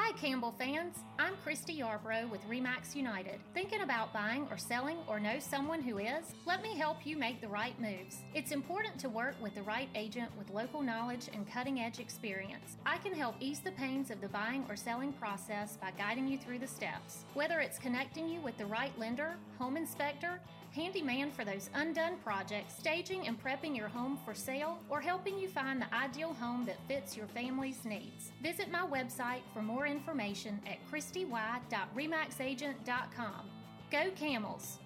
Hi, 0.03 0.13
Campbell 0.13 0.55
fans. 0.59 0.97
I'm 1.19 1.35
Christy 1.45 1.79
Yarbrough 1.79 2.31
with 2.31 2.41
REMAX 2.49 2.97
United. 2.97 3.39
Thinking 3.53 3.83
about 3.83 4.15
buying 4.15 4.47
or 4.51 4.57
selling 4.57 4.97
or 5.07 5.21
know 5.21 5.39
someone 5.39 5.83
who 5.83 5.99
is? 5.99 6.33
Let 6.47 6.63
me 6.63 6.75
help 6.75 7.05
you 7.05 7.19
make 7.19 7.43
the 7.43 7.49
right 7.49 7.79
moves. 7.79 8.17
It's 8.35 8.51
important 8.51 8.99
to 9.01 9.11
work 9.11 9.35
with 9.43 9.55
the 9.55 9.63
right 9.63 9.91
agent 9.95 10.31
with 10.39 10.49
local 10.49 10.81
knowledge 10.81 11.29
and 11.35 11.47
cutting 11.47 11.81
edge 11.81 12.01
experience. 12.01 12.79
I 12.87 12.97
can 12.97 13.13
help 13.13 13.37
ease 13.41 13.61
the 13.61 13.73
pains 13.73 14.11
of 14.11 14.23
the 14.23 14.29
buying 14.29 14.65
or 14.71 14.75
selling 14.75 15.13
process 15.13 15.77
by 15.77 15.91
guiding 15.91 16.27
you 16.27 16.39
through 16.39 16.61
the 16.61 16.67
steps. 16.67 17.27
Whether 17.35 17.61
it's 17.61 17.79
connecting 17.79 18.27
you 18.27 18.41
with 18.41 18.57
the 18.57 18.67
right 18.67 18.99
lender, 18.99 19.37
home 19.59 19.77
inspector, 19.77 20.41
handyman 20.73 21.31
for 21.31 21.45
those 21.45 21.71
undone 21.75 22.17
projects, 22.25 22.77
staging 22.79 23.27
and 23.27 23.43
prepping 23.43 23.77
your 23.77 23.89
home 23.89 24.19
for 24.25 24.35
sale, 24.35 24.79
or 24.89 25.01
helping 25.01 25.39
you 25.39 25.49
find 25.49 25.81
the 25.81 25.95
ideal 25.95 26.35
home 26.35 26.65
that 26.67 26.77
fits 26.89 27.17
your 27.17 27.27
family's 27.29 27.85
needs. 27.85 28.33
Visit 28.43 28.71
my 28.71 28.87
website 28.87 29.41
for 29.53 29.63
more 29.63 29.87
information 29.87 30.61
at 30.67 30.79
christy.remaxagent.com. 30.89 33.51
Go 33.91 34.11
Camels! 34.15 34.79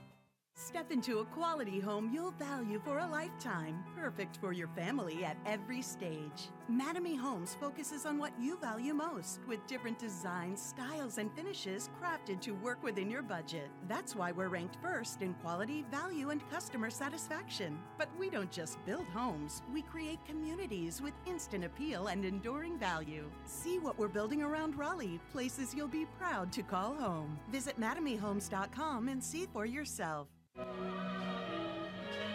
Step 0.57 0.93
into 0.93 1.19
a 1.19 1.25
quality 1.27 1.81
home 1.81 2.11
you'll 2.13 2.31
value 2.33 2.81
for 2.85 3.01
a 3.01 3.07
lifetime, 3.07 3.83
perfect 3.97 4.37
for 4.37 4.53
your 4.53 4.69
family 4.69 5.25
at 5.25 5.37
every 5.47 5.83
stage. 5.83 6.49
Mattamy 6.71 7.19
Homes 7.19 7.55
focuses 7.61 8.07
on 8.07 8.17
what 8.17 8.33
you 8.41 8.57
value 8.57 8.95
most, 8.95 9.41
with 9.47 9.67
different 9.67 9.99
designs, 9.99 10.63
styles, 10.63 11.19
and 11.19 11.31
finishes 11.35 11.91
crafted 12.01 12.41
to 12.41 12.53
work 12.53 12.83
within 12.83 13.11
your 13.11 13.23
budget. 13.23 13.69
That's 13.87 14.17
why 14.17 14.33
we're 14.33 14.49
ranked 14.49 14.79
first 14.81 15.21
in 15.21 15.35
quality, 15.35 15.85
value, 15.91 16.31
and 16.31 16.49
customer 16.51 16.89
satisfaction. 16.89 17.79
But 17.99 18.09
we 18.19 18.31
don't 18.31 18.51
just 18.51 18.83
build 18.87 19.05
homes, 19.09 19.61
we 19.75 19.83
create 19.83 20.25
communities 20.25 21.03
with 21.03 21.13
instant 21.27 21.65
appeal 21.65 22.07
and 22.07 22.25
enduring 22.25 22.79
value. 22.79 23.31
See 23.45 23.79
what 23.79 23.99
we're 23.99 24.09
building 24.09 24.43
around 24.43 24.79
Raleigh, 24.79 25.21
places 25.33 25.75
you'll 25.75 25.87
be 25.87 26.07
proud 26.19 26.51
to 26.53 26.63
call 26.63 26.95
home. 26.95 27.39
Visit 27.51 27.79
MattamyHomes.com 27.79 29.09
and 29.09 29.23
see 29.23 29.47
for 29.53 29.67
yourself. 29.67 30.29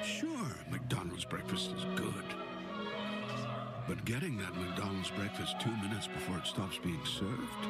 Sure, 0.03 0.55
McDonald's 0.69 1.25
breakfast 1.25 1.71
is 1.71 1.85
good. 1.95 2.38
But 3.89 4.05
getting 4.05 4.37
that 4.37 4.55
McDonald's 4.55 5.09
breakfast 5.09 5.59
two 5.59 5.75
minutes 5.77 6.05
before 6.05 6.37
it 6.37 6.45
stops 6.45 6.77
being 6.77 7.03
served, 7.05 7.65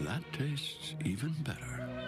that 0.00 0.20
tastes 0.32 0.96
even 1.04 1.32
better. 1.44 2.01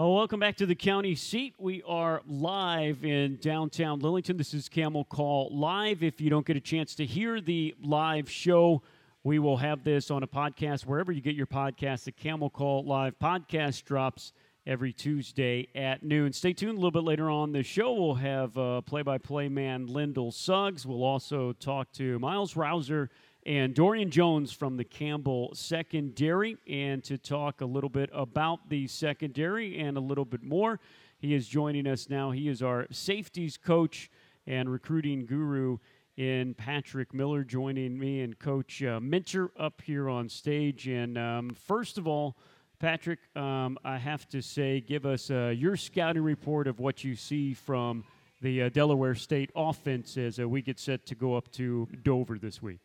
Oh, 0.00 0.14
welcome 0.14 0.38
back 0.38 0.54
to 0.58 0.64
the 0.64 0.76
county 0.76 1.16
seat. 1.16 1.56
We 1.58 1.82
are 1.82 2.22
live 2.28 3.04
in 3.04 3.34
downtown 3.38 4.00
Lillington. 4.00 4.38
This 4.38 4.54
is 4.54 4.68
Camel 4.68 5.02
Call 5.02 5.50
Live. 5.50 6.04
If 6.04 6.20
you 6.20 6.30
don't 6.30 6.46
get 6.46 6.56
a 6.56 6.60
chance 6.60 6.94
to 6.94 7.04
hear 7.04 7.40
the 7.40 7.74
live 7.82 8.30
show, 8.30 8.80
we 9.24 9.40
will 9.40 9.56
have 9.56 9.82
this 9.82 10.12
on 10.12 10.22
a 10.22 10.28
podcast 10.28 10.86
wherever 10.86 11.10
you 11.10 11.20
get 11.20 11.34
your 11.34 11.48
podcast. 11.48 12.04
The 12.04 12.12
Camel 12.12 12.48
Call 12.48 12.84
Live 12.84 13.18
podcast 13.18 13.82
drops 13.86 14.32
every 14.68 14.92
Tuesday 14.92 15.66
at 15.74 16.04
noon. 16.04 16.32
Stay 16.32 16.52
tuned 16.52 16.74
a 16.74 16.80
little 16.80 16.92
bit 16.92 17.02
later 17.02 17.28
on 17.28 17.50
the 17.50 17.64
show. 17.64 17.92
We'll 17.92 18.14
have 18.14 18.54
play 18.86 19.02
by 19.02 19.18
play 19.18 19.48
man 19.48 19.88
Lyndall 19.88 20.30
Suggs. 20.30 20.86
We'll 20.86 21.02
also 21.02 21.54
talk 21.54 21.90
to 21.94 22.20
Miles 22.20 22.54
Rouser 22.54 23.10
and 23.46 23.74
Dorian 23.74 24.10
Jones 24.10 24.52
from 24.52 24.76
the 24.76 24.84
Campbell 24.84 25.50
secondary. 25.54 26.56
And 26.68 27.02
to 27.04 27.18
talk 27.18 27.60
a 27.60 27.66
little 27.66 27.90
bit 27.90 28.10
about 28.12 28.68
the 28.68 28.86
secondary 28.86 29.78
and 29.78 29.96
a 29.96 30.00
little 30.00 30.24
bit 30.24 30.42
more, 30.42 30.80
he 31.18 31.34
is 31.34 31.48
joining 31.48 31.86
us 31.86 32.08
now. 32.08 32.30
He 32.30 32.48
is 32.48 32.62
our 32.62 32.86
safeties 32.90 33.56
coach 33.56 34.10
and 34.46 34.70
recruiting 34.70 35.26
guru 35.26 35.78
in 36.16 36.54
Patrick 36.54 37.14
Miller, 37.14 37.44
joining 37.44 37.98
me 37.98 38.22
and 38.22 38.38
Coach 38.38 38.82
uh, 38.82 38.98
Minter 39.00 39.50
up 39.58 39.80
here 39.82 40.08
on 40.08 40.28
stage. 40.28 40.88
And 40.88 41.16
um, 41.16 41.50
first 41.50 41.96
of 41.96 42.08
all, 42.08 42.36
Patrick, 42.80 43.18
um, 43.36 43.78
I 43.84 43.98
have 43.98 44.28
to 44.30 44.40
say, 44.40 44.80
give 44.80 45.06
us 45.06 45.30
uh, 45.30 45.52
your 45.56 45.76
scouting 45.76 46.22
report 46.22 46.66
of 46.66 46.80
what 46.80 47.04
you 47.04 47.14
see 47.14 47.54
from 47.54 48.04
the 48.40 48.62
uh, 48.62 48.68
Delaware 48.68 49.14
State 49.14 49.50
offense 49.56 50.16
as 50.16 50.38
uh, 50.38 50.48
we 50.48 50.62
get 50.62 50.78
set 50.78 51.06
to 51.06 51.14
go 51.14 51.36
up 51.36 51.50
to 51.52 51.88
Dover 52.04 52.38
this 52.38 52.62
week. 52.62 52.80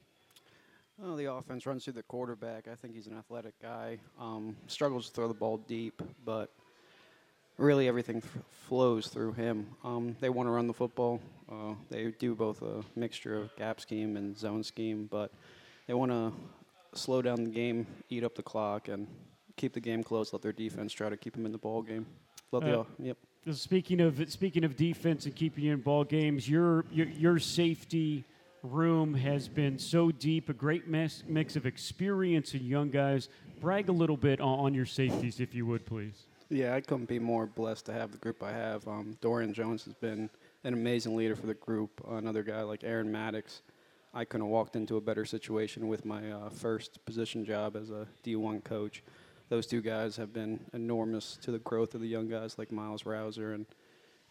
Well, 1.00 1.16
the 1.16 1.32
offense 1.32 1.66
runs 1.66 1.84
through 1.84 1.94
the 1.94 2.04
quarterback. 2.04 2.68
I 2.68 2.76
think 2.76 2.94
he's 2.94 3.08
an 3.08 3.18
athletic 3.18 3.60
guy. 3.60 3.98
Um, 4.20 4.56
struggles 4.68 5.08
to 5.08 5.14
throw 5.14 5.28
the 5.28 5.34
ball 5.34 5.58
deep, 5.58 6.02
but 6.24 6.52
really 7.58 7.88
everything 7.88 8.18
f- 8.18 8.38
flows 8.68 9.08
through 9.08 9.34
him. 9.34 9.68
Um, 9.84 10.16
they 10.20 10.30
want 10.30 10.48
to 10.48 10.52
run 10.52 10.68
the 10.68 10.74
football. 10.74 11.20
Uh, 11.52 11.74
they 11.90 12.12
do 12.20 12.36
both 12.36 12.62
a 12.62 12.84
mixture 12.96 13.36
of 13.36 13.56
gap 13.56 13.82
scheme 13.82 14.18
and 14.18 14.38
zone 14.38 14.64
scheme, 14.64 15.08
but 15.10 15.32
they 15.88 15.96
want 15.96 16.12
to 16.12 16.32
slow 16.98 17.22
down 17.24 17.44
the 17.44 17.50
game, 17.50 17.88
eat 18.10 18.24
up 18.24 18.36
the 18.36 18.44
clock, 18.44 18.88
and 18.88 19.08
keep 19.56 19.74
the 19.74 19.82
game 19.82 20.04
close. 20.04 20.32
Let 20.32 20.44
their 20.44 20.54
defense 20.54 20.94
try 20.94 21.10
to 21.10 21.18
keep 21.18 21.34
them 21.34 21.46
in 21.46 21.52
the 21.52 21.58
ball 21.58 21.82
game. 21.82 22.06
Let 22.52 22.64
uh, 22.64 22.84
the, 23.00 23.06
yep. 23.08 23.18
Speaking 23.52 24.00
of 24.00 24.32
speaking 24.32 24.64
of 24.64 24.78
defense 24.78 25.26
and 25.26 25.36
keeping 25.36 25.66
you 25.66 25.74
in 25.74 25.82
ball 25.82 26.04
games, 26.04 26.48
your 26.48 26.86
your, 26.92 27.08
your 27.08 27.40
safety 27.40 28.24
room 28.64 29.14
has 29.14 29.48
been 29.48 29.78
so 29.78 30.12
deep, 30.12 30.50
a 30.50 30.54
great 30.54 30.88
mix, 30.88 31.24
mix 31.28 31.56
of 31.56 31.66
experience 31.66 32.54
and 32.54 32.62
young 32.64 32.90
guys. 32.90 33.30
Brag 33.60 33.90
a 33.90 33.92
little 33.92 34.18
bit 34.18 34.42
on, 34.42 34.60
on, 34.60 34.74
your 34.74 34.86
safeties, 34.86 35.40
if 35.40 35.54
you 35.54 35.66
would, 35.66 35.86
please. 35.86 36.26
Yeah, 36.50 36.74
I 36.74 36.82
couldn't 36.82 37.08
be 37.08 37.20
more 37.20 37.46
blessed 37.46 37.86
to 37.88 37.94
have 37.94 38.12
the 38.12 38.18
group 38.18 38.42
I 38.42 38.52
have. 38.52 38.88
Um, 38.88 39.18
Dorian 39.22 39.54
Jones 39.54 39.84
has 39.86 39.94
been 39.94 40.30
an 40.64 40.74
amazing 40.74 41.16
leader 41.16 41.36
for 41.36 41.48
the 41.48 41.54
group. 41.54 42.02
Another 42.10 42.44
guy 42.44 42.62
like 42.62 42.84
Aaron 42.84 43.12
Maddox. 43.12 43.62
I 44.14 44.26
couldn't 44.26 44.46
have 44.46 44.52
walked 44.52 44.76
into 44.76 44.98
a 44.98 45.02
better 45.02 45.26
situation 45.26 45.88
with 45.88 46.06
my 46.06 46.32
uh, 46.32 46.50
first 46.50 47.04
position 47.06 47.46
job 47.46 47.76
as 47.76 47.90
a 47.90 48.08
D1 48.24 48.64
coach 48.64 49.04
those 49.54 49.68
two 49.68 49.82
guys 49.82 50.16
have 50.16 50.34
been 50.34 50.60
enormous 50.74 51.38
to 51.42 51.52
the 51.52 51.60
growth 51.60 51.94
of 51.94 52.02
the 52.02 52.08
young 52.08 52.28
guys 52.28 52.58
like 52.58 52.72
Miles 52.72 53.06
Rouser, 53.06 53.54
and 53.54 53.68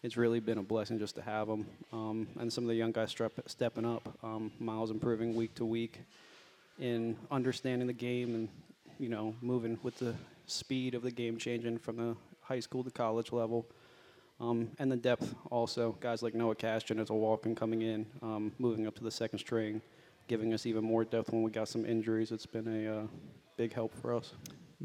it's 0.03 0.17
really 0.17 0.41
been 0.41 0.57
a 0.57 0.63
blessing 0.63 0.99
just 0.99 1.15
to 1.15 1.21
have 1.21 1.47
them. 1.47 1.65
Um, 1.93 2.27
and 2.37 2.51
some 2.51 2.65
of 2.65 2.67
the 2.67 2.75
young 2.75 2.91
guys 2.91 3.13
strep- 3.13 3.47
stepping 3.47 3.85
up. 3.85 4.17
Um, 4.21 4.51
Miles 4.59 4.91
improving 4.91 5.33
week 5.33 5.55
to 5.55 5.65
week 5.65 5.99
in 6.79 7.15
understanding 7.31 7.87
the 7.87 7.93
game 7.93 8.35
and 8.35 8.49
you 8.99 9.07
know 9.09 9.33
moving 9.41 9.79
with 9.83 9.97
the 9.97 10.13
speed 10.45 10.93
of 10.93 11.01
the 11.03 11.11
game 11.11 11.37
changing 11.37 11.77
from 11.77 11.97
the 11.97 12.15
high 12.41 12.59
school 12.59 12.83
to 12.83 12.91
college 12.91 13.31
level. 13.31 13.65
Um, 14.41 14.71
and 14.77 14.91
the 14.91 14.97
depth 14.97 15.33
also, 15.49 15.95
guys 16.01 16.21
like 16.21 16.33
Noah 16.33 16.55
Castron 16.55 16.99
as 16.99 17.09
a 17.09 17.13
walk-in 17.13 17.55
coming 17.55 17.81
in, 17.81 18.05
um, 18.21 18.51
moving 18.59 18.87
up 18.87 18.95
to 18.95 19.03
the 19.03 19.11
second 19.11 19.39
string, 19.39 19.81
giving 20.27 20.53
us 20.53 20.65
even 20.65 20.83
more 20.83 21.05
depth 21.05 21.31
when 21.31 21.43
we 21.43 21.51
got 21.51 21.69
some 21.69 21.85
injuries. 21.85 22.31
It's 22.31 22.45
been 22.45 22.85
a 22.85 22.99
uh, 22.99 23.03
big 23.55 23.73
help 23.73 23.93
for 24.01 24.13
us. 24.13 24.33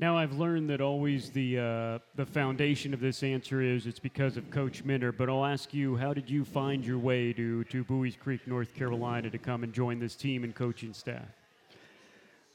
Now 0.01 0.17
I've 0.17 0.35
learned 0.35 0.71
that 0.71 0.81
always 0.81 1.31
the 1.31 1.59
uh, 1.59 1.99
the 2.15 2.25
foundation 2.25 2.95
of 2.95 3.01
this 3.01 3.25
answer 3.25 3.61
is 3.61 3.85
it's 3.85 3.99
because 3.99 4.37
of 4.37 4.49
Coach 4.49 4.85
Minter. 4.85 5.11
But 5.11 5.29
I'll 5.29 5.45
ask 5.45 5.75
you, 5.75 5.97
how 5.97 6.15
did 6.15 6.31
you 6.31 6.45
find 6.45 6.87
your 6.87 6.99
way 6.99 7.33
to 7.33 7.65
to 7.65 7.83
Buies 7.83 8.17
Creek, 8.17 8.47
North 8.47 8.73
Carolina, 8.77 9.29
to 9.29 9.39
come 9.39 9.65
and 9.65 9.73
join 9.73 9.99
this 9.99 10.15
team 10.15 10.45
and 10.45 10.55
coaching 10.55 10.95
staff? 10.95 11.27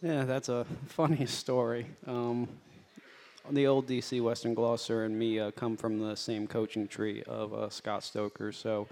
Yeah, 0.02 0.24
that's 0.24 0.48
a 0.48 0.66
funny 0.88 1.26
story. 1.42 1.88
Um, 2.08 2.48
the 3.52 3.68
old 3.68 3.88
DC 3.88 4.22
Western 4.22 4.54
Gloucester 4.54 5.04
and 5.04 5.20
me 5.20 5.38
uh, 5.42 5.52
come 5.52 5.76
from 5.76 6.00
the 6.00 6.16
same 6.16 6.48
coaching 6.48 6.88
tree 6.88 7.24
of 7.24 7.54
uh, 7.54 7.70
Scott 7.70 8.06
Stoker, 8.06 8.54
so 8.54 8.88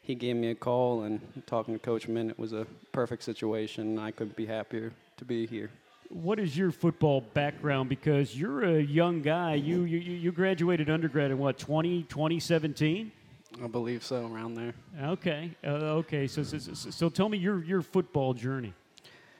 he 0.00 0.14
gave 0.14 0.36
me 0.36 0.48
a 0.48 0.54
call, 0.54 1.02
and 1.02 1.20
talking 1.44 1.74
to 1.74 1.78
Coach 1.78 2.08
Mint, 2.08 2.30
it 2.30 2.38
was 2.38 2.54
a 2.54 2.66
perfect 2.92 3.22
situation. 3.22 3.98
I 3.98 4.12
couldn't 4.12 4.34
be 4.34 4.46
happier 4.46 4.92
to 5.18 5.26
be 5.26 5.46
here. 5.46 5.68
What 6.12 6.38
is 6.38 6.54
your 6.54 6.70
football 6.70 7.22
background? 7.22 7.88
Because 7.88 8.36
you're 8.36 8.64
a 8.64 8.82
young 8.82 9.22
guy. 9.22 9.54
You 9.54 9.84
you, 9.84 9.98
you 9.98 10.30
graduated 10.30 10.90
undergrad 10.90 11.30
in 11.30 11.38
what 11.38 11.56
20, 11.58 12.02
2017? 12.02 13.10
I 13.62 13.66
believe 13.66 14.04
so, 14.04 14.26
around 14.26 14.54
there. 14.54 14.74
Okay, 15.02 15.50
uh, 15.64 16.00
okay. 16.00 16.26
So, 16.26 16.42
so 16.42 16.58
so 16.58 17.08
tell 17.08 17.30
me 17.30 17.38
your 17.38 17.64
your 17.64 17.80
football 17.80 18.34
journey. 18.34 18.74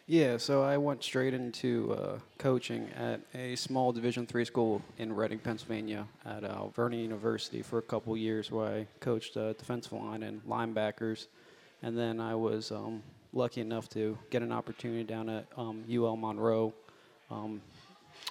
Yeah, 0.06 0.38
so 0.38 0.62
I 0.62 0.78
went 0.78 1.04
straight 1.04 1.34
into 1.34 1.92
uh, 1.92 2.18
coaching 2.38 2.88
at 2.96 3.20
a 3.34 3.54
small 3.54 3.92
Division 3.92 4.26
three 4.26 4.44
school 4.46 4.82
in 4.96 5.14
Reading, 5.14 5.38
Pennsylvania, 5.38 6.06
at 6.24 6.42
uh, 6.42 6.48
Alvernia 6.48 7.00
University 7.00 7.60
for 7.62 7.78
a 7.78 7.82
couple 7.82 8.16
years, 8.16 8.50
where 8.50 8.66
I 8.66 8.86
coached 9.00 9.36
uh, 9.36 9.52
defensive 9.52 9.92
line 9.92 10.22
and 10.22 10.42
linebackers, 10.44 11.26
and 11.82 11.96
then 11.96 12.18
I 12.18 12.34
was 12.34 12.72
um, 12.72 13.02
lucky 13.32 13.60
enough 13.60 13.88
to 13.90 14.18
get 14.30 14.42
an 14.42 14.52
opportunity 14.52 15.04
down 15.04 15.28
at 15.28 15.46
um, 15.56 15.84
UL 15.90 16.16
Monroe, 16.16 16.72
um, 17.30 17.60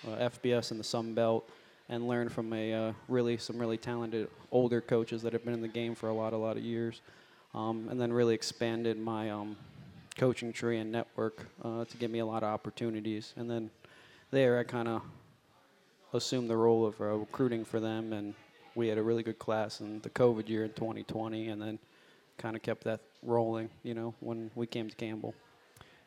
uh, 0.07 0.29
FBS 0.29 0.71
in 0.71 0.77
the 0.77 0.83
Sun 0.83 1.13
Belt, 1.13 1.49
and 1.89 2.07
learn 2.07 2.29
from 2.29 2.53
a 2.53 2.73
uh, 2.73 2.93
really 3.07 3.37
some 3.37 3.57
really 3.57 3.77
talented 3.77 4.29
older 4.51 4.79
coaches 4.79 5.21
that 5.23 5.33
have 5.33 5.43
been 5.43 5.53
in 5.53 5.61
the 5.61 5.67
game 5.67 5.95
for 5.95 6.09
a 6.09 6.13
lot, 6.13 6.33
a 6.33 6.37
lot 6.37 6.55
of 6.55 6.63
years, 6.63 7.01
um, 7.53 7.87
and 7.89 7.99
then 7.99 8.13
really 8.13 8.35
expanded 8.35 8.99
my 8.99 9.29
um, 9.29 9.57
coaching 10.17 10.53
tree 10.53 10.77
and 10.77 10.91
network 10.91 11.47
uh, 11.63 11.85
to 11.85 11.97
give 11.97 12.11
me 12.11 12.19
a 12.19 12.25
lot 12.25 12.43
of 12.43 12.49
opportunities. 12.49 13.33
And 13.35 13.49
then 13.49 13.69
there, 14.29 14.59
I 14.59 14.63
kind 14.63 14.87
of 14.87 15.01
assumed 16.13 16.49
the 16.49 16.57
role 16.57 16.85
of 16.85 16.99
uh, 17.01 17.05
recruiting 17.05 17.65
for 17.65 17.79
them, 17.79 18.13
and 18.13 18.33
we 18.75 18.87
had 18.87 18.97
a 18.97 19.03
really 19.03 19.23
good 19.23 19.39
class 19.39 19.81
in 19.81 19.99
the 20.01 20.09
COVID 20.09 20.47
year 20.47 20.63
in 20.63 20.71
2020, 20.73 21.49
and 21.49 21.61
then 21.61 21.79
kind 22.37 22.55
of 22.55 22.61
kept 22.61 22.83
that 22.83 23.01
rolling. 23.23 23.69
You 23.83 23.93
know, 23.93 24.13
when 24.19 24.51
we 24.55 24.67
came 24.67 24.89
to 24.89 24.95
Campbell. 24.95 25.33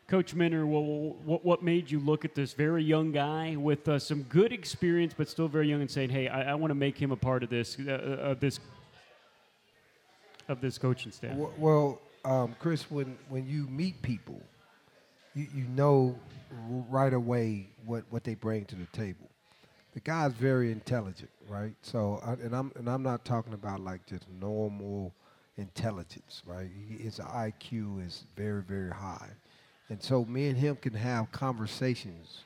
Coach 0.06 0.34
Minter, 0.34 0.66
well, 0.66 0.82
what, 1.24 1.44
what 1.44 1.62
made 1.62 1.90
you 1.90 1.98
look 1.98 2.26
at 2.26 2.34
this 2.34 2.52
very 2.52 2.84
young 2.84 3.10
guy 3.10 3.56
with 3.56 3.88
uh, 3.88 3.98
some 3.98 4.22
good 4.24 4.52
experience, 4.52 5.14
but 5.16 5.28
still 5.30 5.48
very 5.48 5.68
young, 5.68 5.80
and 5.80 5.90
saying, 5.90 6.10
"Hey, 6.10 6.28
I, 6.28 6.52
I 6.52 6.54
want 6.54 6.70
to 6.70 6.74
make 6.74 6.98
him 6.98 7.10
a 7.10 7.16
part 7.16 7.42
of 7.42 7.48
this, 7.48 7.78
uh, 7.78 7.90
of 7.90 8.40
this, 8.40 8.60
of 10.48 10.60
this 10.60 10.76
coaching 10.76 11.10
staff." 11.10 11.34
Well, 11.56 12.00
um, 12.24 12.54
Chris, 12.58 12.90
when, 12.90 13.16
when 13.30 13.46
you 13.48 13.66
meet 13.68 14.02
people, 14.02 14.40
you, 15.34 15.46
you 15.54 15.64
know 15.64 16.18
right 16.90 17.12
away 17.12 17.68
what, 17.86 18.04
what 18.10 18.24
they 18.24 18.34
bring 18.34 18.64
to 18.66 18.76
the 18.76 18.86
table. 18.86 19.28
The 19.94 20.00
guy's 20.00 20.32
very 20.32 20.70
intelligent, 20.72 21.30
right? 21.48 21.74
So, 21.82 22.20
I, 22.24 22.32
and 22.32 22.54
I'm 22.54 22.72
and 22.76 22.88
I'm 22.90 23.02
not 23.02 23.24
talking 23.24 23.54
about 23.54 23.80
like 23.80 24.04
just 24.06 24.24
normal 24.40 25.14
intelligence, 25.56 26.42
right? 26.46 26.68
His 26.98 27.18
IQ 27.18 28.06
is 28.06 28.24
very 28.36 28.62
very 28.62 28.90
high, 28.90 29.30
and 29.88 30.02
so 30.02 30.24
me 30.24 30.48
and 30.48 30.56
him 30.56 30.76
can 30.76 30.94
have 30.94 31.30
conversations 31.32 32.44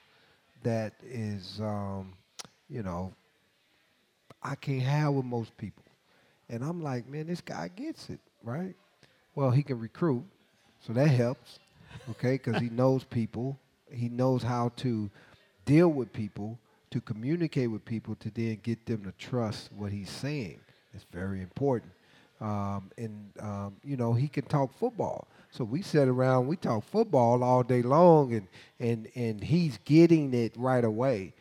that 0.62 0.92
is, 1.04 1.60
um, 1.60 2.14
you 2.68 2.82
know, 2.82 3.12
I 4.42 4.54
can't 4.54 4.82
have 4.82 5.12
with 5.12 5.24
most 5.24 5.56
people. 5.56 5.84
And 6.48 6.62
I'm 6.62 6.82
like, 6.82 7.08
man, 7.08 7.26
this 7.26 7.40
guy 7.40 7.68
gets 7.74 8.10
it, 8.10 8.20
right? 8.42 8.74
Well, 9.34 9.50
he 9.50 9.62
can 9.62 9.78
recruit, 9.78 10.24
so 10.80 10.92
that 10.94 11.08
helps, 11.08 11.58
okay? 12.10 12.32
Because 12.32 12.60
he 12.60 12.70
knows 12.70 13.04
people, 13.04 13.58
he 13.90 14.08
knows 14.08 14.42
how 14.42 14.72
to 14.76 15.10
deal 15.64 15.88
with 15.88 16.12
people, 16.12 16.58
to 16.90 17.00
communicate 17.00 17.70
with 17.70 17.84
people, 17.84 18.14
to 18.16 18.30
then 18.30 18.58
get 18.62 18.86
them 18.86 19.04
to 19.04 19.12
trust 19.12 19.70
what 19.76 19.92
he's 19.92 20.10
saying. 20.10 20.58
It's 20.94 21.04
very 21.12 21.42
important. 21.42 21.92
Um, 22.40 22.90
and 22.96 23.30
um, 23.40 23.76
you 23.84 23.96
know, 23.96 24.12
he 24.12 24.28
can 24.28 24.44
talk 24.44 24.72
football. 24.78 25.26
So 25.50 25.64
we 25.64 25.82
sit 25.82 26.08
around, 26.08 26.46
we 26.46 26.56
talk 26.56 26.84
football 26.84 27.42
all 27.42 27.62
day 27.62 27.82
long, 27.82 28.34
and 28.34 28.46
and 28.80 29.08
and 29.14 29.42
he's 29.42 29.78
getting 29.84 30.34
it 30.34 30.54
right 30.56 30.84
away. 30.84 31.32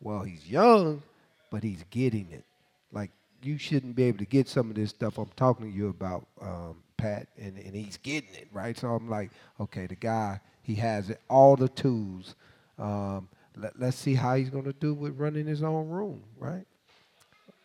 Well, 0.00 0.22
he's 0.22 0.48
young, 0.48 1.02
but 1.50 1.62
he's 1.62 1.84
getting 1.90 2.28
it. 2.32 2.44
Like 2.92 3.10
you 3.42 3.58
shouldn't 3.58 3.96
be 3.96 4.04
able 4.04 4.18
to 4.18 4.24
get 4.24 4.48
some 4.48 4.70
of 4.70 4.76
this 4.76 4.90
stuff 4.90 5.18
I'm 5.18 5.30
talking 5.36 5.70
to 5.70 5.76
you 5.76 5.88
about, 5.88 6.26
um, 6.40 6.76
Pat, 6.96 7.28
and, 7.38 7.56
and 7.58 7.74
he's 7.74 7.96
getting 7.98 8.34
it, 8.34 8.48
right? 8.52 8.76
So 8.78 8.88
I'm 8.88 9.08
like, 9.08 9.30
okay, 9.60 9.86
the 9.86 9.96
guy, 9.96 10.40
he 10.62 10.74
has 10.76 11.10
it, 11.10 11.20
all 11.28 11.56
the 11.56 11.68
tools. 11.68 12.34
Um, 12.78 13.28
let, 13.56 13.78
let's 13.78 13.96
see 13.96 14.14
how 14.14 14.36
he's 14.36 14.50
going 14.50 14.64
to 14.64 14.72
do 14.72 14.94
with 14.94 15.18
running 15.18 15.46
his 15.46 15.62
own 15.62 15.88
room, 15.88 16.22
right? 16.38 16.66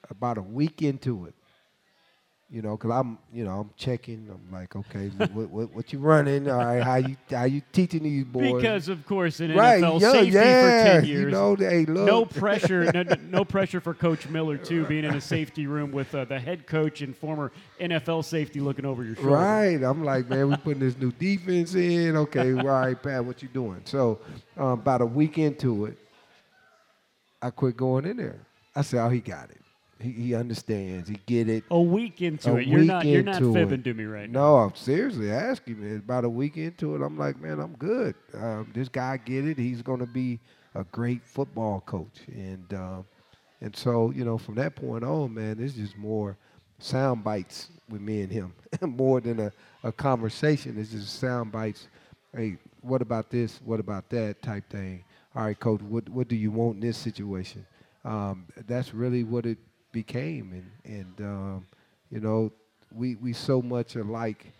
About 0.09 0.37
a 0.37 0.41
week 0.41 0.81
into 0.81 1.25
it, 1.25 1.35
you 2.49 2.61
know, 2.61 2.77
because 2.77 2.91
I'm, 2.91 3.17
you 3.33 3.43
know, 3.43 3.59
I'm 3.59 3.71
checking. 3.75 4.29
I'm 4.31 4.51
like, 4.51 4.73
okay, 4.73 5.09
what, 5.33 5.49
what, 5.49 5.75
what 5.75 5.91
you 5.91 5.99
running? 5.99 6.49
All 6.49 6.57
right, 6.57 6.81
how 6.81 6.95
you 6.95 7.17
how 7.29 7.43
you 7.43 7.61
teaching 7.73 8.03
these 8.03 8.23
boys? 8.23 8.53
Because 8.53 8.87
of 8.87 9.05
course, 9.05 9.41
in 9.41 9.53
right, 9.53 9.83
NFL 9.83 9.99
yeah, 9.99 10.11
safety 10.11 10.31
yeah, 10.31 10.61
for 10.61 10.91
ten 10.91 11.05
years, 11.05 11.19
you 11.23 11.29
know, 11.29 11.55
hey, 11.55 11.83
look, 11.83 12.05
no 12.05 12.25
pressure, 12.25 12.89
no, 12.93 13.03
no 13.29 13.43
pressure 13.43 13.81
for 13.81 13.93
Coach 13.93 14.29
Miller 14.29 14.57
too, 14.57 14.85
being 14.85 15.03
in 15.03 15.13
a 15.13 15.21
safety 15.21 15.67
room 15.67 15.91
with 15.91 16.15
uh, 16.15 16.23
the 16.23 16.39
head 16.39 16.67
coach 16.67 17.01
and 17.01 17.15
former 17.17 17.51
NFL 17.81 18.23
safety 18.23 18.61
looking 18.61 18.85
over 18.85 19.03
your 19.03 19.15
shoulder. 19.15 19.31
Right. 19.31 19.83
I'm 19.83 20.05
like, 20.05 20.29
man, 20.29 20.49
we 20.49 20.55
putting 20.55 20.79
this 20.79 20.97
new 20.97 21.11
defense 21.11 21.75
in. 21.75 22.15
Okay, 22.15 22.53
all 22.53 22.63
right, 22.63 23.01
Pat, 23.01 23.25
what 23.25 23.41
you 23.41 23.49
doing? 23.49 23.81
So 23.83 24.19
um, 24.55 24.67
about 24.67 25.01
a 25.01 25.05
week 25.05 25.37
into 25.37 25.85
it, 25.85 25.97
I 27.41 27.49
quit 27.49 27.75
going 27.75 28.05
in 28.05 28.15
there. 28.15 28.39
I 28.73 28.83
said, 28.83 29.03
oh, 29.03 29.09
he 29.09 29.19
got 29.19 29.49
it. 29.49 29.57
He, 29.99 30.11
he 30.11 30.35
understands. 30.35 31.09
He 31.09 31.17
get 31.25 31.49
it. 31.49 31.63
A 31.71 31.81
week 31.81 32.21
into 32.21 32.51
A 32.51 32.57
it, 32.57 32.67
you're 32.67 32.83
not 32.83 33.05
you're 33.05 33.23
not 33.23 33.41
fibbing 33.41 33.79
it. 33.79 33.83
to 33.85 33.93
me 33.93 34.03
right 34.05 34.29
now. 34.29 34.39
No, 34.39 34.57
I'm 34.57 34.75
seriously 34.75 35.31
asking 35.31 35.79
me. 35.79 35.95
About 35.95 36.23
a 36.23 36.29
week 36.29 36.57
into 36.57 36.95
it, 36.95 37.01
I'm 37.01 37.17
like, 37.17 37.39
man, 37.41 37.59
I'm 37.59 37.73
good. 37.73 38.15
Um, 38.33 38.71
this 38.73 38.89
guy 38.89 39.17
get 39.17 39.45
it. 39.45 39.57
He's 39.57 39.81
going 39.81 39.99
to 39.99 40.05
be 40.05 40.39
a 40.75 40.83
great 40.85 41.23
football 41.25 41.81
coach, 41.81 42.19
and 42.27 42.71
um, 42.73 43.05
and 43.61 43.75
so 43.75 44.11
you 44.11 44.23
know, 44.23 44.37
from 44.37 44.55
that 44.55 44.75
point 44.75 45.03
on, 45.03 45.33
man, 45.33 45.57
it's 45.59 45.73
just 45.73 45.97
more 45.97 46.37
sound 46.79 47.23
bites 47.23 47.69
with 47.89 48.01
me 48.01 48.21
and 48.21 48.31
him, 48.31 48.53
more 48.81 49.19
than 49.19 49.39
a, 49.39 49.51
a 49.83 49.91
conversation. 49.91 50.79
It's 50.79 50.91
just 50.91 51.19
sound 51.19 51.51
bites. 51.51 51.87
Hey, 52.35 52.57
what 52.81 53.01
about 53.01 53.31
this? 53.31 53.59
What 53.65 53.79
about 53.79 54.09
that? 54.09 54.41
Type 54.43 54.69
thing. 54.69 55.03
All 55.35 55.43
right, 55.43 55.59
coach. 55.59 55.81
What 55.81 56.07
what 56.09 56.27
do 56.27 56.35
you 56.35 56.51
want 56.51 56.75
in 56.75 56.81
this 56.81 56.97
situation? 56.97 57.65
Um, 58.05 58.45
that's 58.67 58.93
really 58.93 59.23
what 59.23 59.45
it 59.45 59.57
became, 59.91 60.51
and 60.53 60.95
and 60.95 61.27
um, 61.27 61.67
you 62.11 62.19
know, 62.19 62.51
we 62.95 63.15
we 63.15 63.33
so 63.33 63.61
much 63.61 63.95
alike 63.95 64.51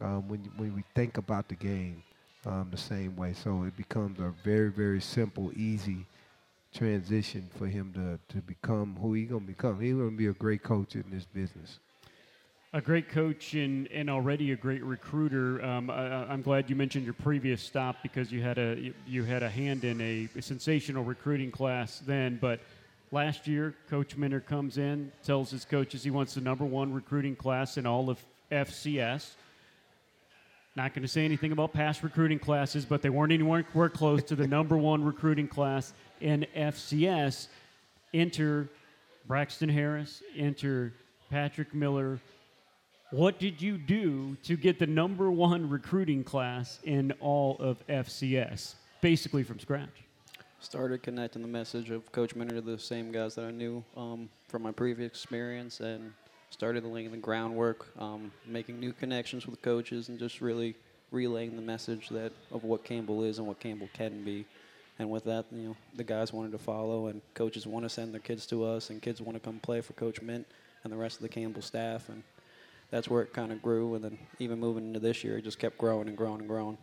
um, 0.00 0.28
when 0.28 0.40
when 0.56 0.74
we 0.74 0.84
think 0.94 1.18
about 1.18 1.48
the 1.48 1.54
game 1.54 2.02
um, 2.46 2.68
the 2.70 2.76
same 2.76 3.16
way. 3.16 3.32
So 3.32 3.64
it 3.64 3.76
becomes 3.76 4.18
a 4.20 4.32
very 4.42 4.70
very 4.70 5.00
simple, 5.00 5.52
easy 5.56 6.06
transition 6.72 7.48
for 7.56 7.66
him 7.66 7.92
to 7.94 8.34
to 8.34 8.42
become 8.42 8.96
who 9.00 9.14
he 9.14 9.24
gonna 9.24 9.40
become. 9.40 9.80
He's 9.80 9.94
gonna 9.94 10.10
be 10.10 10.26
a 10.26 10.32
great 10.32 10.62
coach 10.62 10.94
in 10.96 11.04
this 11.10 11.24
business. 11.24 11.78
A 12.72 12.80
great 12.80 13.08
coach 13.08 13.54
and, 13.54 13.86
and 13.92 14.10
already 14.10 14.50
a 14.50 14.56
great 14.56 14.82
recruiter. 14.82 15.64
Um, 15.64 15.88
I, 15.90 16.24
I'm 16.24 16.42
glad 16.42 16.68
you 16.68 16.74
mentioned 16.74 17.04
your 17.04 17.14
previous 17.14 17.62
stop 17.62 18.02
because 18.02 18.32
you 18.32 18.42
had 18.42 18.58
a 18.58 18.92
you, 19.06 19.22
had 19.22 19.44
a 19.44 19.48
hand 19.48 19.84
in 19.84 20.00
a, 20.00 20.28
sensational 20.40 21.04
recruiting 21.04 21.52
class 21.52 22.02
then. 22.04 22.36
But 22.40 22.58
last 23.14 23.46
year, 23.46 23.74
Coach 23.88 24.16
Minter 24.16 24.40
comes 24.40 24.76
in, 24.76 25.12
tells 25.22 25.50
his 25.50 25.64
coaches 25.64 26.02
he 26.02 26.10
wants 26.10 26.34
the 26.34 26.40
number 26.40 26.64
one 26.64 26.92
recruiting 26.92 27.36
class 27.36 27.78
in 27.78 27.86
all 27.86 28.10
of 28.10 28.18
FCS. 28.50 29.30
not 30.74 30.92
going 30.92 31.02
to 31.02 31.08
say 31.08 31.24
anything 31.24 31.52
about 31.52 31.72
past 31.72 32.02
recruiting 32.02 32.40
classes, 32.40 32.84
but 32.84 33.00
they 33.00 33.08
weren't 33.08 33.32
anywhere 33.32 33.62
close 33.88 34.22
to 34.24 34.34
the 34.34 34.46
number 34.46 34.76
one 34.76 35.04
recruiting 35.04 35.46
class 35.46 35.94
in 36.20 36.44
FCS. 36.56 37.46
Enter 38.12 38.68
Braxton 39.28 39.68
Harris, 39.68 40.22
enter 40.36 40.92
Patrick 41.30 41.72
Miller. 41.72 42.18
What 43.12 43.38
did 43.38 43.62
you 43.62 43.78
do 43.78 44.36
to 44.42 44.56
get 44.56 44.80
the 44.80 44.88
number 44.88 45.30
one 45.30 45.70
recruiting 45.70 46.24
class 46.24 46.80
in 46.82 47.12
all 47.20 47.56
of 47.60 47.86
FCS, 47.86 48.74
basically 49.00 49.44
from 49.44 49.60
scratch? 49.60 50.03
Started 50.64 51.02
connecting 51.02 51.42
the 51.42 51.48
message 51.48 51.90
of 51.90 52.10
Coach 52.10 52.34
Minter 52.34 52.54
to 52.54 52.62
the 52.62 52.78
same 52.78 53.12
guys 53.12 53.34
that 53.34 53.44
I 53.44 53.50
knew 53.50 53.84
um, 53.98 54.30
from 54.48 54.62
my 54.62 54.72
previous 54.72 55.08
experience 55.08 55.80
and 55.80 56.14
started 56.48 56.84
laying 56.86 57.10
the 57.10 57.18
groundwork, 57.18 57.86
um, 57.98 58.32
making 58.46 58.80
new 58.80 58.94
connections 58.94 59.46
with 59.46 59.60
coaches, 59.60 60.08
and 60.08 60.18
just 60.18 60.40
really 60.40 60.74
relaying 61.10 61.54
the 61.54 61.62
message 61.62 62.08
that 62.08 62.32
of 62.50 62.64
what 62.64 62.82
Campbell 62.82 63.24
is 63.24 63.38
and 63.38 63.46
what 63.46 63.60
Campbell 63.60 63.90
can 63.92 64.24
be. 64.24 64.46
And 64.98 65.10
with 65.10 65.24
that, 65.24 65.44
you 65.52 65.68
know, 65.68 65.76
the 65.96 66.02
guys 66.02 66.32
wanted 66.32 66.52
to 66.52 66.58
follow, 66.58 67.08
and 67.08 67.20
coaches 67.34 67.66
want 67.66 67.84
to 67.84 67.90
send 67.90 68.14
their 68.14 68.20
kids 68.20 68.46
to 68.46 68.64
us, 68.64 68.88
and 68.88 69.02
kids 69.02 69.20
want 69.20 69.36
to 69.36 69.40
come 69.40 69.60
play 69.60 69.82
for 69.82 69.92
Coach 69.92 70.22
Mint 70.22 70.46
and 70.82 70.90
the 70.90 70.96
rest 70.96 71.16
of 71.16 71.22
the 71.22 71.28
Campbell 71.28 71.62
staff, 71.62 72.08
and 72.08 72.22
that's 72.90 73.08
where 73.08 73.20
it 73.20 73.34
kind 73.34 73.52
of 73.52 73.60
grew. 73.60 73.96
And 73.96 74.02
then 74.02 74.18
even 74.38 74.58
moving 74.58 74.86
into 74.86 74.98
this 74.98 75.22
year, 75.24 75.36
it 75.36 75.44
just 75.44 75.58
kept 75.58 75.76
growing 75.76 76.08
and 76.08 76.16
growing 76.16 76.40
and 76.40 76.48
growing. 76.48 76.78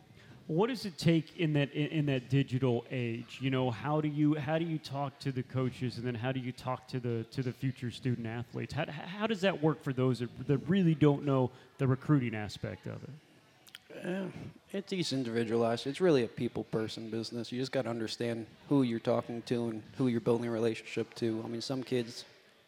What 0.47 0.67
does 0.67 0.85
it 0.85 0.97
take 0.97 1.37
in 1.37 1.53
that 1.53 1.71
in, 1.71 2.05
that 2.07 2.29
digital 2.29 2.85
age? 2.91 3.37
You 3.39 3.49
know, 3.49 3.71
how 3.71 4.01
do 4.01 4.07
you 4.07 4.35
how 4.35 4.57
do 4.57 4.65
you 4.65 4.77
talk 4.77 5.17
to 5.19 5.31
the 5.31 5.43
coaches, 5.43 5.97
and 5.97 6.05
then 6.05 6.15
how 6.15 6.31
do 6.31 6.39
you 6.39 6.51
talk 6.51 6.87
to 6.89 6.99
the 6.99 7.23
to 7.31 7.41
the 7.41 7.53
future 7.53 7.91
student 7.91 8.27
athletes? 8.27 8.73
How, 8.73 8.85
how 8.85 9.27
does 9.27 9.41
that 9.41 9.61
work 9.61 9.83
for 9.83 9.93
those 9.93 10.19
that, 10.19 10.47
that 10.47 10.57
really 10.67 10.95
don't 10.95 11.25
know 11.25 11.51
the 11.77 11.87
recruiting 11.87 12.35
aspect 12.35 12.85
of 12.87 13.03
it? 13.03 14.05
Uh, 14.05 14.25
it's 14.71 14.93
each 14.93 15.13
individualized. 15.13 15.85
It's 15.85 16.01
really 16.01 16.23
a 16.23 16.27
people 16.27 16.63
person 16.65 17.09
business. 17.09 17.51
You 17.51 17.59
just 17.59 17.71
got 17.71 17.83
to 17.83 17.89
understand 17.89 18.45
who 18.69 18.83
you're 18.83 18.99
talking 18.99 19.41
to 19.43 19.69
and 19.69 19.83
who 19.97 20.07
you're 20.07 20.21
building 20.21 20.47
a 20.47 20.51
relationship 20.51 21.13
to. 21.15 21.41
I 21.45 21.47
mean, 21.47 21.61
some 21.61 21.83
kids 21.83 22.25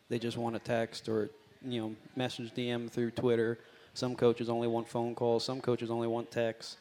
they 0.10 0.20
just 0.20 0.38
want 0.38 0.56
to 0.56 0.60
text 0.60 1.10
or 1.10 1.30
you 1.66 1.82
know 1.82 1.96
message 2.16 2.54
DM 2.54 2.90
through 2.90 3.12
Twitter. 3.12 3.58
Some 3.94 4.16
coaches 4.16 4.50
only 4.50 4.68
want 4.68 4.88
phone 4.88 5.16
calls. 5.16 5.44
Some 5.44 5.62
coaches 5.62 5.90
only 5.90 6.08
want 6.08 6.32
texts. 6.32 6.78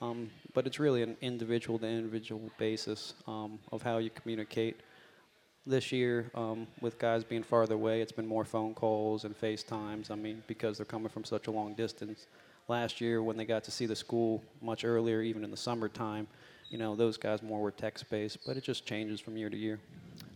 Um, 0.00 0.30
but 0.52 0.66
it's 0.66 0.78
really 0.78 1.02
an 1.02 1.16
individual 1.20 1.78
to 1.78 1.86
individual 1.86 2.50
basis 2.58 3.14
um, 3.26 3.58
of 3.72 3.82
how 3.82 3.98
you 3.98 4.10
communicate. 4.10 4.80
This 5.66 5.92
year, 5.92 6.30
um, 6.34 6.66
with 6.82 6.98
guys 6.98 7.24
being 7.24 7.42
farther 7.42 7.74
away, 7.74 8.02
it's 8.02 8.12
been 8.12 8.26
more 8.26 8.44
phone 8.44 8.74
calls 8.74 9.24
and 9.24 9.38
FaceTimes. 9.40 10.10
I 10.10 10.14
mean, 10.14 10.42
because 10.46 10.76
they're 10.76 10.84
coming 10.84 11.08
from 11.08 11.24
such 11.24 11.46
a 11.46 11.50
long 11.50 11.74
distance. 11.74 12.26
Last 12.68 13.00
year, 13.00 13.22
when 13.22 13.36
they 13.36 13.46
got 13.46 13.64
to 13.64 13.70
see 13.70 13.86
the 13.86 13.96
school 13.96 14.42
much 14.60 14.84
earlier, 14.84 15.22
even 15.22 15.42
in 15.42 15.50
the 15.50 15.56
summertime, 15.56 16.26
you 16.68 16.76
know, 16.76 16.94
those 16.96 17.16
guys 17.16 17.42
more 17.42 17.60
were 17.60 17.70
text 17.70 18.10
based, 18.10 18.38
but 18.46 18.56
it 18.56 18.64
just 18.64 18.84
changes 18.84 19.20
from 19.20 19.36
year 19.36 19.48
to 19.48 19.56
year. 19.56 19.78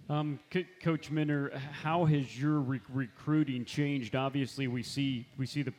Um, 0.09 0.39
C- 0.53 0.67
Coach 0.83 1.11
Minter, 1.11 1.53
how 1.83 2.07
has 2.07 2.41
your 2.41 2.61
re- 2.61 2.81
recruiting 2.89 3.65
changed? 3.65 4.17
Obviously, 4.17 4.67
we 4.67 4.83
see 4.83 5.27
we 5.37 5.45
see 5.45 5.63
the 5.63 5.75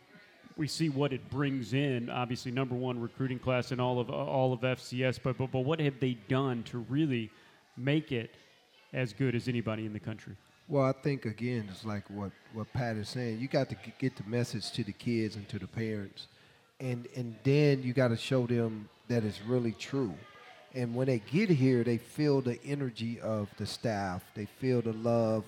we 0.60 0.68
see 0.68 0.90
what 0.90 1.14
it 1.14 1.28
brings 1.30 1.74
in. 1.74 2.10
Obviously, 2.10 2.52
number 2.52 2.76
one 2.76 3.00
recruiting 3.00 3.40
class 3.40 3.72
in 3.72 3.80
all 3.80 4.00
of 4.00 4.10
all 4.10 4.52
of 4.52 4.60
FCS. 4.60 5.18
But 5.24 5.38
but, 5.38 5.52
but 5.52 5.62
what 5.62 5.80
have 5.80 6.00
they 6.00 6.18
done 6.28 6.64
to 6.64 6.80
really 6.90 7.32
make 7.78 8.12
it 8.12 8.36
as 8.94 9.14
good 9.14 9.34
as 9.34 9.48
anybody 9.48 9.86
in 9.86 9.94
the 9.94 10.00
country? 10.00 10.36
Well, 10.68 10.84
I 10.84 10.92
think 10.92 11.26
again, 11.26 11.68
it's 11.72 11.86
like 11.86 12.04
what 12.10 12.32
what 12.54 12.72
Pat 12.74 12.98
is 12.98 13.08
saying. 13.08 13.40
You 13.40 13.48
got 13.48 13.70
to 13.70 13.78
get 13.98 14.18
the 14.18 14.30
message 14.30 14.72
to 14.74 14.84
the 14.84 14.92
kids 14.92 15.38
and 15.38 15.48
to 15.48 15.58
the 15.58 15.68
parents, 15.68 16.28
and 16.82 17.08
and 17.16 17.36
then 17.44 17.82
you 17.82 17.94
got 17.94 18.10
to 18.10 18.18
show 18.18 18.46
them 18.46 18.90
that 19.08 19.24
it's 19.24 19.42
really 19.42 19.72
true. 19.72 20.14
And 20.76 20.94
when 20.94 21.08
they 21.08 21.20
get 21.32 21.50
here, 21.50 21.84
they 21.84 21.98
feel 21.98 22.42
the 22.42 22.60
energy 22.64 23.20
of 23.22 23.50
the 23.58 23.66
staff. 23.66 24.24
They 24.36 24.46
feel 24.46 24.82
the 24.82 24.94
love 24.94 25.46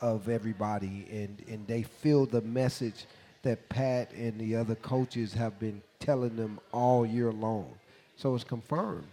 of 0.00 0.28
everybody, 0.28 1.06
and 1.12 1.42
and 1.48 1.64
they 1.68 1.84
feel 1.84 2.26
the 2.26 2.40
message 2.42 3.06
that 3.42 3.68
Pat 3.68 4.12
and 4.12 4.38
the 4.38 4.56
other 4.56 4.74
coaches 4.74 5.32
have 5.34 5.58
been 5.58 5.80
telling 6.00 6.36
them 6.36 6.60
all 6.72 7.06
year 7.06 7.32
long. 7.32 7.72
So 8.16 8.34
it's 8.34 8.44
confirmed. 8.44 9.06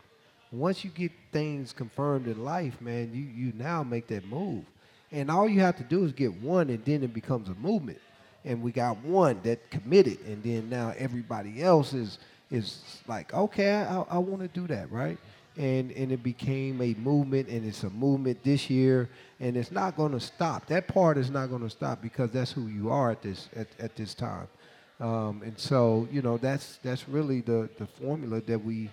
Once 0.52 0.84
you 0.84 0.90
get 0.90 1.12
things 1.32 1.74
confirmed 1.74 2.28
in 2.28 2.44
life, 2.44 2.80
man, 2.82 3.12
you, 3.14 3.24
you 3.24 3.54
now 3.56 3.84
make 3.84 4.08
that 4.08 4.26
move. 4.28 4.64
And 5.12 5.30
all 5.30 5.48
you 5.48 5.62
have 5.62 5.78
to 5.78 5.84
do 5.84 6.04
is 6.06 6.12
get 6.12 6.34
one, 6.42 6.70
and 6.70 6.84
then 6.86 7.04
it 7.04 7.14
becomes 7.14 7.50
a 7.50 7.56
movement. 7.56 8.00
And 8.44 8.62
we 8.62 8.72
got 8.72 8.98
one 9.04 9.40
that 9.44 9.70
committed, 9.70 10.20
and 10.26 10.42
then 10.44 10.70
now 10.70 10.94
everybody 10.98 11.62
else 11.62 11.94
is 11.94 12.20
is 12.52 13.02
like, 13.08 13.34
okay, 13.34 13.74
I, 13.74 14.02
I 14.02 14.18
want 14.18 14.42
to 14.42 14.48
do 14.48 14.68
that, 14.68 14.92
right? 14.92 15.18
And 15.58 15.92
and 15.92 16.12
it 16.12 16.24
became 16.24 16.82
a 16.82 16.94
movement 16.96 17.48
and 17.50 17.66
it's 17.66 17.84
a 17.84 17.90
movement 17.90 18.44
this 18.44 18.70
year 18.70 19.10
and 19.40 19.58
it's 19.58 19.72
not 19.72 19.96
going 19.96 20.12
to 20.12 20.20
stop. 20.20 20.66
That 20.68 20.88
part 20.88 21.18
is 21.18 21.30
not 21.30 21.50
going 21.50 21.62
to 21.62 21.70
stop 21.70 22.02
because 22.02 22.32
that's 22.32 22.52
who 22.52 22.68
you 22.68 22.90
are 22.92 23.12
at 23.12 23.22
this 23.22 23.50
at, 23.56 23.68
at 23.80 23.96
this 23.96 24.14
time. 24.14 24.48
Um, 25.00 25.42
and 25.44 25.58
so 25.58 26.08
you 26.12 26.22
know 26.22 26.38
that's 26.38 26.78
that's 26.84 27.08
really 27.08 27.42
the 27.42 27.70
the 27.78 27.88
formula 27.88 28.42
that 28.42 28.64
we 28.64 28.90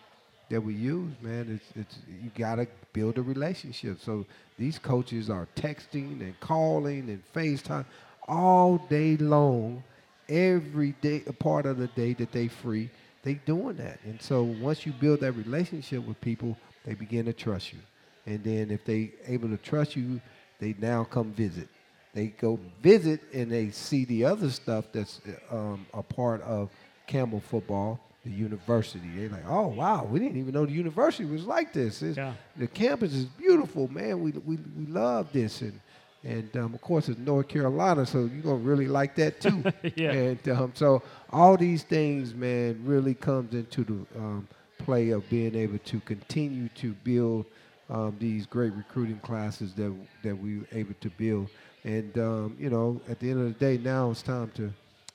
that 0.50 0.60
we 0.60 0.74
use 0.74 1.12
man. 1.20 1.60
It's 1.60 1.78
it's 1.78 1.98
you 2.22 2.30
got 2.36 2.56
to 2.56 2.66
build 2.92 3.18
a 3.18 3.22
relationship. 3.22 4.00
So 4.00 4.26
these 4.58 4.78
coaches 4.78 5.30
are 5.30 5.48
texting 5.56 6.20
and 6.20 6.38
calling 6.40 7.08
and 7.08 7.22
facetime 7.32 7.84
all 8.28 8.78
day 8.78 9.16
long 9.16 9.82
every 10.28 10.92
day 11.00 11.22
a 11.26 11.32
part 11.32 11.66
of 11.66 11.78
the 11.78 11.88
day 11.88 12.14
that 12.14 12.32
they 12.32 12.48
free 12.48 12.88
they 13.22 13.34
doing 13.34 13.76
that. 13.76 14.00
And 14.04 14.20
so 14.20 14.42
once 14.42 14.84
you 14.84 14.92
build 14.92 15.20
that 15.20 15.32
relationship 15.32 16.06
with 16.06 16.20
people, 16.20 16.56
they 16.84 16.94
begin 16.94 17.26
to 17.26 17.32
trust 17.32 17.72
you. 17.72 17.78
And 18.26 18.42
then 18.42 18.70
if 18.70 18.84
they 18.84 19.12
able 19.26 19.48
to 19.48 19.56
trust 19.56 19.96
you, 19.96 20.20
they 20.58 20.74
now 20.78 21.04
come 21.04 21.32
visit. 21.32 21.68
They 22.14 22.28
go 22.28 22.58
visit 22.82 23.20
and 23.32 23.50
they 23.50 23.70
see 23.70 24.04
the 24.04 24.24
other 24.24 24.50
stuff 24.50 24.86
that's 24.92 25.20
um, 25.50 25.86
a 25.94 26.02
part 26.02 26.42
of 26.42 26.70
Campbell 27.06 27.40
football, 27.40 28.00
the 28.24 28.30
university. 28.30 29.08
They're 29.16 29.30
like, 29.30 29.48
oh 29.48 29.68
wow, 29.68 30.04
we 30.04 30.20
didn't 30.20 30.38
even 30.38 30.52
know 30.52 30.66
the 30.66 30.72
university 30.72 31.24
was 31.24 31.44
like 31.44 31.72
this. 31.72 32.02
Yeah. 32.02 32.34
The 32.56 32.66
campus 32.66 33.14
is 33.14 33.24
beautiful, 33.24 33.88
man. 33.88 34.20
We 34.20 34.32
we 34.32 34.56
we 34.76 34.86
love 34.86 35.32
this 35.32 35.62
and 35.62 35.80
and 36.24 36.56
um, 36.56 36.74
of 36.74 36.80
course, 36.80 37.08
it's 37.08 37.18
North 37.18 37.48
Carolina, 37.48 38.06
so 38.06 38.20
you're 38.20 38.42
gonna 38.42 38.56
really 38.56 38.86
like 38.86 39.16
that 39.16 39.40
too. 39.40 39.64
yeah. 39.96 40.12
And 40.12 40.48
um, 40.48 40.72
so 40.74 41.02
all 41.30 41.56
these 41.56 41.82
things, 41.82 42.34
man, 42.34 42.80
really 42.84 43.14
comes 43.14 43.54
into 43.54 43.84
the 43.84 44.18
um, 44.18 44.48
play 44.78 45.10
of 45.10 45.28
being 45.28 45.54
able 45.56 45.78
to 45.78 46.00
continue 46.00 46.68
to 46.76 46.92
build 47.04 47.46
um, 47.90 48.16
these 48.20 48.46
great 48.46 48.72
recruiting 48.74 49.18
classes 49.18 49.74
that 49.74 49.92
that 50.22 50.36
we 50.36 50.58
were 50.58 50.66
able 50.72 50.94
to 51.00 51.10
build. 51.10 51.48
And 51.84 52.16
um, 52.18 52.56
you 52.58 52.70
know, 52.70 53.00
at 53.08 53.18
the 53.18 53.30
end 53.30 53.40
of 53.40 53.46
the 53.46 53.58
day, 53.58 53.82
now 53.82 54.10
it's 54.10 54.22
time 54.22 54.52
to 54.54 54.72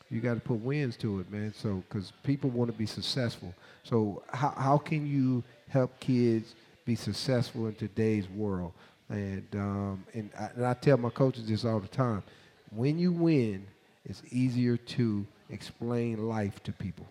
you 0.10 0.20
got 0.22 0.36
to 0.36 0.40
put 0.42 0.60
wins 0.60 0.98
to 0.98 1.20
it, 1.22 1.32
man. 1.32 1.54
So 1.56 1.84
because 1.88 2.12
people 2.24 2.50
want 2.50 2.70
to 2.70 2.78
be 2.78 2.86
successful. 2.86 3.54
So 3.84 4.24
how 4.34 4.54
how 4.58 4.78
can 4.78 5.08
you 5.08 5.42
help 5.70 5.98
kids 6.02 6.56
be 6.86 6.96
successful 6.96 7.68
in 7.68 7.76
today's 7.76 8.28
world? 8.30 8.74
And 9.10 9.48
um, 9.54 10.04
and, 10.14 10.30
I, 10.38 10.50
and 10.56 10.66
I 10.66 10.74
tell 10.74 10.98
my 10.98 11.10
coaches 11.10 11.48
this 11.48 11.64
all 11.64 11.80
the 11.80 11.88
time: 11.88 12.24
when 12.72 13.00
you 13.00 13.12
win, 13.12 13.66
it's 14.06 14.22
easier 14.32 14.78
to 14.78 15.26
explain 15.50 16.28
life 16.28 16.62
to 16.64 16.72
people, 16.74 17.08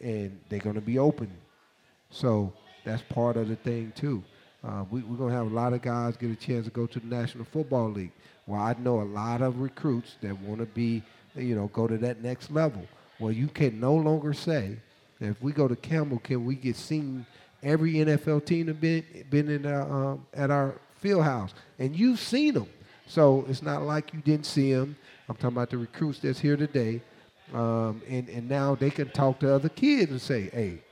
and 0.00 0.38
they're 0.48 0.60
going 0.60 0.76
to 0.76 0.80
be 0.80 0.98
open. 0.98 1.30
So 2.10 2.52
that's 2.84 3.02
part 3.02 3.36
of 3.36 3.48
the 3.48 3.56
thing 3.56 3.92
too. 3.94 4.22
Uh, 4.62 4.84
we, 4.90 5.00
are 5.00 5.04
going 5.04 5.30
to 5.30 5.36
have 5.36 5.50
a 5.50 5.54
lot 5.54 5.72
of 5.72 5.80
guys 5.80 6.16
get 6.16 6.30
a 6.30 6.36
chance 6.36 6.66
to 6.66 6.70
go 6.70 6.86
to 6.86 7.00
the 7.00 7.06
National 7.06 7.44
Football 7.44 7.90
League. 7.90 8.12
Well, 8.46 8.60
I 8.60 8.74
know 8.78 9.00
a 9.00 9.04
lot 9.04 9.40
of 9.40 9.60
recruits 9.60 10.16
that 10.20 10.38
want 10.40 10.60
to 10.60 10.66
be, 10.66 11.02
you 11.34 11.54
know, 11.54 11.68
go 11.68 11.86
to 11.86 11.96
that 11.98 12.22
next 12.22 12.50
level. 12.50 12.86
Well, 13.18 13.32
you 13.32 13.48
can 13.48 13.80
no 13.80 13.94
longer 13.94 14.34
say, 14.34 14.76
if 15.20 15.40
we 15.42 15.52
go 15.52 15.68
to 15.68 15.76
Campbell, 15.76 16.18
can 16.18 16.44
we 16.44 16.56
get 16.56 16.76
seen 16.76 17.24
every 17.62 17.94
NFL 17.94 18.44
team 18.44 18.66
have 18.68 18.80
been 18.80 19.04
been 19.28 19.48
in 19.48 19.66
our, 19.66 20.12
um, 20.12 20.26
at 20.32 20.50
our 20.50 20.74
field 21.00 21.24
house, 21.24 21.54
and 21.78 21.96
you've 21.96 22.20
seen 22.20 22.54
them. 22.54 22.68
So 23.06 23.44
it's 23.48 23.62
not 23.62 23.82
like 23.82 24.14
you 24.14 24.20
didn't 24.20 24.46
see 24.46 24.72
them. 24.72 24.96
I'm 25.28 25.34
talking 25.34 25.56
about 25.56 25.70
the 25.70 25.78
recruits 25.78 26.20
that's 26.20 26.38
here 26.38 26.56
today. 26.56 27.02
Um, 27.52 28.02
and, 28.08 28.28
and 28.28 28.48
now 28.48 28.76
they 28.76 28.90
can 28.90 29.10
talk 29.10 29.40
to 29.40 29.52
other 29.52 29.68
kids 29.68 30.12
and 30.12 30.20
say, 30.20 30.48
hey, 30.52 30.82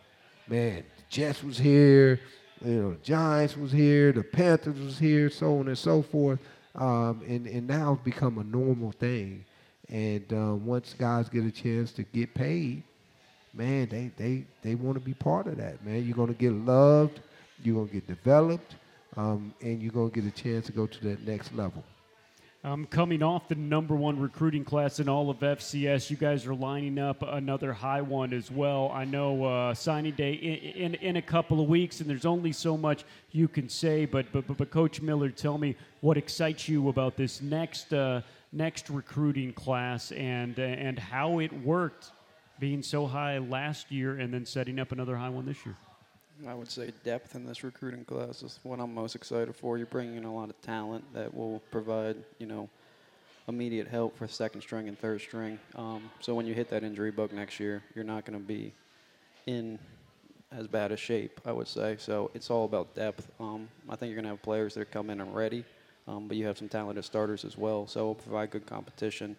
man, 0.48 0.82
the 0.96 1.02
Jets 1.08 1.44
was 1.44 1.58
here, 1.58 2.20
you 2.64 2.72
know, 2.72 2.90
the 2.90 3.04
Giants 3.04 3.56
was 3.56 3.70
here, 3.70 4.10
the 4.10 4.24
Panthers 4.24 4.80
was 4.80 4.98
here, 4.98 5.30
so 5.30 5.60
on 5.60 5.68
and 5.68 5.78
so 5.78 6.02
forth. 6.02 6.40
Um, 6.74 7.22
and, 7.28 7.46
and 7.46 7.68
now 7.68 7.92
it's 7.92 8.02
become 8.02 8.38
a 8.38 8.44
normal 8.44 8.92
thing. 8.92 9.44
And 9.88 10.32
um, 10.32 10.66
once 10.66 10.94
guys 10.98 11.28
get 11.28 11.44
a 11.44 11.52
chance 11.52 11.92
to 11.92 12.02
get 12.02 12.34
paid, 12.34 12.82
man, 13.54 13.88
they, 13.88 14.10
they, 14.16 14.44
they 14.62 14.74
want 14.74 14.96
to 14.96 15.00
be 15.00 15.14
part 15.14 15.46
of 15.46 15.56
that, 15.58 15.84
man. 15.84 16.04
You're 16.04 16.16
going 16.16 16.28
to 16.28 16.34
get 16.34 16.52
loved. 16.52 17.20
You're 17.62 17.76
going 17.76 17.88
to 17.88 17.94
get 17.94 18.06
developed 18.08 18.74
um, 19.18 19.52
and 19.60 19.82
you're 19.82 19.92
going 19.92 20.10
to 20.10 20.20
get 20.20 20.32
a 20.32 20.42
chance 20.42 20.66
to 20.66 20.72
go 20.72 20.86
to 20.86 21.00
that 21.08 21.26
next 21.26 21.52
level. 21.52 21.84
I'm 22.64 22.86
coming 22.86 23.22
off 23.22 23.48
the 23.48 23.54
number 23.54 23.94
one 23.94 24.18
recruiting 24.18 24.64
class 24.64 25.00
in 25.00 25.08
all 25.08 25.30
of 25.30 25.38
FCS, 25.38 26.10
you 26.10 26.16
guys 26.16 26.44
are 26.46 26.54
lining 26.54 26.98
up 26.98 27.22
another 27.22 27.72
high 27.72 28.00
one 28.00 28.32
as 28.32 28.50
well. 28.50 28.90
I 28.92 29.04
know 29.04 29.44
uh, 29.44 29.74
signing 29.74 30.14
day 30.14 30.32
in, 30.32 30.94
in, 30.94 30.94
in 30.96 31.16
a 31.16 31.22
couple 31.22 31.60
of 31.60 31.68
weeks, 31.68 32.00
and 32.00 32.10
there's 32.10 32.26
only 32.26 32.52
so 32.52 32.76
much 32.76 33.04
you 33.30 33.46
can 33.46 33.68
say. 33.68 34.06
But 34.06 34.26
but 34.32 34.44
but, 34.56 34.70
Coach 34.70 35.00
Miller, 35.00 35.30
tell 35.30 35.56
me 35.56 35.76
what 36.00 36.16
excites 36.16 36.68
you 36.68 36.88
about 36.88 37.16
this 37.16 37.40
next 37.40 37.92
uh, 37.92 38.22
next 38.52 38.90
recruiting 38.90 39.52
class 39.52 40.10
and 40.12 40.58
and 40.58 40.98
how 40.98 41.38
it 41.38 41.52
worked, 41.62 42.10
being 42.58 42.82
so 42.82 43.06
high 43.06 43.38
last 43.38 43.92
year 43.92 44.18
and 44.18 44.34
then 44.34 44.44
setting 44.44 44.80
up 44.80 44.90
another 44.90 45.16
high 45.16 45.30
one 45.30 45.46
this 45.46 45.64
year. 45.64 45.76
I 46.46 46.54
would 46.54 46.70
say 46.70 46.92
depth 47.04 47.34
in 47.34 47.44
this 47.44 47.64
recruiting 47.64 48.04
class 48.04 48.42
is 48.42 48.60
what 48.62 48.78
I'm 48.78 48.94
most 48.94 49.16
excited 49.16 49.56
for. 49.56 49.76
You're 49.76 49.86
bringing 49.86 50.16
in 50.16 50.24
a 50.24 50.32
lot 50.32 50.50
of 50.50 50.60
talent 50.62 51.04
that 51.12 51.34
will 51.34 51.60
provide, 51.72 52.16
you 52.38 52.46
know, 52.46 52.68
immediate 53.48 53.88
help 53.88 54.16
for 54.16 54.28
second 54.28 54.60
string 54.60 54.88
and 54.88 54.96
third 54.98 55.20
string. 55.20 55.58
Um, 55.74 56.10
so 56.20 56.34
when 56.34 56.46
you 56.46 56.54
hit 56.54 56.68
that 56.70 56.84
injury 56.84 57.10
bug 57.10 57.32
next 57.32 57.58
year, 57.58 57.82
you're 57.94 58.04
not 58.04 58.24
going 58.24 58.38
to 58.38 58.44
be 58.44 58.72
in 59.46 59.78
as 60.52 60.68
bad 60.68 60.92
a 60.92 60.96
shape, 60.96 61.40
I 61.44 61.50
would 61.50 61.66
say. 61.66 61.96
So 61.98 62.30
it's 62.34 62.50
all 62.50 62.64
about 62.64 62.94
depth. 62.94 63.28
Um, 63.40 63.68
I 63.88 63.96
think 63.96 64.10
you're 64.10 64.16
going 64.16 64.24
to 64.24 64.30
have 64.30 64.42
players 64.42 64.74
that 64.74 64.90
come 64.92 65.10
in 65.10 65.20
and 65.20 65.34
ready, 65.34 65.64
um, 66.06 66.28
but 66.28 66.36
you 66.36 66.46
have 66.46 66.56
some 66.56 66.68
talented 66.68 67.04
starters 67.04 67.44
as 67.44 67.58
well. 67.58 67.86
So 67.88 68.00
it'll 68.00 68.14
provide 68.14 68.50
good 68.50 68.66
competition 68.66 69.34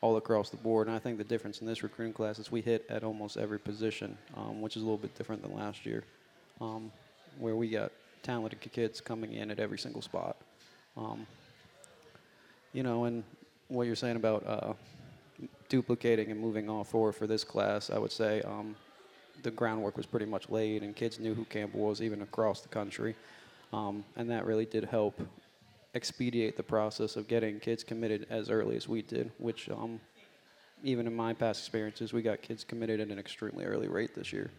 all 0.00 0.16
across 0.16 0.50
the 0.50 0.56
board. 0.56 0.88
And 0.88 0.96
I 0.96 0.98
think 0.98 1.18
the 1.18 1.24
difference 1.24 1.60
in 1.60 1.66
this 1.66 1.82
recruiting 1.84 2.14
class 2.14 2.40
is 2.40 2.50
we 2.50 2.60
hit 2.60 2.86
at 2.88 3.04
almost 3.04 3.36
every 3.36 3.60
position, 3.60 4.18
um, 4.36 4.60
which 4.60 4.76
is 4.76 4.82
a 4.82 4.84
little 4.84 4.98
bit 4.98 5.14
different 5.16 5.42
than 5.42 5.54
last 5.54 5.86
year 5.86 6.02
um, 6.60 6.92
where 7.38 7.56
we 7.56 7.68
got 7.68 7.92
talented 8.22 8.60
kids 8.72 9.00
coming 9.00 9.32
in 9.32 9.50
at 9.50 9.58
every 9.58 9.78
single 9.78 10.02
spot. 10.02 10.36
Um, 10.96 11.26
you 12.72 12.82
know, 12.82 13.04
and 13.04 13.24
what 13.68 13.86
you're 13.86 13.96
saying 13.96 14.16
about 14.16 14.46
uh, 14.46 14.72
duplicating 15.68 16.30
and 16.30 16.40
moving 16.40 16.68
all 16.68 16.84
four 16.84 17.12
for 17.12 17.26
this 17.26 17.44
class, 17.44 17.90
I 17.90 17.98
would 17.98 18.12
say 18.12 18.42
um, 18.42 18.76
the 19.42 19.50
groundwork 19.50 19.96
was 19.96 20.06
pretty 20.06 20.26
much 20.26 20.50
laid, 20.50 20.82
and 20.82 20.94
kids 20.94 21.18
knew 21.18 21.34
who 21.34 21.44
Campbell 21.46 21.80
was 21.80 22.02
even 22.02 22.22
across 22.22 22.60
the 22.60 22.68
country, 22.68 23.14
um, 23.72 24.04
and 24.16 24.28
that 24.30 24.44
really 24.44 24.66
did 24.66 24.84
help 24.84 25.20
expedite 25.94 26.56
the 26.56 26.62
process 26.62 27.16
of 27.16 27.26
getting 27.26 27.58
kids 27.58 27.82
committed 27.82 28.26
as 28.30 28.50
early 28.50 28.76
as 28.76 28.88
we 28.88 29.02
did, 29.02 29.32
which 29.38 29.68
um, 29.70 30.00
even 30.84 31.06
in 31.06 31.14
my 31.14 31.32
past 31.32 31.60
experiences, 31.60 32.12
we 32.12 32.22
got 32.22 32.42
kids 32.42 32.64
committed 32.64 33.00
at 33.00 33.08
an 33.08 33.18
extremely 33.18 33.64
early 33.64 33.88
rate 33.88 34.14
this 34.14 34.32
year. 34.32 34.50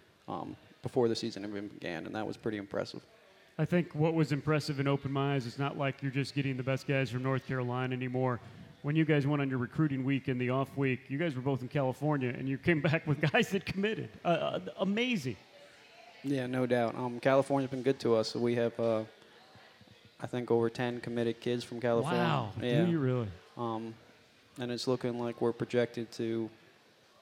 Before 0.84 1.08
the 1.08 1.16
season 1.16 1.46
even 1.46 1.68
began, 1.68 2.06
and 2.06 2.16
that 2.16 2.26
was 2.26 2.38
pretty 2.38 2.58
impressive. 2.58 3.02
I 3.58 3.66
think 3.66 3.94
what 3.94 4.14
was 4.14 4.32
impressive 4.32 4.80
and 4.80 4.88
opened 4.88 5.14
my 5.14 5.36
eyes 5.36 5.46
is 5.46 5.60
not 5.60 5.78
like 5.78 6.02
you're 6.02 6.12
just 6.12 6.34
getting 6.34 6.58
the 6.58 6.64
best 6.64 6.88
guys 6.88 7.12
from 7.12 7.22
North 7.22 7.46
Carolina 7.46 7.94
anymore. 7.94 8.40
When 8.82 8.96
you 8.96 9.06
guys 9.06 9.28
went 9.28 9.42
on 9.42 9.50
your 9.50 9.60
recruiting 9.60 10.04
week 10.04 10.28
and 10.28 10.42
the 10.42 10.50
off 10.50 10.76
week, 10.76 11.02
you 11.08 11.20
guys 11.20 11.36
were 11.36 11.42
both 11.42 11.62
in 11.62 11.68
California, 11.68 12.34
and 12.36 12.50
you 12.50 12.58
came 12.58 12.82
back 12.90 13.06
with 13.06 13.22
guys 13.32 13.50
that 13.50 13.66
committed. 13.66 14.10
Uh, 14.26 14.28
uh, 14.28 14.60
amazing. 14.80 15.36
Yeah, 16.24 16.48
no 16.48 16.66
doubt. 16.66 16.96
Um, 16.96 17.20
California's 17.20 17.70
been 17.70 17.84
good 17.84 18.00
to 18.00 18.16
us. 18.16 18.30
So 18.30 18.40
we 18.40 18.56
have, 18.56 18.80
uh, 18.80 19.04
I 20.20 20.28
think, 20.28 20.50
over 20.50 20.70
10 20.70 21.02
committed 21.02 21.40
kids 21.40 21.64
from 21.64 21.80
California. 21.80 22.20
Wow. 22.20 22.52
Yeah. 22.62 22.86
Do 22.86 22.92
you 22.92 23.00
really? 23.00 23.28
Um, 23.58 23.94
and 24.60 24.72
it's 24.72 24.88
looking 24.88 25.20
like 25.20 25.42
we're 25.42 25.54
projected 25.54 26.12
to 26.14 26.50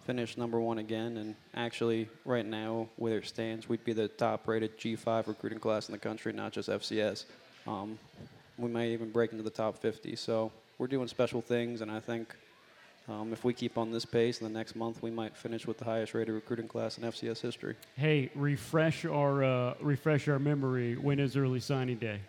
finish 0.09 0.37
number 0.37 0.59
one 0.59 0.79
again. 0.79 1.17
And 1.17 1.35
actually, 1.53 2.09
right 2.25 2.45
now, 2.45 2.89
where 2.95 3.19
it 3.19 3.27
stands, 3.27 3.69
we'd 3.69 3.83
be 3.83 3.93
the 3.93 4.07
top 4.07 4.47
rated 4.47 4.75
G5 4.79 5.27
recruiting 5.27 5.59
class 5.59 5.87
in 5.87 5.91
the 5.91 5.99
country, 5.99 6.33
not 6.33 6.51
just 6.51 6.67
FCS. 6.67 7.25
Um, 7.67 7.99
we 8.57 8.69
may 8.69 8.91
even 8.91 9.11
break 9.11 9.33
into 9.33 9.43
the 9.43 9.51
top 9.51 9.77
50. 9.77 10.15
So 10.15 10.51
we're 10.79 10.87
doing 10.87 11.07
special 11.07 11.41
things, 11.41 11.81
and 11.81 11.91
I 11.91 11.99
think 11.99 12.35
um, 13.07 13.31
if 13.33 13.43
we 13.43 13.53
keep 13.53 13.77
on 13.77 13.91
this 13.91 14.03
pace 14.03 14.41
in 14.41 14.51
the 14.51 14.57
next 14.57 14.75
month, 14.75 15.03
we 15.03 15.11
might 15.11 15.37
finish 15.37 15.67
with 15.67 15.77
the 15.77 15.85
highest 15.85 16.15
rated 16.15 16.33
recruiting 16.33 16.67
class 16.67 16.97
in 16.97 17.03
FCS 17.03 17.39
history. 17.39 17.75
Hey, 17.95 18.31
refresh 18.33 19.05
our 19.05 19.43
uh, 19.43 19.73
refresh 19.79 20.27
our 20.27 20.39
memory. 20.39 20.95
When 20.95 21.19
is 21.19 21.37
early 21.37 21.59
signing 21.59 21.97
day? 21.97 22.19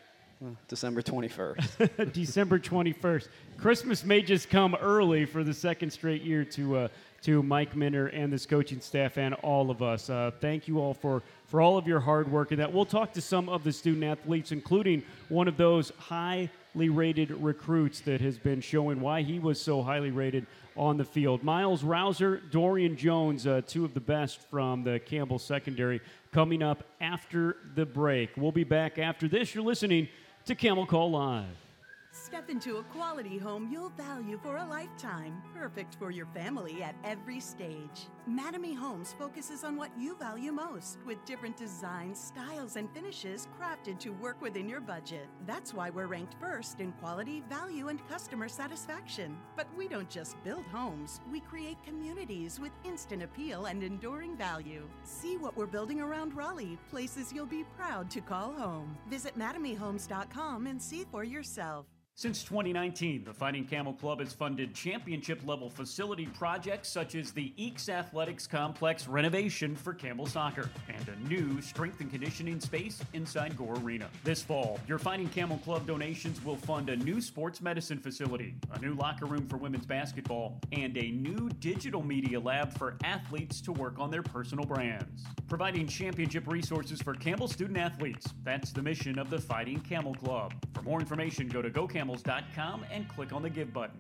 Uh, 0.43 0.51
December 0.69 1.03
21st. 1.03 2.13
December 2.13 2.59
21st. 2.59 3.29
Christmas 3.59 4.05
may 4.05 4.23
just 4.23 4.49
come 4.49 4.75
early 4.81 5.27
for 5.27 5.45
the 5.45 5.53
second 5.53 5.91
straight 5.91 6.23
year 6.23 6.47
to 6.47 6.77
uh, 6.77 6.89
to 7.23 7.43
Mike 7.43 7.77
Minter 7.77 8.07
and 8.09 8.33
this 8.33 8.47
coaching 8.47 8.81
staff 8.81 9.19
and 9.19 9.35
all 9.35 9.71
of 9.71 9.83
us. 9.83 10.09
Uh, 10.09 10.31
thank 10.41 10.67
you 10.67 10.79
all 10.79 10.95
for, 10.95 11.23
for 11.47 11.61
all 11.61 11.77
of 11.77 11.87
your 11.87 12.01
hard 12.01 12.31
work 12.31 12.51
and 12.51 12.61
that. 12.61 12.73
We'll 12.73 12.85
talk 12.85 13.13
to 13.15 13.21
some 13.21 13.49
of 13.49 13.65
the 13.65 13.73
student 13.73 14.05
athletes, 14.05 14.53
including 14.53 15.03
one 15.29 15.49
of 15.49 15.57
those 15.57 15.93
highly 15.99 16.49
rated 16.75 17.31
recruits 17.31 18.01
that 18.03 18.21
has 18.21 18.39
been 18.39 18.61
showing 18.61 19.01
why 19.01 19.23
he 19.23 19.39
was 19.39 19.61
so 19.61 19.83
highly 19.83 20.11
rated 20.11 20.47
on 20.77 20.97
the 20.97 21.05
field. 21.05 21.43
Miles 21.43 21.83
Rouser, 21.83 22.41
Dorian 22.51 22.97
Jones, 22.97 23.47
uh, 23.47 23.61
two 23.67 23.85
of 23.85 23.93
the 23.93 24.01
best 24.01 24.41
from 24.49 24.83
the 24.83 24.99
Campbell 25.01 25.39
secondary, 25.39 26.01
coming 26.33 26.63
up 26.63 26.85
after 27.01 27.57
the 27.75 27.85
break. 27.85 28.31
We'll 28.37 28.53
be 28.53 28.65
back 28.65 28.99
after 28.99 29.29
this. 29.29 29.55
You're 29.55 29.65
listening 29.65 30.09
to 30.47 30.55
Camel 30.55 30.87
Call 30.87 31.11
Live. 31.11 31.70
Step 32.13 32.51
into 32.51 32.79
a 32.79 32.83
quality 32.85 33.39
home 33.39 33.69
you'll 33.71 33.91
value 33.91 34.39
for 34.43 34.57
a 34.57 34.67
lifetime, 34.67 35.41
perfect 35.55 35.95
for 35.95 36.11
your 36.11 36.27
family 36.27 36.83
at 36.83 36.97
every 37.05 37.39
stage. 37.39 38.09
Mattamy 38.29 38.77
Homes 38.77 39.15
focuses 39.17 39.63
on 39.63 39.77
what 39.77 39.91
you 39.97 40.17
value 40.17 40.51
most, 40.51 40.99
with 41.07 41.25
different 41.25 41.57
designs, 41.57 42.19
styles, 42.19 42.75
and 42.75 42.91
finishes 42.93 43.47
crafted 43.61 44.01
to 44.01 44.11
work 44.11 44.43
within 44.43 44.69
your 44.69 44.81
budget. 44.81 45.29
That's 45.47 45.73
why 45.73 45.91
we're 45.91 46.09
ranked 46.09 46.35
first 46.41 46.81
in 46.81 46.91
quality, 46.93 47.45
value, 47.49 47.89
and 47.89 48.07
customer 48.09 48.49
satisfaction. 48.49 49.37
But 49.57 49.69
we 49.77 49.87
don't 49.87 50.11
just 50.11 50.43
build 50.43 50.65
homes, 50.67 51.21
we 51.31 51.39
create 51.39 51.79
communities 51.85 52.59
with 52.59 52.73
instant 52.85 53.23
appeal 53.23 53.67
and 53.67 53.85
enduring 53.85 54.37
value. 54.37 54.89
See 55.05 55.37
what 55.37 55.57
we're 55.57 55.67
building 55.67 56.01
around 56.01 56.35
Raleigh, 56.35 56.79
places 56.91 57.33
you'll 57.33 57.47
be 57.47 57.65
proud 57.77 58.11
to 58.11 58.21
call 58.21 58.53
home. 58.53 58.99
Visit 59.09 59.39
MattamyHomes.com 59.39 60.67
and 60.67 60.83
see 60.83 61.07
for 61.13 61.23
yourself. 61.23 61.87
Since 62.21 62.45
2019, 62.45 63.25
the 63.25 63.33
Fighting 63.33 63.65
Camel 63.65 63.95
Club 63.95 64.21
has 64.21 64.35
funded 64.35 64.75
championship 64.75 65.41
level 65.47 65.71
facility 65.71 66.27
projects 66.27 66.91
such 66.91 67.15
as 67.15 67.33
the 67.33 67.55
Eakes 67.57 67.89
Athletics 67.89 68.47
Complex 68.47 69.09
renovation 69.09 69.75
for 69.75 69.95
Campbell 69.95 70.27
Soccer 70.27 70.69
and 70.91 71.09
a 71.09 71.29
new 71.31 71.63
strength 71.63 72.03
and 72.03 72.11
conditioning 72.11 72.61
space 72.61 73.01
inside 73.15 73.57
Gore 73.57 73.79
Arena. 73.79 74.07
This 74.23 74.43
fall, 74.43 74.79
your 74.87 74.99
Fighting 74.99 75.31
Camel 75.31 75.57
Club 75.65 75.87
donations 75.87 76.45
will 76.45 76.57
fund 76.57 76.91
a 76.91 76.97
new 76.97 77.23
sports 77.23 77.63
medicine 77.63 77.99
facility, 77.99 78.55
a 78.75 78.79
new 78.81 78.93
locker 78.93 79.25
room 79.25 79.47
for 79.47 79.57
women's 79.57 79.87
basketball, 79.87 80.61
and 80.73 80.99
a 80.99 81.13
new 81.13 81.49
digital 81.61 82.03
media 82.03 82.39
lab 82.39 82.77
for 82.77 82.99
athletes 83.03 83.63
to 83.63 83.73
work 83.73 83.99
on 83.99 84.11
their 84.11 84.23
personal 84.23 84.67
brands. 84.67 85.25
Providing 85.49 85.87
championship 85.87 86.47
resources 86.47 87.01
for 87.01 87.15
Campbell 87.15 87.49
student 87.49 87.79
athletes. 87.79 88.35
That's 88.45 88.73
the 88.73 88.83
mission 88.83 89.19
of 89.19 89.31
the 89.31 89.39
Fighting 89.39 89.81
Camel 89.81 90.15
Club. 90.15 90.53
For 90.75 90.83
more 90.83 91.01
information, 91.01 91.49
go 91.49 91.63
to 91.63 91.71
GoCamel 91.71 92.00
bojangles.com 92.01 92.85
and 92.91 93.09
click 93.09 93.33
on 93.33 93.43
the 93.43 93.51
Give 93.51 93.73
button. 93.73 93.99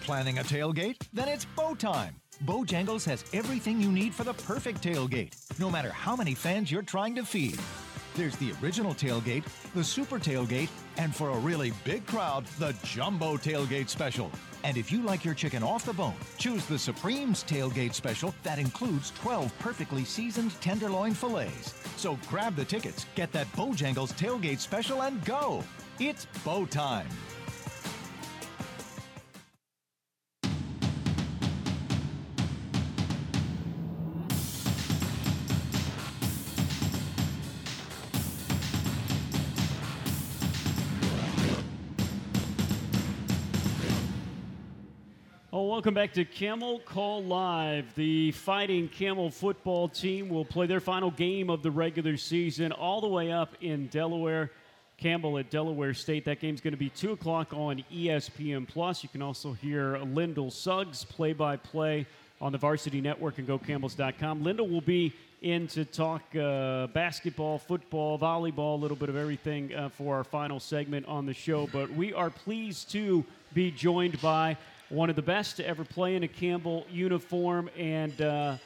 Planning 0.00 0.38
a 0.38 0.42
tailgate? 0.42 0.96
Then 1.12 1.28
it's 1.28 1.44
bow 1.44 1.74
time. 1.74 2.16
Bojangles 2.44 3.04
has 3.04 3.24
everything 3.32 3.80
you 3.80 3.92
need 3.92 4.14
for 4.14 4.24
the 4.24 4.32
perfect 4.32 4.82
tailgate, 4.82 5.34
no 5.58 5.70
matter 5.70 5.90
how 5.90 6.16
many 6.16 6.34
fans 6.34 6.72
you're 6.72 6.82
trying 6.82 7.14
to 7.16 7.24
feed. 7.24 7.58
There's 8.16 8.36
the 8.36 8.52
original 8.62 8.94
tailgate, 8.94 9.44
the 9.74 9.84
super 9.84 10.18
tailgate, 10.18 10.70
and 10.96 11.14
for 11.14 11.30
a 11.30 11.38
really 11.38 11.72
big 11.84 12.06
crowd, 12.06 12.46
the 12.58 12.74
jumbo 12.82 13.36
tailgate 13.36 13.88
special. 13.88 14.30
And 14.64 14.76
if 14.76 14.90
you 14.90 15.02
like 15.02 15.24
your 15.24 15.34
chicken 15.34 15.62
off 15.62 15.84
the 15.84 15.92
bone, 15.92 16.16
choose 16.38 16.64
the 16.66 16.78
Supreme's 16.78 17.44
tailgate 17.44 17.94
special 17.94 18.34
that 18.42 18.58
includes 18.58 19.12
12 19.22 19.56
perfectly 19.58 20.04
seasoned 20.04 20.58
tenderloin 20.60 21.14
fillets. 21.14 21.74
So 21.96 22.18
grab 22.28 22.56
the 22.56 22.64
tickets, 22.64 23.06
get 23.14 23.32
that 23.32 23.50
Bojangles 23.52 24.12
tailgate 24.14 24.58
special, 24.58 25.02
and 25.02 25.22
go! 25.24 25.62
It's 26.02 26.24
bow 26.46 26.64
time. 26.64 27.06
Oh, 45.52 45.66
welcome 45.66 45.92
back 45.92 46.14
to 46.14 46.24
Camel 46.24 46.78
Call 46.78 47.22
Live. 47.24 47.94
The 47.94 48.32
Fighting 48.32 48.88
Camel 48.88 49.30
football 49.30 49.90
team 49.90 50.30
will 50.30 50.46
play 50.46 50.66
their 50.66 50.80
final 50.80 51.10
game 51.10 51.50
of 51.50 51.62
the 51.62 51.70
regular 51.70 52.16
season 52.16 52.72
all 52.72 53.02
the 53.02 53.08
way 53.08 53.30
up 53.30 53.54
in 53.60 53.88
Delaware. 53.88 54.50
Campbell 55.00 55.38
at 55.38 55.50
Delaware 55.50 55.94
State. 55.94 56.26
That 56.26 56.40
game's 56.40 56.60
going 56.60 56.74
to 56.74 56.78
be 56.78 56.90
2 56.90 57.12
o'clock 57.12 57.54
on 57.54 57.82
ESPN. 57.92 58.68
Plus. 58.68 59.02
You 59.02 59.08
can 59.08 59.22
also 59.22 59.54
hear 59.54 59.96
Lyndall 59.98 60.50
Suggs 60.50 61.04
play 61.04 61.32
by 61.32 61.56
play 61.56 62.06
on 62.40 62.52
the 62.52 62.58
Varsity 62.58 63.00
Network 63.00 63.38
and 63.38 63.48
GoCamels.com. 63.48 64.42
Lyndall 64.42 64.68
will 64.68 64.82
be 64.82 65.12
in 65.40 65.66
to 65.68 65.86
talk 65.86 66.22
uh, 66.36 66.86
basketball, 66.88 67.58
football, 67.58 68.18
volleyball, 68.18 68.74
a 68.74 68.80
little 68.80 68.96
bit 68.96 69.08
of 69.08 69.16
everything 69.16 69.74
uh, 69.74 69.88
for 69.88 70.16
our 70.16 70.24
final 70.24 70.60
segment 70.60 71.06
on 71.06 71.24
the 71.24 71.34
show. 71.34 71.66
But 71.72 71.90
we 71.90 72.12
are 72.12 72.28
pleased 72.28 72.90
to 72.92 73.24
be 73.54 73.70
joined 73.70 74.20
by 74.20 74.58
one 74.90 75.08
of 75.08 75.16
the 75.16 75.22
best 75.22 75.56
to 75.56 75.66
ever 75.66 75.84
play 75.84 76.14
in 76.14 76.24
a 76.24 76.28
Campbell 76.28 76.86
uniform 76.90 77.70
and 77.78 78.20
uh, 78.20 78.56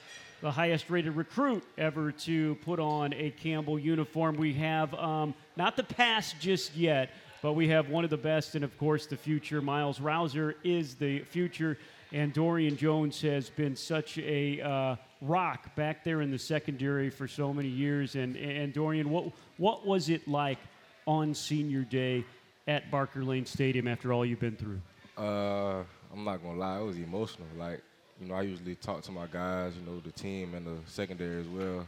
the 0.44 0.50
highest 0.50 0.90
rated 0.90 1.16
recruit 1.16 1.64
ever 1.78 2.12
to 2.12 2.54
put 2.56 2.78
on 2.78 3.14
a 3.14 3.30
Campbell 3.30 3.78
uniform. 3.78 4.36
We 4.36 4.52
have 4.52 4.92
um, 4.92 5.32
not 5.56 5.74
the 5.74 5.84
past 5.84 6.38
just 6.38 6.76
yet, 6.76 7.12
but 7.40 7.54
we 7.54 7.68
have 7.68 7.88
one 7.88 8.04
of 8.04 8.10
the 8.10 8.18
best 8.18 8.54
and, 8.54 8.62
of 8.62 8.76
course, 8.76 9.06
the 9.06 9.16
future. 9.16 9.62
Miles 9.62 10.00
Rouser 10.00 10.56
is 10.62 10.96
the 10.96 11.20
future, 11.20 11.78
and 12.12 12.30
Dorian 12.30 12.76
Jones 12.76 13.22
has 13.22 13.48
been 13.48 13.74
such 13.74 14.18
a 14.18 14.60
uh, 14.60 14.96
rock 15.22 15.74
back 15.76 16.04
there 16.04 16.20
in 16.20 16.30
the 16.30 16.38
secondary 16.38 17.08
for 17.08 17.26
so 17.26 17.54
many 17.54 17.68
years. 17.68 18.14
And, 18.14 18.36
and 18.36 18.70
Dorian, 18.74 19.08
what, 19.08 19.32
what 19.56 19.86
was 19.86 20.10
it 20.10 20.28
like 20.28 20.58
on 21.06 21.32
senior 21.32 21.84
day 21.84 22.22
at 22.68 22.90
Barker 22.90 23.24
Lane 23.24 23.46
Stadium 23.46 23.88
after 23.88 24.12
all 24.12 24.26
you've 24.26 24.40
been 24.40 24.56
through? 24.56 24.82
Uh, 25.16 25.84
I'm 26.12 26.22
not 26.22 26.42
gonna 26.42 26.58
lie, 26.58 26.80
it 26.80 26.84
was 26.84 26.98
emotional. 26.98 27.48
Like, 27.56 27.80
you 28.20 28.28
know, 28.28 28.34
I 28.34 28.42
usually 28.42 28.74
talk 28.74 29.02
to 29.02 29.12
my 29.12 29.26
guys, 29.26 29.72
you 29.76 29.84
know, 29.90 30.00
the 30.00 30.12
team 30.12 30.54
and 30.54 30.66
the 30.66 30.76
secondary 30.86 31.40
as 31.40 31.48
well 31.48 31.86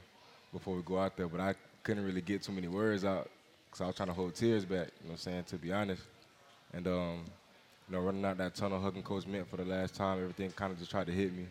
before 0.52 0.76
we 0.76 0.82
go 0.82 0.98
out 0.98 1.16
there, 1.16 1.28
but 1.28 1.40
I 1.40 1.54
couldn't 1.82 2.04
really 2.04 2.20
get 2.20 2.42
too 2.42 2.52
many 2.52 2.68
words 2.68 3.04
out 3.04 3.28
because 3.66 3.80
I 3.80 3.86
was 3.86 3.96
trying 3.96 4.08
to 4.08 4.14
hold 4.14 4.34
tears 4.34 4.64
back, 4.64 4.88
you 5.00 5.08
know 5.08 5.10
what 5.10 5.12
I'm 5.12 5.18
saying, 5.18 5.44
to 5.44 5.56
be 5.56 5.72
honest. 5.72 6.02
And, 6.72 6.86
um, 6.88 7.24
you 7.88 7.96
know, 7.96 8.00
running 8.00 8.24
out 8.24 8.38
that 8.38 8.54
tunnel, 8.54 8.80
hugging 8.80 9.02
Coach 9.02 9.26
Mint 9.26 9.48
for 9.48 9.56
the 9.56 9.64
last 9.64 9.94
time, 9.94 10.18
everything 10.20 10.50
kind 10.50 10.72
of 10.72 10.78
just 10.78 10.90
tried 10.90 11.06
to 11.06 11.12
hit 11.12 11.32
me. 11.32 11.46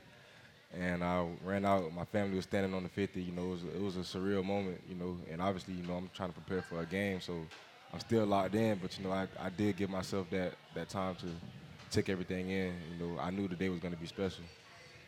And 0.78 1.04
I 1.04 1.26
ran 1.44 1.64
out, 1.64 1.94
my 1.94 2.04
family 2.06 2.36
was 2.36 2.44
standing 2.44 2.74
on 2.74 2.84
the 2.84 2.90
50, 2.90 3.22
you 3.22 3.32
know, 3.32 3.44
it 3.44 3.50
was, 3.50 3.64
it 3.64 3.82
was 3.82 3.96
a 3.96 4.00
surreal 4.00 4.44
moment, 4.44 4.82
you 4.90 4.96
know, 4.96 5.18
and 5.32 5.42
obviously, 5.42 5.76
you 5.76 5.88
know, 5.88 5.94
I'm 5.94 6.10
trying 6.14 6.34
to 6.34 6.36
prepare 6.36 6.62
for 6.62 6.82
a 6.82 6.86
game, 6.86 7.22
so 7.22 7.34
I'm 7.94 8.02
still 8.02 8.26
locked 8.26 8.56
in, 8.56 8.78
but, 8.82 8.98
you 8.98 9.06
know, 9.06 9.12
I, 9.12 9.28
I 9.40 9.50
did 9.50 9.78
give 9.78 9.90
myself 9.90 10.30
that, 10.32 10.54
that 10.74 10.90
time 10.90 11.16
to 11.16 11.28
take 11.92 12.10
everything 12.10 12.50
in. 12.50 12.74
You 12.92 13.08
know, 13.08 13.20
I 13.20 13.32
knew 13.32 13.48
the 13.48 13.56
day 13.56 13.70
was 13.70 13.80
going 13.80 13.94
to 13.94 14.00
be 14.00 14.08
special. 14.08 14.44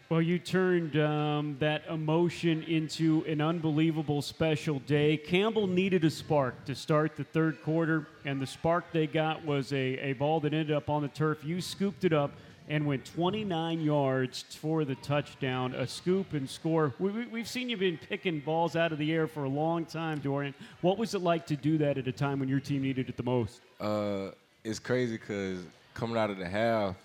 Well, 0.10 0.22
you 0.22 0.40
turned 0.40 0.96
um, 0.96 1.58
that 1.60 1.84
emotion 1.90 2.64
into 2.64 3.26
an 3.28 3.42
unbelievable 3.42 4.22
special 4.22 4.80
day. 4.80 5.18
Campbell 5.18 5.68
needed 5.68 6.06
a 6.06 6.10
spark 6.10 6.64
to 6.64 6.76
start 6.76 7.18
the 7.18 7.26
third 7.26 7.62
quarter, 7.62 8.08
and 8.24 8.42
the 8.42 8.48
spark 8.48 8.86
they 8.94 9.06
got 9.06 9.44
was 9.44 9.74
a, 9.74 9.98
a 9.98 10.14
ball 10.14 10.40
that 10.40 10.54
ended 10.54 10.72
up 10.72 10.90
on 10.90 11.02
the 11.02 11.10
turf. 11.10 11.44
You 11.44 11.60
scooped 11.60 12.06
it 12.06 12.14
up 12.14 12.32
and 12.70 12.86
went 12.86 13.04
29 13.04 13.82
yards 13.82 14.44
for 14.44 14.86
the 14.86 14.96
touchdown, 14.96 15.76
a 15.76 15.86
scoop 15.86 16.32
and 16.32 16.50
score. 16.50 16.94
We, 17.00 17.12
have 17.12 17.30
we, 17.30 17.44
seen 17.44 17.68
you've 17.68 17.82
been 17.82 17.98
picking 17.98 18.40
balls 18.40 18.78
out 18.78 18.94
of 18.94 19.00
the 19.00 19.12
air 19.12 19.28
for 19.28 19.44
a 19.44 19.50
long 19.50 19.84
time, 19.84 20.20
Dorian. 20.20 20.54
What 20.80 20.98
was 20.98 21.16
it 21.16 21.22
like 21.22 21.46
to 21.48 21.58
do 21.58 21.78
that 21.80 21.98
at 21.98 22.08
a 22.08 22.14
time 22.14 22.40
when 22.40 22.48
your 22.48 22.62
team 22.62 22.82
needed 22.82 23.10
it 23.10 23.18
the 23.18 23.24
most? 23.24 23.60
Uh, 23.78 24.30
it's 24.64 24.80
crazy 24.80 25.18
because 25.18 25.60
coming 25.94 26.16
out 26.16 26.30
of 26.30 26.38
the 26.38 26.48
half, 26.48 26.96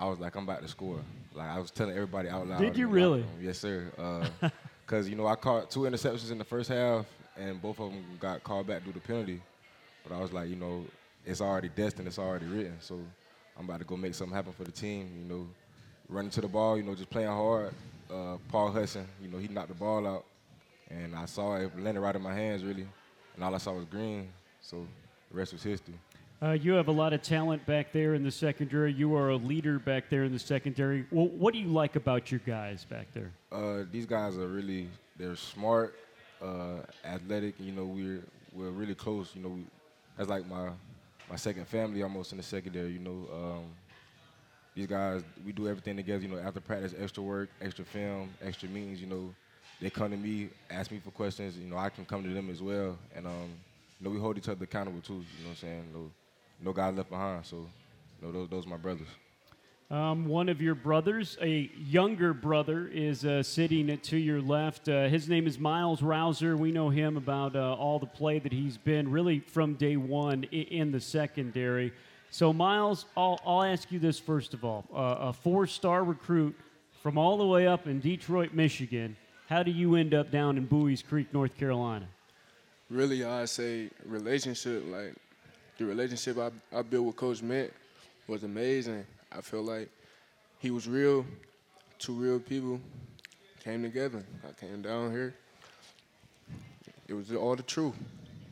I 0.00 0.06
was 0.06 0.18
like, 0.18 0.34
I'm 0.34 0.44
about 0.44 0.62
to 0.62 0.68
score. 0.68 0.98
Like 1.34 1.48
I 1.48 1.58
was 1.58 1.70
telling 1.70 1.94
everybody 1.94 2.30
out 2.30 2.48
loud. 2.48 2.58
Did 2.58 2.76
you 2.76 2.88
really? 2.88 3.22
Yes, 3.40 3.58
sir. 3.58 3.90
Because 4.86 5.06
uh, 5.06 5.08
you 5.10 5.14
know 5.14 5.26
I 5.26 5.36
caught 5.36 5.70
two 5.70 5.80
interceptions 5.80 6.32
in 6.32 6.38
the 6.38 6.44
first 6.44 6.70
half, 6.70 7.04
and 7.36 7.60
both 7.60 7.78
of 7.78 7.92
them 7.92 8.02
got 8.18 8.42
called 8.42 8.66
back 8.66 8.82
due 8.82 8.92
to 8.92 8.98
penalty. 8.98 9.42
But 10.02 10.16
I 10.16 10.20
was 10.20 10.32
like, 10.32 10.48
you 10.48 10.56
know, 10.56 10.86
it's 11.26 11.42
already 11.42 11.68
destined. 11.68 12.08
It's 12.08 12.18
already 12.18 12.46
written. 12.46 12.78
So 12.80 12.98
I'm 13.58 13.66
about 13.66 13.80
to 13.80 13.84
go 13.84 13.94
make 13.94 14.14
something 14.14 14.34
happen 14.34 14.54
for 14.54 14.64
the 14.64 14.72
team. 14.72 15.10
You 15.22 15.34
know, 15.34 15.46
running 16.08 16.30
to 16.30 16.40
the 16.40 16.48
ball. 16.48 16.78
You 16.78 16.82
know, 16.82 16.94
just 16.94 17.10
playing 17.10 17.28
hard. 17.28 17.74
Uh, 18.10 18.38
Paul 18.48 18.72
Hudson. 18.72 19.06
You 19.22 19.28
know, 19.28 19.36
he 19.36 19.48
knocked 19.48 19.68
the 19.68 19.74
ball 19.74 20.06
out, 20.06 20.24
and 20.88 21.14
I 21.14 21.26
saw 21.26 21.56
it 21.56 21.78
landed 21.78 22.00
right 22.00 22.16
in 22.16 22.22
my 22.22 22.34
hands 22.34 22.64
really, 22.64 22.86
and 23.34 23.44
all 23.44 23.54
I 23.54 23.58
saw 23.58 23.72
was 23.72 23.84
green. 23.84 24.30
So 24.62 24.86
the 25.30 25.36
rest 25.36 25.52
was 25.52 25.62
history. 25.62 25.94
Uh, 26.42 26.52
you 26.52 26.72
have 26.72 26.88
a 26.88 26.92
lot 26.92 27.12
of 27.12 27.20
talent 27.20 27.64
back 27.66 27.92
there 27.92 28.14
in 28.14 28.22
the 28.22 28.30
secondary. 28.30 28.90
You 28.90 29.14
are 29.14 29.28
a 29.28 29.36
leader 29.36 29.78
back 29.78 30.08
there 30.08 30.24
in 30.24 30.32
the 30.32 30.38
secondary. 30.38 31.04
Well, 31.10 31.26
what 31.28 31.52
do 31.52 31.60
you 31.60 31.68
like 31.68 31.96
about 31.96 32.30
your 32.30 32.40
guys 32.46 32.84
back 32.84 33.08
there? 33.12 33.30
Uh, 33.52 33.84
these 33.92 34.06
guys 34.06 34.38
are 34.38 34.46
really 34.48 34.88
they're 35.18 35.36
smart, 35.36 35.98
uh, 36.40 36.78
athletic. 37.04 37.56
You 37.60 37.72
know, 37.72 37.84
we're 37.84 38.22
we're 38.54 38.70
really 38.70 38.94
close. 38.94 39.32
You 39.34 39.42
know, 39.42 39.48
we, 39.50 39.64
that's 40.16 40.30
like 40.30 40.48
my 40.48 40.70
my 41.28 41.36
second 41.36 41.68
family 41.68 42.02
almost 42.02 42.32
in 42.32 42.38
the 42.38 42.42
secondary. 42.42 42.92
You 42.92 43.00
know, 43.00 43.28
um, 43.34 43.64
these 44.74 44.86
guys 44.86 45.22
we 45.44 45.52
do 45.52 45.68
everything 45.68 45.96
together. 45.96 46.22
You 46.22 46.28
know, 46.28 46.38
after 46.38 46.60
practice, 46.60 46.94
extra 46.98 47.22
work, 47.22 47.50
extra 47.60 47.84
film, 47.84 48.30
extra 48.40 48.66
meetings. 48.70 48.98
You 48.98 49.08
know, 49.08 49.34
they 49.78 49.90
come 49.90 50.10
to 50.10 50.16
me, 50.16 50.48
ask 50.70 50.90
me 50.90 51.02
for 51.04 51.10
questions. 51.10 51.58
You 51.58 51.68
know, 51.68 51.76
I 51.76 51.90
can 51.90 52.06
come 52.06 52.22
to 52.22 52.30
them 52.30 52.48
as 52.48 52.62
well, 52.62 52.96
and 53.14 53.26
um, 53.26 53.50
you 54.00 54.06
know, 54.06 54.10
we 54.10 54.18
hold 54.18 54.38
each 54.38 54.48
other 54.48 54.64
accountable 54.64 55.02
too. 55.02 55.12
You 55.12 55.18
know 55.18 55.24
what 55.44 55.50
I'm 55.50 55.56
saying? 55.56 55.84
You 55.92 55.98
know, 55.98 56.10
no 56.62 56.72
guy 56.72 56.90
left 56.90 57.10
behind. 57.10 57.44
So, 57.46 57.66
you 58.20 58.26
know, 58.26 58.32
those, 58.32 58.48
those 58.48 58.66
are 58.66 58.70
my 58.70 58.76
brothers. 58.76 59.08
Um, 59.90 60.26
one 60.26 60.48
of 60.48 60.62
your 60.62 60.76
brothers, 60.76 61.36
a 61.42 61.68
younger 61.76 62.32
brother, 62.32 62.88
is 62.92 63.24
uh, 63.24 63.42
sitting 63.42 63.98
to 63.98 64.16
your 64.16 64.40
left. 64.40 64.88
Uh, 64.88 65.08
his 65.08 65.28
name 65.28 65.48
is 65.48 65.58
Miles 65.58 66.00
Rouser. 66.00 66.56
We 66.56 66.70
know 66.70 66.90
him 66.90 67.16
about 67.16 67.56
uh, 67.56 67.74
all 67.74 67.98
the 67.98 68.06
play 68.06 68.38
that 68.38 68.52
he's 68.52 68.76
been 68.76 69.10
really 69.10 69.40
from 69.40 69.74
day 69.74 69.96
one 69.96 70.44
in 70.44 70.92
the 70.92 71.00
secondary. 71.00 71.92
So, 72.30 72.52
Miles, 72.52 73.06
I'll, 73.16 73.40
I'll 73.44 73.64
ask 73.64 73.90
you 73.90 73.98
this 73.98 74.20
first 74.20 74.54
of 74.54 74.64
all. 74.64 74.84
Uh, 74.94 75.28
a 75.28 75.32
four 75.32 75.66
star 75.66 76.04
recruit 76.04 76.54
from 77.02 77.18
all 77.18 77.36
the 77.36 77.46
way 77.46 77.66
up 77.66 77.88
in 77.88 77.98
Detroit, 77.98 78.54
Michigan. 78.54 79.16
How 79.48 79.64
do 79.64 79.72
you 79.72 79.96
end 79.96 80.14
up 80.14 80.30
down 80.30 80.56
in 80.56 80.66
Buies 80.66 81.02
Creek, 81.02 81.34
North 81.34 81.56
Carolina? 81.58 82.06
Really, 82.88 83.24
I 83.24 83.44
say 83.46 83.90
relationship. 84.04 84.84
Like, 84.86 85.16
the 85.80 85.86
relationship 85.86 86.36
I, 86.36 86.50
I 86.78 86.82
built 86.82 87.06
with 87.06 87.16
Coach 87.16 87.40
Mint 87.40 87.72
was 88.28 88.44
amazing. 88.44 89.06
I 89.32 89.40
feel 89.40 89.62
like 89.62 89.88
he 90.58 90.70
was 90.70 90.86
real. 90.86 91.24
Two 91.98 92.12
real 92.12 92.38
people 92.38 92.78
came 93.64 93.82
together. 93.82 94.22
I 94.46 94.52
came 94.60 94.82
down 94.82 95.10
here. 95.10 95.34
It 97.08 97.14
was 97.14 97.32
all 97.32 97.56
the 97.56 97.62
truth. 97.62 97.94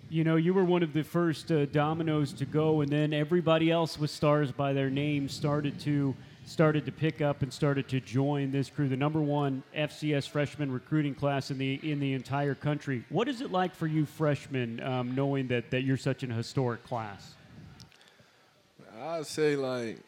You 0.09 0.24
know, 0.24 0.37
you 0.37 0.55
were 0.55 0.64
one 0.64 0.83
of 0.83 0.95
the 0.95 1.03
first 1.03 1.53
uh, 1.53 1.66
dominoes 1.66 2.33
to 2.33 2.47
go, 2.47 2.81
and 2.81 2.91
then 2.91 3.12
everybody 3.12 3.70
else 3.70 3.99
with 3.99 4.11
stars 4.11 4.51
by 4.51 4.72
their 4.72 4.89
name 4.89 5.29
started 5.29 5.79
to 5.81 6.14
started 6.49 6.86
to 6.86 6.92
pick 6.92 7.20
up 7.20 7.42
and 7.42 7.53
started 7.53 7.88
to 7.88 8.01
join 8.01 8.51
this 8.51 8.70
crew, 8.70 8.88
the 8.88 8.96
number 8.96 9.20
one 9.20 9.62
FCS 9.76 10.28
freshman 10.28 10.72
recruiting 10.72 11.14
class 11.14 11.51
in 11.51 11.59
the 11.59 11.78
in 11.82 12.01
the 12.01 12.14
entire 12.14 12.55
country. 12.55 13.05
What 13.11 13.28
is 13.28 13.42
it 13.42 13.53
like 13.53 13.74
for 13.74 13.86
you 13.86 14.07
freshmen, 14.07 14.82
um, 14.82 15.14
knowing 15.14 15.49
that 15.49 15.70
that 15.70 15.82
you're 15.82 15.99
such 15.99 16.22
an 16.22 16.30
historic 16.30 16.84
class? 16.84 17.34
I'd 19.01 19.26
say 19.26 19.57
like 19.57 19.99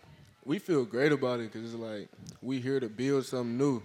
we 0.45 0.59
feel 0.59 0.84
great 0.84 1.12
about 1.12 1.41
it 1.41 1.53
because 1.53 1.74
it's 1.74 1.80
like 1.80 2.09
we 2.43 2.59
here 2.59 2.80
to 2.80 2.88
build 2.88 3.26
something 3.26 3.59
new. 3.59 3.82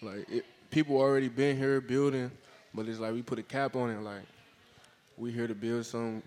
Like 0.00 0.30
it, 0.30 0.44
people 0.70 0.96
already 0.96 1.28
been 1.28 1.56
here 1.56 1.80
building, 1.80 2.30
but 2.72 2.86
it's 2.88 3.00
like 3.00 3.12
we 3.12 3.22
put 3.22 3.38
a 3.38 3.42
cap 3.42 3.74
on 3.74 3.90
it. 3.90 4.00
Like 4.00 4.22
we 5.16 5.32
here 5.32 5.48
to 5.48 5.54
build 5.54 5.84
something 5.84 6.22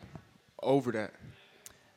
over 0.61 0.91
that. 0.91 1.14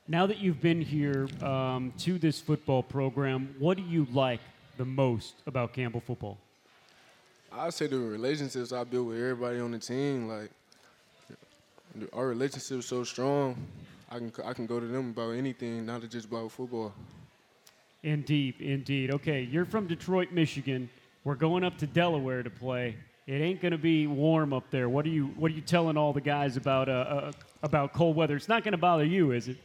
Now 0.08 0.26
that 0.26 0.38
you've 0.38 0.60
been 0.60 0.80
here 0.80 1.26
um, 1.42 1.92
to 1.98 2.16
this 2.16 2.40
football 2.40 2.80
program, 2.80 3.52
what 3.58 3.76
do 3.76 3.82
you 3.82 4.06
like 4.12 4.40
the 4.76 4.84
most 4.84 5.34
about 5.48 5.72
Campbell 5.72 6.00
football? 6.00 6.38
I 7.50 7.70
say 7.70 7.88
the 7.88 7.98
relationships 7.98 8.72
I 8.72 8.84
built 8.84 9.08
with 9.08 9.18
everybody 9.18 9.58
on 9.58 9.72
the 9.72 9.80
team. 9.80 10.28
Like 10.28 10.50
our 12.12 12.28
relationship 12.28 12.78
is 12.78 12.86
so 12.86 13.02
strong. 13.02 13.56
I 14.08 14.18
can 14.18 14.32
I 14.44 14.52
can 14.52 14.66
go 14.66 14.78
to 14.78 14.86
them 14.86 15.10
about 15.10 15.30
anything, 15.30 15.84
not 15.84 16.08
just 16.08 16.28
about 16.28 16.52
football. 16.52 16.92
Indeed, 18.04 18.60
indeed. 18.60 19.10
Okay, 19.10 19.42
you're 19.42 19.64
from 19.64 19.88
Detroit, 19.88 20.30
Michigan. 20.30 20.88
We're 21.24 21.34
going 21.34 21.64
up 21.64 21.78
to 21.78 21.86
Delaware 21.88 22.44
to 22.44 22.50
play. 22.50 22.94
It 23.26 23.40
ain't 23.40 23.60
going 23.60 23.72
to 23.72 23.78
be 23.78 24.06
warm 24.06 24.52
up 24.52 24.70
there. 24.70 24.88
What 24.88 25.04
are 25.04 25.08
you 25.08 25.26
What 25.36 25.50
are 25.50 25.54
you 25.54 25.62
telling 25.62 25.96
all 25.96 26.12
the 26.12 26.20
guys 26.20 26.56
about 26.56 26.88
uh, 26.88 26.92
uh, 26.92 27.32
about 27.64 27.92
cold 27.92 28.14
weather? 28.14 28.36
It's 28.36 28.48
not 28.48 28.62
going 28.62 28.70
to 28.72 28.78
bother 28.78 29.04
you, 29.04 29.32
is 29.32 29.48
it? 29.48 29.56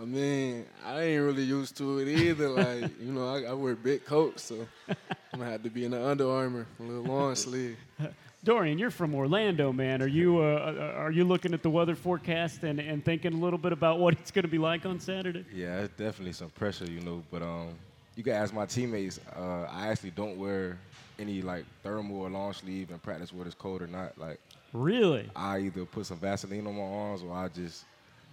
I 0.00 0.04
mean, 0.06 0.64
I 0.82 1.02
ain't 1.02 1.22
really 1.22 1.42
used 1.42 1.76
to 1.76 1.98
it 1.98 2.08
either. 2.08 2.48
Like, 2.48 2.90
you 3.00 3.12
know, 3.12 3.34
I, 3.34 3.42
I 3.42 3.52
wear 3.52 3.74
big 3.74 4.06
coats, 4.06 4.44
so 4.44 4.66
I'm 4.88 5.40
gonna 5.40 5.50
have 5.50 5.62
to 5.62 5.70
be 5.70 5.84
in 5.84 5.90
the 5.90 6.02
Under 6.02 6.30
Armour, 6.30 6.66
a 6.78 6.82
little 6.82 7.02
long 7.02 7.34
sleeve. 7.34 7.76
Dorian, 8.42 8.78
you're 8.78 8.90
from 8.90 9.14
Orlando, 9.14 9.70
man. 9.70 10.00
Are 10.00 10.06
you 10.06 10.38
uh, 10.38 10.42
uh, 10.42 10.98
are 10.98 11.10
you 11.10 11.24
looking 11.24 11.52
at 11.52 11.62
the 11.62 11.68
weather 11.68 11.94
forecast 11.94 12.62
and, 12.64 12.80
and 12.80 13.04
thinking 13.04 13.34
a 13.34 13.36
little 13.36 13.58
bit 13.58 13.72
about 13.72 13.98
what 13.98 14.14
it's 14.14 14.30
going 14.30 14.44
to 14.44 14.48
be 14.48 14.56
like 14.56 14.86
on 14.86 14.98
Saturday? 14.98 15.44
Yeah, 15.52 15.80
it's 15.80 15.94
definitely 15.98 16.32
some 16.32 16.48
pressure, 16.48 16.86
you 16.86 17.00
know. 17.00 17.22
But 17.30 17.42
um, 17.42 17.74
you 18.16 18.24
can 18.24 18.32
ask 18.32 18.54
my 18.54 18.64
teammates. 18.64 19.20
Uh, 19.36 19.68
I 19.70 19.88
actually 19.88 20.12
don't 20.12 20.38
wear 20.38 20.78
any 21.18 21.42
like 21.42 21.66
thermal 21.82 22.22
or 22.22 22.30
long 22.30 22.54
sleeve 22.54 22.90
in 22.90 22.98
practice, 23.00 23.34
whether 23.34 23.48
it's 23.48 23.54
cold 23.54 23.82
or 23.82 23.86
not. 23.86 24.16
Like, 24.16 24.40
really, 24.72 25.28
I 25.36 25.58
either 25.58 25.84
put 25.84 26.06
some 26.06 26.16
Vaseline 26.16 26.66
on 26.66 26.74
my 26.74 26.82
arms 26.82 27.22
or 27.22 27.34
I 27.34 27.48
just, 27.48 27.84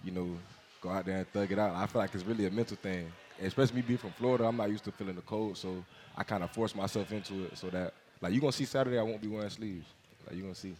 you 0.02 0.12
know, 0.12 0.30
go 0.80 0.90
out 0.90 1.06
there 1.06 1.18
and 1.18 1.28
thug 1.32 1.50
it 1.52 1.58
out. 1.58 1.74
I 1.74 1.86
feel 1.86 2.00
like 2.00 2.14
it's 2.14 2.24
really 2.24 2.46
a 2.46 2.50
mental 2.50 2.76
thing. 2.76 3.10
especially 3.42 3.76
me 3.76 3.82
being 3.82 3.98
from 3.98 4.12
Florida, 4.12 4.44
I'm 4.44 4.56
not 4.56 4.70
used 4.70 4.84
to 4.84 4.92
feeling 4.92 5.16
the 5.16 5.22
cold, 5.22 5.56
so 5.56 5.84
I 6.16 6.24
kind 6.24 6.42
of 6.42 6.50
force 6.50 6.74
myself 6.74 7.12
into 7.12 7.44
it 7.44 7.56
so 7.56 7.68
that, 7.70 7.94
like, 8.20 8.32
you're 8.32 8.40
going 8.40 8.52
to 8.52 8.56
see 8.56 8.64
Saturday, 8.64 8.98
I 8.98 9.02
won't 9.02 9.20
be 9.20 9.28
wearing 9.28 9.50
sleeves. 9.50 9.86
Like, 10.26 10.34
you're 10.34 10.42
going 10.42 10.54
to 10.54 10.60
see. 10.60 10.74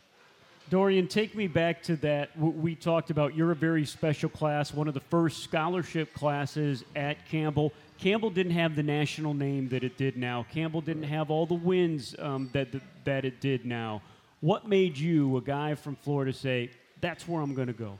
Dorian, 0.70 1.09
take 1.09 1.34
me 1.34 1.46
back 1.46 1.82
to 1.84 1.96
that. 1.96 2.38
We 2.38 2.74
talked 2.74 3.09
about 3.09 3.34
you're 3.34 3.53
a 3.53 3.57
very 3.57 3.86
special 3.86 4.28
class, 4.28 4.74
one 4.74 4.86
of 4.86 4.92
the 4.92 5.01
first 5.01 5.42
scholarship 5.42 6.12
classes 6.12 6.84
at 6.94 7.26
Campbell. 7.26 7.72
Campbell 7.96 8.28
didn't 8.28 8.53
have 8.53 8.76
the 8.76 8.82
national 8.82 9.32
name 9.32 9.70
that 9.70 9.82
it 9.82 9.96
did 9.96 10.18
now. 10.18 10.44
Campbell 10.53 10.82
didn't 10.82 11.05
have 11.05 11.30
all 11.30 11.46
the 11.46 11.55
wins 11.55 12.14
um, 12.18 12.51
that 12.53 12.68
that 13.05 13.24
it 13.24 13.40
did 13.40 13.64
now. 13.64 14.03
What 14.40 14.68
made 14.68 14.99
you, 14.99 15.38
a 15.38 15.40
guy 15.40 15.74
from 15.74 15.96
Florida, 15.96 16.34
say 16.34 16.70
that's 17.01 17.26
where 17.26 17.40
I'm 17.40 17.55
going 17.55 17.68
to 17.68 17.72
go? 17.72 17.99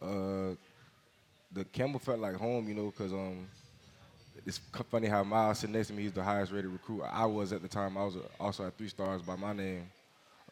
Uh, 0.00 0.54
the 1.54 1.64
Campbell 1.64 2.00
felt 2.00 2.18
like 2.18 2.34
home, 2.34 2.68
you 2.68 2.74
know, 2.74 2.86
because 2.86 3.12
um, 3.12 3.46
it's 4.44 4.60
funny 4.90 5.06
how 5.06 5.22
Miles 5.22 5.60
sitting 5.60 5.74
next 5.74 5.88
to 5.88 5.94
me, 5.94 6.02
he's 6.02 6.12
the 6.12 6.22
highest 6.22 6.52
rated 6.52 6.70
recruit. 6.70 7.02
I 7.02 7.24
was 7.24 7.52
at 7.52 7.62
the 7.62 7.68
time. 7.68 7.96
I 7.96 8.04
was 8.04 8.16
also 8.38 8.66
at 8.66 8.76
three 8.76 8.88
stars 8.88 9.22
by 9.22 9.36
my 9.36 9.52
name 9.52 9.86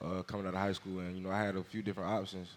uh, 0.01 0.23
coming 0.23 0.47
out 0.47 0.55
of 0.55 0.61
high 0.61 0.73
school, 0.73 1.01
and 1.01 1.17
you 1.17 1.23
know 1.23 1.31
I 1.31 1.43
had 1.43 1.57
a 1.57 1.63
few 1.63 1.83
different 1.83 2.11
options. 2.11 2.49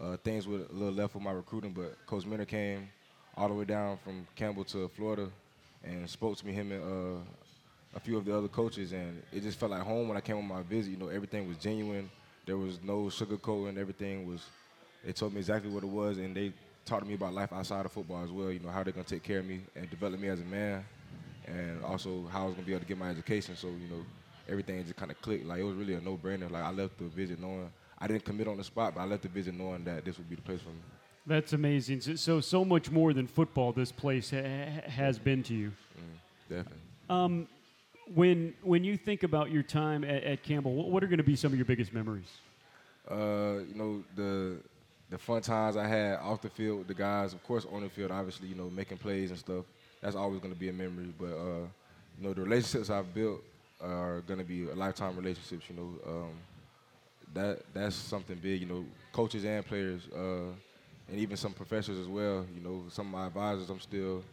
Uh, 0.00 0.16
things 0.18 0.46
were 0.46 0.58
a 0.58 0.72
little 0.72 0.92
left 0.92 1.14
with 1.14 1.22
my 1.22 1.32
recruiting, 1.32 1.72
but 1.72 1.96
Coach 2.06 2.26
Minter 2.26 2.44
came 2.44 2.88
all 3.34 3.48
the 3.48 3.54
way 3.54 3.64
down 3.64 3.98
from 4.04 4.26
Campbell 4.34 4.64
to 4.64 4.88
Florida 4.88 5.28
and 5.82 6.08
spoke 6.08 6.36
to 6.36 6.46
me, 6.46 6.52
him 6.52 6.72
and 6.72 6.82
uh, 6.82 7.20
a 7.94 8.00
few 8.00 8.18
of 8.18 8.24
the 8.24 8.36
other 8.36 8.48
coaches, 8.48 8.92
and 8.92 9.22
it 9.32 9.42
just 9.42 9.58
felt 9.58 9.72
like 9.72 9.82
home 9.82 10.08
when 10.08 10.16
I 10.16 10.20
came 10.20 10.36
on 10.36 10.46
my 10.46 10.62
visit. 10.62 10.90
You 10.90 10.98
know, 10.98 11.08
everything 11.08 11.48
was 11.48 11.56
genuine. 11.56 12.10
There 12.44 12.58
was 12.58 12.78
no 12.82 13.04
sugarcoating. 13.04 13.78
Everything 13.78 14.26
was. 14.26 14.44
They 15.04 15.12
told 15.12 15.32
me 15.32 15.38
exactly 15.38 15.70
what 15.70 15.84
it 15.84 15.88
was, 15.88 16.18
and 16.18 16.34
they 16.36 16.52
taught 16.86 17.00
to 17.00 17.06
me 17.06 17.14
about 17.14 17.34
life 17.34 17.52
outside 17.52 17.84
of 17.84 17.92
football 17.92 18.24
as 18.24 18.30
well. 18.30 18.50
You 18.50 18.60
know, 18.60 18.70
how 18.70 18.82
they're 18.82 18.92
gonna 18.92 19.04
take 19.04 19.22
care 19.22 19.40
of 19.40 19.46
me 19.46 19.60
and 19.74 19.90
develop 19.90 20.18
me 20.18 20.28
as 20.28 20.40
a 20.40 20.44
man, 20.44 20.84
and 21.46 21.84
also 21.84 22.26
how 22.32 22.44
I 22.44 22.46
was 22.46 22.54
gonna 22.54 22.66
be 22.66 22.72
able 22.72 22.80
to 22.80 22.86
get 22.86 22.98
my 22.98 23.10
education. 23.10 23.56
So 23.56 23.68
you 23.68 23.88
know, 23.90 24.04
everything 24.48 24.82
just 24.82 24.96
kind 24.96 25.10
of 25.10 25.20
clicked. 25.20 25.44
Like 25.44 25.60
it 25.60 25.64
was 25.64 25.74
really 25.74 25.94
a 25.94 26.00
no-brainer. 26.00 26.50
Like 26.50 26.64
I 26.64 26.70
left 26.70 26.98
the 26.98 27.04
visit 27.04 27.40
knowing 27.40 27.70
I 27.98 28.06
didn't 28.06 28.24
commit 28.24 28.48
on 28.48 28.56
the 28.56 28.64
spot, 28.64 28.94
but 28.94 29.00
I 29.02 29.04
left 29.04 29.22
the 29.22 29.28
visit 29.28 29.54
knowing 29.54 29.84
that 29.84 30.04
this 30.04 30.16
would 30.18 30.28
be 30.28 30.36
the 30.36 30.42
place 30.42 30.60
for 30.60 30.70
me. 30.70 30.80
That's 31.26 31.52
amazing. 31.52 32.02
So, 32.02 32.14
so, 32.14 32.40
so 32.40 32.64
much 32.64 32.90
more 32.90 33.12
than 33.12 33.26
football. 33.26 33.72
This 33.72 33.90
place 33.90 34.30
ha- 34.30 34.88
has 34.88 35.18
been 35.18 35.42
to 35.44 35.54
you. 35.54 35.72
Definitely. 36.48 36.78
Um, 37.10 37.48
when 38.14 38.54
when 38.62 38.84
you 38.84 38.96
think 38.96 39.24
about 39.24 39.50
your 39.50 39.64
time 39.64 40.04
at, 40.04 40.22
at 40.22 40.42
Campbell, 40.44 40.74
what, 40.74 40.88
what 40.90 41.02
are 41.02 41.08
going 41.08 41.18
to 41.18 41.24
be 41.24 41.34
some 41.34 41.50
of 41.50 41.58
your 41.58 41.64
biggest 41.64 41.92
memories? 41.92 42.28
Uh, 43.10 43.58
you 43.68 43.74
know 43.74 44.04
the 44.14 44.58
the 45.10 45.18
fun 45.18 45.40
times 45.40 45.76
I 45.76 45.86
had 45.86 46.18
off 46.18 46.42
the 46.42 46.48
field 46.48 46.78
with 46.78 46.88
the 46.88 46.94
guys. 46.94 47.32
Of 47.32 47.42
course, 47.44 47.66
on 47.70 47.82
the 47.82 47.88
field, 47.88 48.10
obviously, 48.10 48.48
you 48.48 48.54
know, 48.54 48.68
making 48.70 48.98
plays 48.98 49.30
and 49.30 49.38
stuff. 49.38 49.64
That's 50.00 50.16
always 50.16 50.40
to 50.52 50.58
be 50.58 50.68
a 50.68 50.72
memory. 50.72 51.12
But 51.18 51.32
uh, 51.32 51.66
you 52.18 52.26
know, 52.26 52.34
the 52.34 52.42
relationships 52.42 52.90
I've 52.90 53.12
built 53.14 53.42
are 53.80 54.22
to 54.38 54.44
be 54.44 54.64
lifetime 54.64 55.16
relationships. 55.16 55.64
You 55.68 55.76
know, 55.76 56.10
um, 56.10 56.30
that 57.34 57.60
that's 57.72 57.94
something 57.94 58.36
big. 58.36 58.60
You 58.60 58.66
know, 58.66 58.84
coaches 59.12 59.44
and 59.44 59.64
players, 59.64 60.02
uh, 60.14 60.50
and 61.08 61.18
even 61.18 61.36
some 61.36 61.52
professors 61.52 61.98
as 61.98 62.08
well. 62.08 62.44
You 62.54 62.62
know, 62.62 62.84
some 62.88 63.06
of 63.06 63.12
my 63.12 63.26
advisors 63.26 63.70
I'm 63.70 63.80
still 63.80 64.24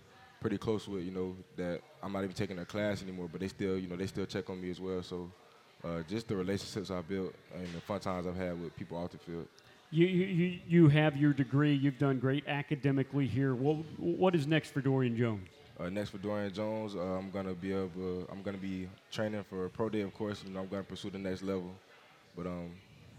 pretty 0.42 0.58
close 0.58 0.88
with. 0.88 1.04
You 1.04 1.12
know, 1.12 1.36
that 1.56 1.82
I'm 2.02 2.12
not 2.12 2.24
even 2.24 2.36
taking 2.36 2.56
their 2.56 2.66
class 2.66 3.04
anymore, 3.04 3.30
but 3.32 3.42
they 3.42 3.48
still, 3.48 3.78
you 3.78 3.88
know, 3.88 3.96
they 3.96 4.08
still 4.08 4.26
check 4.26 4.50
on 4.50 4.62
me 4.62 4.72
as 4.72 4.80
well. 4.80 5.04
So. 5.04 5.30
Uh, 5.86 6.02
just 6.08 6.30
the 6.30 6.36
relationships 6.38 6.90
I 6.90 7.02
built 7.02 7.34
and 7.54 7.68
the 7.74 7.82
fun 7.82 8.00
times 8.00 8.26
I've 8.26 8.38
had 8.38 8.58
with 8.58 8.74
people 8.78 8.98
off 8.98 9.12
the 9.12 9.18
field. 9.18 9.46
You, 9.94 10.08
you, 10.08 10.60
you- 10.68 10.88
have 10.90 11.16
your 11.18 11.34
degree. 11.34 11.74
You've 11.76 12.00
done 12.00 12.18
great 12.18 12.48
academically 12.48 13.28
here. 13.28 13.54
What, 13.54 13.78
what 14.00 14.34
is 14.34 14.48
next 14.48 14.72
for 14.72 14.82
Dorian 14.82 15.16
Jones? 15.16 15.48
Uh, 15.80 15.90
next 15.90 16.10
for 16.10 16.18
Dorian 16.18 16.52
Jones, 16.52 16.96
uh, 16.96 17.00
I'm 17.00 17.30
gonna 17.30 17.54
be 17.54 17.74
able. 17.74 18.28
I'm 18.32 18.42
gonna 18.42 18.58
be 18.58 18.90
training 19.12 19.44
for 19.50 19.66
a 19.66 19.70
pro 19.70 19.90
day, 19.90 20.02
of 20.02 20.14
course. 20.16 20.44
Know, 20.46 20.62
I'm 20.62 20.68
gonna 20.68 20.84
pursue 20.84 21.12
the 21.12 21.20
next 21.20 21.44
level. 21.44 21.72
But 22.36 22.48
um, 22.48 22.72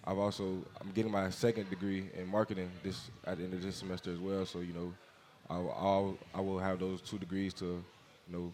I've 0.04 0.18
also 0.18 0.64
I'm 0.80 0.90
getting 0.92 1.12
my 1.12 1.30
second 1.30 1.70
degree 1.70 2.08
in 2.18 2.26
marketing 2.26 2.70
this 2.82 3.10
at 3.24 3.38
the 3.38 3.44
end 3.44 3.54
of 3.54 3.62
this 3.62 3.76
semester 3.76 4.12
as 4.12 4.18
well. 4.18 4.44
So 4.44 4.58
you 4.58 4.72
know, 4.72 4.92
I'll, 5.48 5.70
I'll 5.78 6.18
I 6.34 6.40
will 6.40 6.58
have 6.58 6.80
those 6.80 7.00
two 7.00 7.18
degrees 7.18 7.54
to, 7.54 7.64
you 7.64 8.32
know, 8.36 8.52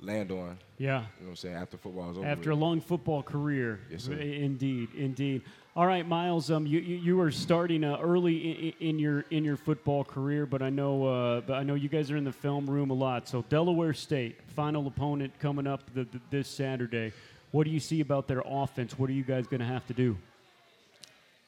land 0.00 0.30
on. 0.30 0.58
Yeah. 0.78 0.86
You 0.86 0.90
know 0.92 1.06
what 1.20 1.28
I'm 1.30 1.36
saying 1.36 1.54
after 1.54 1.76
football 1.76 2.10
is 2.10 2.18
over. 2.18 2.26
After 2.26 2.50
a 2.50 2.54
long 2.54 2.80
football 2.80 3.22
career. 3.22 3.80
Yes, 3.90 4.04
sir. 4.04 4.12
Indeed, 4.12 4.88
indeed. 4.96 5.42
All 5.76 5.86
right, 5.86 6.06
Miles. 6.06 6.50
Um, 6.50 6.66
you, 6.66 6.80
you, 6.80 6.96
you 6.96 7.20
are 7.20 7.30
starting 7.30 7.84
uh, 7.84 7.98
early 8.00 8.74
in, 8.80 8.88
in 8.88 8.98
your 8.98 9.24
in 9.30 9.44
your 9.44 9.56
football 9.56 10.04
career, 10.04 10.44
but 10.46 10.62
I 10.62 10.70
know 10.70 11.06
uh, 11.06 11.40
but 11.42 11.54
I 11.54 11.62
know 11.62 11.74
you 11.74 11.88
guys 11.88 12.10
are 12.10 12.16
in 12.16 12.24
the 12.24 12.32
film 12.32 12.68
room 12.68 12.90
a 12.90 12.94
lot. 12.94 13.28
So 13.28 13.44
Delaware 13.48 13.94
State, 13.94 14.38
final 14.48 14.86
opponent 14.86 15.32
coming 15.38 15.66
up 15.66 15.82
the, 15.94 16.04
the, 16.04 16.20
this 16.30 16.48
Saturday. 16.48 17.12
What 17.52 17.64
do 17.64 17.70
you 17.70 17.80
see 17.80 18.00
about 18.00 18.28
their 18.28 18.42
offense? 18.44 18.98
What 18.98 19.10
are 19.10 19.12
you 19.12 19.24
guys 19.24 19.46
going 19.48 19.60
to 19.60 19.66
have 19.66 19.84
to 19.88 19.92
do? 19.92 20.16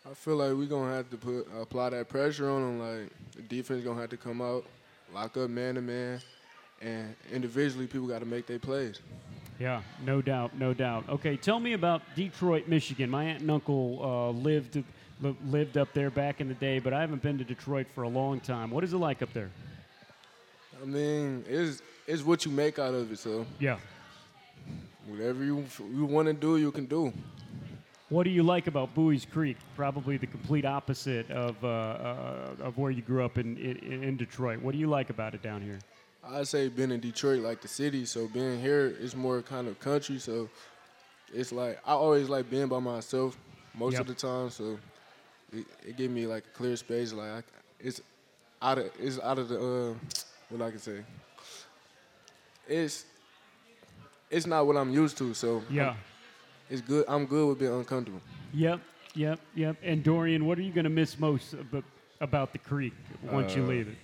I 0.08 0.14
feel 0.14 0.36
like 0.36 0.52
we're 0.52 0.66
gonna 0.66 0.92
have 0.92 1.08
to 1.10 1.16
put 1.16 1.46
apply 1.56 1.90
that 1.90 2.08
pressure 2.08 2.50
on 2.50 2.78
them. 2.78 2.78
Like 2.80 3.12
the 3.36 3.42
defense 3.42 3.84
gonna 3.84 4.00
have 4.00 4.10
to 4.10 4.16
come 4.16 4.42
out, 4.42 4.64
lock 5.14 5.36
up 5.36 5.48
man 5.48 5.76
to 5.76 5.80
man, 5.80 6.20
and 6.82 7.14
individually 7.32 7.86
people 7.86 8.06
got 8.08 8.18
to 8.20 8.26
make 8.26 8.46
their 8.46 8.58
plays. 8.58 9.00
Yeah, 9.58 9.82
no 10.04 10.20
doubt, 10.20 10.58
no 10.58 10.74
doubt. 10.74 11.08
Okay, 11.08 11.36
tell 11.36 11.60
me 11.60 11.74
about 11.74 12.02
Detroit, 12.16 12.66
Michigan. 12.66 13.08
My 13.08 13.24
aunt 13.24 13.42
and 13.42 13.50
uncle 13.50 14.00
uh, 14.02 14.30
lived 14.30 14.82
lived 15.46 15.76
up 15.78 15.92
there 15.92 16.10
back 16.10 16.40
in 16.40 16.48
the 16.48 16.54
day, 16.54 16.80
but 16.80 16.92
I 16.92 17.00
haven't 17.00 17.22
been 17.22 17.38
to 17.38 17.44
Detroit 17.44 17.86
for 17.94 18.02
a 18.02 18.08
long 18.08 18.40
time. 18.40 18.70
What 18.70 18.82
is 18.82 18.92
it 18.92 18.96
like 18.96 19.22
up 19.22 19.32
there? 19.32 19.50
I 20.82 20.84
mean, 20.84 21.44
it's 21.48 21.80
it's 22.08 22.22
what 22.24 22.44
you 22.44 22.50
make 22.50 22.78
out 22.78 22.94
of 22.94 23.12
it. 23.12 23.18
So 23.18 23.46
Yeah. 23.60 23.78
whatever 25.06 25.44
you 25.44 25.64
you 25.94 26.04
want 26.06 26.26
to 26.26 26.34
do, 26.34 26.56
you 26.56 26.72
can 26.72 26.86
do. 26.86 27.12
What 28.08 28.24
do 28.24 28.30
you 28.30 28.42
like 28.42 28.66
about 28.66 28.94
Buies 28.94 29.24
Creek? 29.24 29.56
Probably 29.76 30.16
the 30.18 30.26
complete 30.26 30.64
opposite 30.64 31.30
of 31.30 31.62
uh, 31.62 31.68
uh, 31.68 32.50
of 32.66 32.76
where 32.78 32.90
you 32.90 33.02
grew 33.02 33.24
up 33.24 33.38
in, 33.38 33.56
in 33.58 34.02
in 34.02 34.16
Detroit. 34.16 34.60
What 34.60 34.72
do 34.72 34.78
you 34.78 34.88
like 34.88 35.08
about 35.10 35.34
it 35.34 35.42
down 35.42 35.62
here? 35.62 35.78
I 36.28 36.42
say 36.44 36.68
being 36.68 36.92
in 36.92 37.00
Detroit 37.00 37.40
like 37.40 37.60
the 37.60 37.68
city, 37.68 38.04
so 38.04 38.28
being 38.28 38.60
here 38.60 38.86
is 39.00 39.16
more 39.16 39.42
kind 39.42 39.66
of 39.68 39.78
country. 39.80 40.18
So 40.18 40.48
it's 41.34 41.52
like 41.52 41.78
I 41.86 41.92
always 41.92 42.28
like 42.28 42.48
being 42.50 42.68
by 42.68 42.78
myself 42.78 43.36
most 43.74 43.92
Yep. 43.94 44.00
of 44.02 44.06
the 44.08 44.14
time. 44.14 44.50
So 44.50 44.78
it, 45.52 45.64
it 45.86 45.96
give 45.96 46.10
me 46.10 46.26
like 46.26 46.44
a 46.46 46.56
clear 46.56 46.76
space. 46.76 47.12
Like 47.12 47.28
I, 47.30 47.42
it's 47.80 48.00
out 48.60 48.78
of 48.78 48.90
it's 49.00 49.18
out 49.20 49.38
of 49.38 49.48
the 49.48 49.58
uh, 49.58 49.94
what 50.48 50.62
I 50.62 50.70
can 50.70 50.78
say. 50.78 51.00
It's 52.68 53.04
it's 54.30 54.46
not 54.46 54.66
what 54.66 54.76
I'm 54.76 54.90
used 54.92 55.18
to. 55.18 55.34
So 55.34 55.56
I'm- 55.56 55.66
Yeah. 55.70 55.94
it's 56.70 56.80
good. 56.80 57.04
I'm 57.08 57.26
good 57.26 57.48
with 57.48 57.58
being 57.58 57.72
uncomfortable. 57.74 58.20
Yep, 58.54 58.80
yep, 59.14 59.40
yep. 59.54 59.76
And 59.82 60.02
Dorian, 60.04 60.46
what 60.46 60.56
are 60.58 60.62
you 60.62 60.72
going 60.72 60.84
to 60.84 60.90
miss 60.90 61.18
most 61.18 61.54
about 62.20 62.52
the 62.52 62.58
creek 62.58 62.92
once 63.22 63.56
you 63.56 63.64
Uh, 63.64 63.66
leave 63.66 63.88
it? 63.88 63.96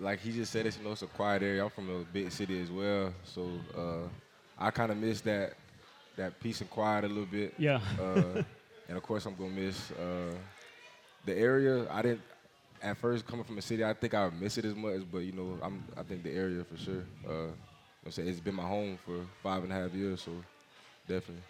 Like 0.00 0.20
he 0.20 0.32
just 0.32 0.52
said, 0.52 0.66
it's 0.66 0.78
you 0.78 0.84
know 0.84 0.92
it's 0.92 1.02
a 1.02 1.06
quiet 1.06 1.42
area. 1.42 1.64
I'm 1.64 1.70
from 1.70 1.90
a 1.90 2.04
big 2.12 2.30
city 2.32 2.60
as 2.60 2.70
well, 2.70 3.12
so 3.24 3.48
uh, 3.76 4.08
I 4.58 4.70
kind 4.70 4.90
of 4.90 4.98
miss 4.98 5.20
that 5.22 5.54
that 6.16 6.38
peace 6.40 6.60
and 6.60 6.70
quiet 6.70 7.04
a 7.04 7.08
little 7.08 7.26
bit. 7.26 7.54
Yeah. 7.58 7.80
uh, 8.00 8.42
and 8.88 8.96
of 8.96 9.02
course, 9.02 9.26
I'm 9.26 9.34
gonna 9.34 9.50
miss 9.50 9.90
uh, 9.92 10.34
the 11.24 11.36
area. 11.36 11.86
I 11.90 12.02
didn't 12.02 12.22
at 12.82 12.96
first 12.96 13.26
coming 13.26 13.44
from 13.44 13.58
a 13.58 13.62
city. 13.62 13.84
I 13.84 13.92
think 13.92 14.14
I 14.14 14.24
would 14.24 14.40
miss 14.40 14.56
it 14.58 14.64
as 14.64 14.74
much, 14.74 15.02
but 15.10 15.18
you 15.18 15.32
know, 15.32 15.58
I'm 15.62 15.84
I 15.96 16.02
think 16.02 16.22
the 16.22 16.32
area 16.32 16.64
for 16.64 16.76
sure. 16.76 17.04
Uh, 17.28 17.48
I'm 18.04 18.12
saying 18.12 18.28
it's 18.28 18.40
been 18.40 18.54
my 18.54 18.62
home 18.62 18.98
for 19.04 19.26
five 19.42 19.62
and 19.64 19.72
a 19.72 19.74
half 19.74 19.92
years, 19.92 20.22
so 20.22 20.30
definitely. 21.06 21.42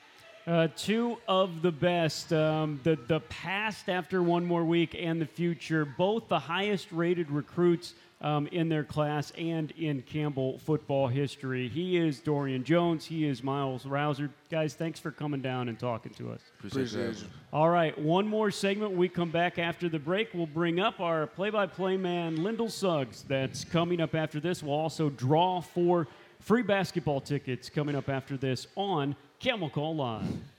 Uh, 0.48 0.66
two 0.76 1.18
of 1.28 1.60
the 1.60 1.70
best. 1.70 2.32
Um, 2.32 2.80
the 2.82 2.98
the 3.06 3.20
past 3.20 3.90
after 3.90 4.22
one 4.22 4.46
more 4.46 4.64
week 4.64 4.96
and 4.98 5.20
the 5.20 5.26
future, 5.26 5.84
both 5.84 6.28
the 6.28 6.38
highest 6.38 6.90
rated 6.90 7.30
recruits 7.30 7.92
um, 8.22 8.46
in 8.46 8.70
their 8.70 8.82
class 8.82 9.30
and 9.36 9.72
in 9.72 10.00
Campbell 10.00 10.58
football 10.60 11.06
history. 11.06 11.68
He 11.68 11.98
is 11.98 12.20
Dorian 12.20 12.64
Jones. 12.64 13.04
He 13.04 13.26
is 13.26 13.42
Miles 13.42 13.84
Rouser. 13.84 14.30
Guys, 14.50 14.72
thanks 14.72 14.98
for 14.98 15.10
coming 15.10 15.42
down 15.42 15.68
and 15.68 15.78
talking 15.78 16.14
to 16.14 16.32
us. 16.32 16.40
Appreciate 16.64 17.18
you. 17.18 17.26
All 17.52 17.68
right, 17.68 17.98
one 17.98 18.26
more 18.26 18.50
segment. 18.50 18.92
When 18.92 19.00
we 19.00 19.10
come 19.10 19.30
back 19.30 19.58
after 19.58 19.90
the 19.90 19.98
break. 19.98 20.32
We'll 20.32 20.46
bring 20.46 20.80
up 20.80 20.98
our 20.98 21.26
play-by-play 21.26 21.98
man, 21.98 22.42
Lyndall 22.42 22.70
Suggs. 22.70 23.22
That's 23.28 23.64
coming 23.64 24.00
up 24.00 24.14
after 24.14 24.40
this. 24.40 24.62
We'll 24.62 24.72
also 24.72 25.10
draw 25.10 25.60
for 25.60 26.08
free 26.40 26.62
basketball 26.62 27.20
tickets 27.20 27.68
coming 27.68 27.94
up 27.94 28.08
after 28.08 28.38
this 28.38 28.66
on 28.76 29.14
Call 29.70 29.94
Live. 29.94 30.57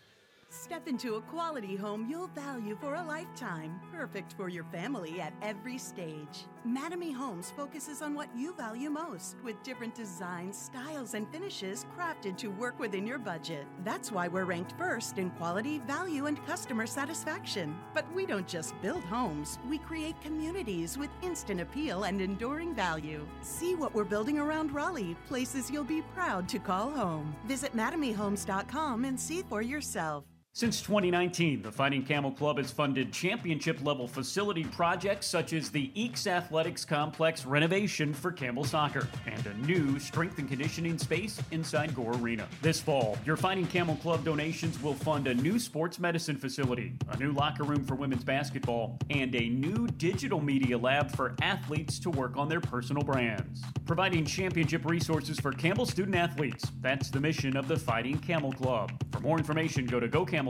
Step 0.52 0.88
into 0.88 1.16
a 1.16 1.22
quality 1.22 1.76
home 1.76 2.08
you'll 2.10 2.28
value 2.30 2.76
for 2.82 2.96
a 2.96 3.04
lifetime, 3.04 3.80
perfect 3.94 4.34
for 4.34 4.50
your 4.50 4.64
family 4.66 5.22
at 5.22 5.32
every 5.44 5.78
stage. 5.78 6.48
Mattamy 6.68 7.14
Homes 7.14 7.54
focuses 7.56 8.02
on 8.02 8.16
what 8.16 8.36
you 8.36 8.56
value 8.56 8.90
most, 8.90 9.38
with 9.44 9.62
different 9.62 9.94
designs, 9.94 10.58
styles, 10.58 11.14
and 11.14 11.32
finishes 11.32 11.86
crafted 11.96 12.36
to 12.38 12.48
work 12.48 12.80
within 12.80 13.06
your 13.06 13.20
budget. 13.20 13.68
That's 13.84 14.12
why 14.12 14.28
we're 14.28 14.46
ranked 14.46 14.74
first 14.76 15.20
in 15.20 15.30
quality, 15.32 15.80
value, 15.86 16.26
and 16.26 16.44
customer 16.48 16.88
satisfaction. 16.88 17.78
But 17.94 18.12
we 18.16 18.26
don't 18.26 18.48
just 18.48 18.80
build 18.82 19.04
homes, 19.04 19.60
we 19.70 19.78
create 19.78 20.20
communities 20.20 20.98
with 20.98 21.12
instant 21.22 21.62
appeal 21.62 22.06
and 22.06 22.20
enduring 22.20 22.74
value. 22.74 23.28
See 23.42 23.76
what 23.76 23.94
we're 23.94 24.04
building 24.04 24.40
around 24.40 24.74
Raleigh, 24.74 25.16
places 25.28 25.70
you'll 25.70 25.84
be 25.84 26.02
proud 26.16 26.50
to 26.50 26.58
call 26.58 26.90
home. 26.90 27.36
Visit 27.46 27.78
MattamyHomes.com 27.78 29.06
and 29.06 29.20
see 29.20 29.44
for 29.44 29.62
yourself. 29.62 30.26
Since 30.60 30.82
2019, 30.82 31.62
the 31.62 31.72
Fighting 31.72 32.04
Camel 32.04 32.32
Club 32.32 32.58
has 32.58 32.70
funded 32.70 33.14
championship 33.14 33.82
level 33.82 34.10
facility 34.10 34.66
projects 34.66 35.26
such 35.26 35.54
as 35.54 35.70
the 35.70 35.90
Eakes 35.96 36.28
Athletics 36.28 36.84
Complex 36.84 37.46
renovation 37.46 38.14
for 38.14 38.30
Campbell 38.30 38.66
Soccer 38.66 39.08
and 39.26 39.48
a 39.48 39.54
new 39.66 39.98
strength 40.00 40.38
and 40.38 40.50
conditioning 40.50 40.98
space 40.98 41.42
inside 41.52 41.96
Gore 41.96 42.12
Arena. 42.16 42.46
This 42.62 42.82
fall, 42.82 43.18
your 43.26 43.38
Fighting 43.38 43.68
Camel 43.68 43.96
Club 43.96 44.26
donations 44.26 44.84
will 44.84 44.96
fund 44.96 45.28
a 45.28 45.34
new 45.34 45.60
sports 45.60 45.98
medicine 45.98 46.36
facility, 46.36 46.92
a 47.08 47.16
new 47.16 47.32
locker 47.32 47.64
room 47.64 47.86
for 47.86 47.96
women's 47.96 48.26
basketball, 48.26 49.00
and 49.10 49.34
a 49.36 49.48
new 49.48 49.88
digital 49.88 50.42
media 50.42 50.78
lab 50.78 51.10
for 51.16 51.38
athletes 51.42 52.00
to 52.00 52.10
work 52.10 52.36
on 52.36 52.50
their 52.50 52.60
personal 52.60 53.02
brands. 53.02 53.64
Providing 53.86 54.26
championship 54.26 54.84
resources 54.84 55.40
for 55.40 55.54
Campbell 55.54 55.86
student 55.86 56.18
athletes. 56.18 56.70
That's 56.82 57.10
the 57.10 57.22
mission 57.22 57.56
of 57.56 57.70
the 57.70 57.80
Fighting 57.80 58.18
Camel 58.18 58.52
Club. 58.52 58.92
For 59.14 59.22
more 59.22 59.38
information, 59.38 59.86
go 59.86 60.02
to 60.02 60.10
GoCamel 60.10 60.49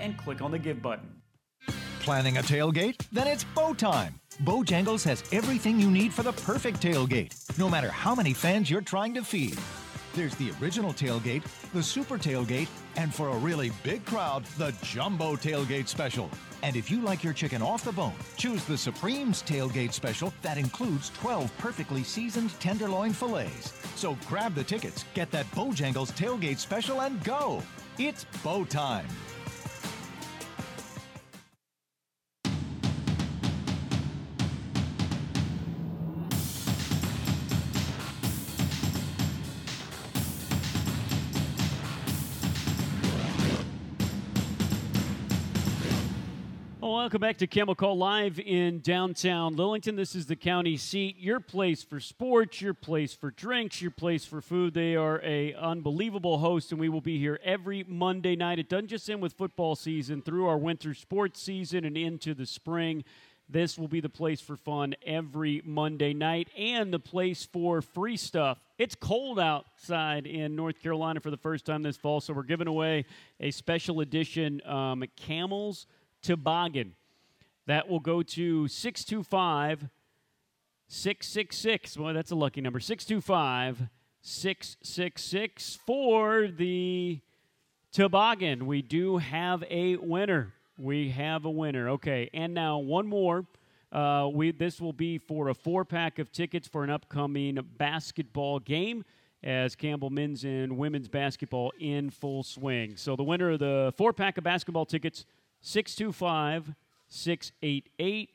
And 0.00 0.16
click 0.16 0.42
on 0.42 0.50
the 0.50 0.58
Give 0.58 0.80
button. 0.80 1.20
Planning 2.00 2.38
a 2.38 2.42
tailgate? 2.42 2.96
Then 3.12 3.26
it's 3.26 3.44
bow 3.44 3.74
time. 3.74 4.18
Bojangles 4.44 5.04
has 5.04 5.22
everything 5.32 5.78
you 5.78 5.90
need 5.90 6.14
for 6.14 6.22
the 6.22 6.32
perfect 6.32 6.80
tailgate, 6.80 7.58
no 7.58 7.68
matter 7.68 7.90
how 7.90 8.14
many 8.14 8.32
fans 8.32 8.70
you're 8.70 8.80
trying 8.80 9.12
to 9.14 9.22
feed. 9.22 9.58
There's 10.14 10.34
the 10.36 10.50
original 10.60 10.92
tailgate, 10.92 11.44
the 11.72 11.82
super 11.82 12.16
tailgate, 12.16 12.68
and 12.96 13.14
for 13.14 13.28
a 13.28 13.36
really 13.36 13.70
big 13.84 14.04
crowd, 14.06 14.44
the 14.56 14.74
jumbo 14.82 15.36
tailgate 15.36 15.88
special. 15.88 16.30
And 16.62 16.74
if 16.74 16.90
you 16.90 17.00
like 17.00 17.22
your 17.22 17.32
chicken 17.32 17.62
off 17.62 17.84
the 17.84 17.92
bone, 17.92 18.14
choose 18.36 18.64
the 18.64 18.76
Supreme's 18.76 19.42
tailgate 19.42 19.92
special 19.92 20.32
that 20.42 20.58
includes 20.58 21.10
12 21.20 21.56
perfectly 21.58 22.02
seasoned 22.02 22.58
tenderloin 22.60 23.12
fillets. 23.12 23.72
So 23.94 24.16
grab 24.26 24.54
the 24.54 24.64
tickets, 24.64 25.04
get 25.14 25.30
that 25.30 25.50
Bojangles 25.52 26.12
tailgate 26.12 26.58
special, 26.58 27.02
and 27.02 27.22
go. 27.22 27.62
It's 27.98 28.24
bow 28.42 28.64
time. 28.64 29.06
Welcome 47.10 47.20
back 47.22 47.38
to 47.38 47.46
Camel 47.48 47.74
Call 47.74 47.98
Live 47.98 48.38
in 48.38 48.78
downtown 48.78 49.56
Lillington. 49.56 49.96
This 49.96 50.14
is 50.14 50.26
the 50.26 50.36
county 50.36 50.76
seat, 50.76 51.18
your 51.18 51.40
place 51.40 51.82
for 51.82 51.98
sports, 51.98 52.60
your 52.60 52.72
place 52.72 53.14
for 53.14 53.32
drinks, 53.32 53.82
your 53.82 53.90
place 53.90 54.24
for 54.24 54.40
food. 54.40 54.74
They 54.74 54.94
are 54.94 55.20
a 55.24 55.52
unbelievable 55.54 56.38
host, 56.38 56.70
and 56.70 56.80
we 56.80 56.88
will 56.88 57.00
be 57.00 57.18
here 57.18 57.40
every 57.42 57.82
Monday 57.82 58.36
night. 58.36 58.60
It 58.60 58.68
doesn't 58.68 58.86
just 58.86 59.10
end 59.10 59.20
with 59.20 59.32
football 59.32 59.74
season, 59.74 60.22
through 60.22 60.46
our 60.46 60.56
winter 60.56 60.94
sports 60.94 61.42
season 61.42 61.84
and 61.84 61.96
into 61.96 62.32
the 62.32 62.46
spring. 62.46 63.02
This 63.48 63.76
will 63.76 63.88
be 63.88 64.00
the 64.00 64.08
place 64.08 64.40
for 64.40 64.54
fun 64.54 64.94
every 65.04 65.62
Monday 65.64 66.14
night 66.14 66.48
and 66.56 66.94
the 66.94 67.00
place 67.00 67.44
for 67.44 67.82
free 67.82 68.16
stuff. 68.16 68.60
It's 68.78 68.94
cold 68.94 69.40
outside 69.40 70.28
in 70.28 70.54
North 70.54 70.80
Carolina 70.80 71.18
for 71.18 71.32
the 71.32 71.36
first 71.36 71.66
time 71.66 71.82
this 71.82 71.96
fall, 71.96 72.20
so 72.20 72.32
we're 72.32 72.44
giving 72.44 72.68
away 72.68 73.04
a 73.40 73.50
special 73.50 73.98
edition 73.98 74.64
um, 74.64 75.02
Camels– 75.16 75.88
Toboggan. 76.22 76.94
That 77.66 77.88
will 77.88 78.00
go 78.00 78.22
to 78.22 78.68
625 78.68 79.88
666. 80.88 81.96
Well, 81.96 82.14
that's 82.14 82.32
a 82.32 82.34
lucky 82.34 82.60
number. 82.60 82.80
625 82.80 83.88
666 84.22 85.78
for 85.86 86.48
the 86.48 87.20
toboggan. 87.92 88.66
We 88.66 88.82
do 88.82 89.18
have 89.18 89.62
a 89.70 89.96
winner. 89.96 90.52
We 90.76 91.10
have 91.10 91.44
a 91.44 91.50
winner. 91.50 91.90
Okay, 91.90 92.28
and 92.34 92.54
now 92.54 92.78
one 92.78 93.06
more. 93.06 93.46
Uh, 93.92 94.28
we 94.32 94.52
this 94.52 94.80
will 94.80 94.92
be 94.92 95.18
for 95.18 95.48
a 95.48 95.54
four 95.54 95.84
pack 95.84 96.18
of 96.18 96.30
tickets 96.32 96.68
for 96.68 96.84
an 96.84 96.90
upcoming 96.90 97.58
basketball 97.76 98.58
game 98.60 99.04
as 99.42 99.74
Campbell 99.74 100.10
men's 100.10 100.44
and 100.44 100.76
women's 100.76 101.08
basketball 101.08 101.72
in 101.78 102.10
full 102.10 102.42
swing. 102.42 102.96
So 102.96 103.16
the 103.16 103.22
winner 103.22 103.50
of 103.50 103.58
the 103.58 103.92
four 103.96 104.12
pack 104.12 104.38
of 104.38 104.44
basketball 104.44 104.86
tickets 104.86 105.24
625 105.62 106.74
688 107.10 108.30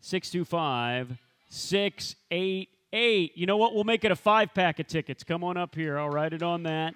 625 0.00 1.18
688. 1.48 3.32
You 3.36 3.46
know 3.46 3.56
what? 3.56 3.74
We'll 3.74 3.84
make 3.84 4.04
it 4.04 4.10
a 4.10 4.16
five 4.16 4.52
pack 4.52 4.80
of 4.80 4.86
tickets. 4.86 5.22
Come 5.22 5.44
on 5.44 5.56
up 5.56 5.74
here. 5.74 5.98
I'll 5.98 6.10
write 6.10 6.32
it 6.32 6.42
on 6.42 6.64
that. 6.64 6.94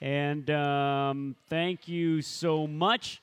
And 0.00 0.48
um, 0.50 1.36
thank 1.48 1.86
you 1.86 2.22
so 2.22 2.66
much. 2.66 3.20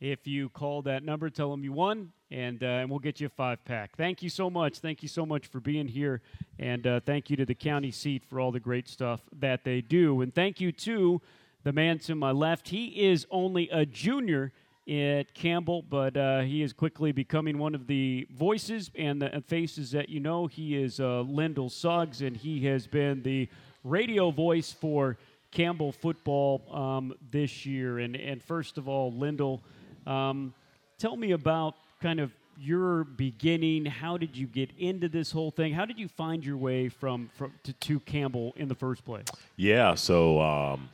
If 0.00 0.26
you 0.26 0.48
call 0.48 0.82
that 0.82 1.02
number, 1.02 1.28
tell 1.28 1.50
them 1.50 1.64
you 1.64 1.72
won, 1.72 2.12
and, 2.30 2.62
uh, 2.62 2.66
and 2.66 2.90
we'll 2.90 3.00
get 3.00 3.20
you 3.20 3.26
a 3.26 3.30
five 3.30 3.64
pack. 3.64 3.96
Thank 3.96 4.22
you 4.22 4.30
so 4.30 4.48
much. 4.48 4.78
Thank 4.78 5.02
you 5.02 5.08
so 5.08 5.26
much 5.26 5.48
for 5.48 5.60
being 5.60 5.88
here. 5.88 6.22
And 6.58 6.86
uh, 6.86 7.00
thank 7.00 7.30
you 7.30 7.36
to 7.36 7.44
the 7.44 7.54
county 7.54 7.90
seat 7.90 8.24
for 8.24 8.38
all 8.38 8.52
the 8.52 8.60
great 8.60 8.88
stuff 8.88 9.20
that 9.40 9.64
they 9.64 9.80
do. 9.80 10.20
And 10.20 10.32
thank 10.32 10.60
you 10.60 10.70
to 10.72 11.20
the 11.64 11.72
man 11.72 11.98
to 12.00 12.14
my 12.14 12.30
left. 12.30 12.68
He 12.68 13.08
is 13.08 13.26
only 13.30 13.68
a 13.70 13.84
junior 13.84 14.52
at 14.88 15.34
Campbell, 15.34 15.82
but 15.82 16.16
uh, 16.16 16.40
he 16.40 16.62
is 16.62 16.72
quickly 16.72 17.12
becoming 17.12 17.58
one 17.58 17.74
of 17.74 17.86
the 17.86 18.26
voices 18.32 18.90
and 18.94 19.20
the 19.20 19.42
faces 19.46 19.90
that 19.90 20.08
you 20.08 20.18
know. 20.18 20.46
He 20.46 20.76
is 20.76 20.98
uh, 20.98 21.20
Lyndall 21.20 21.68
Suggs, 21.68 22.22
and 22.22 22.36
he 22.36 22.64
has 22.66 22.86
been 22.86 23.22
the 23.22 23.48
radio 23.84 24.30
voice 24.30 24.72
for 24.72 25.18
Campbell 25.50 25.92
football 25.92 26.62
um, 26.72 27.14
this 27.30 27.66
year. 27.66 27.98
And, 27.98 28.16
and 28.16 28.42
first 28.42 28.78
of 28.78 28.88
all, 28.88 29.12
Lyndall, 29.12 29.62
um, 30.06 30.54
tell 30.98 31.16
me 31.16 31.32
about 31.32 31.74
kind 32.00 32.18
of 32.20 32.32
your 32.58 33.04
beginning. 33.04 33.84
How 33.84 34.16
did 34.16 34.36
you 34.36 34.46
get 34.46 34.70
into 34.78 35.08
this 35.08 35.30
whole 35.30 35.50
thing? 35.50 35.74
How 35.74 35.84
did 35.84 35.98
you 35.98 36.08
find 36.08 36.44
your 36.44 36.56
way 36.56 36.88
from, 36.88 37.30
from 37.34 37.52
to, 37.64 37.72
to 37.72 38.00
Campbell 38.00 38.54
in 38.56 38.68
the 38.68 38.74
first 38.74 39.04
place? 39.04 39.26
Yeah, 39.56 39.94
so 39.94 40.40
um, 40.40 40.88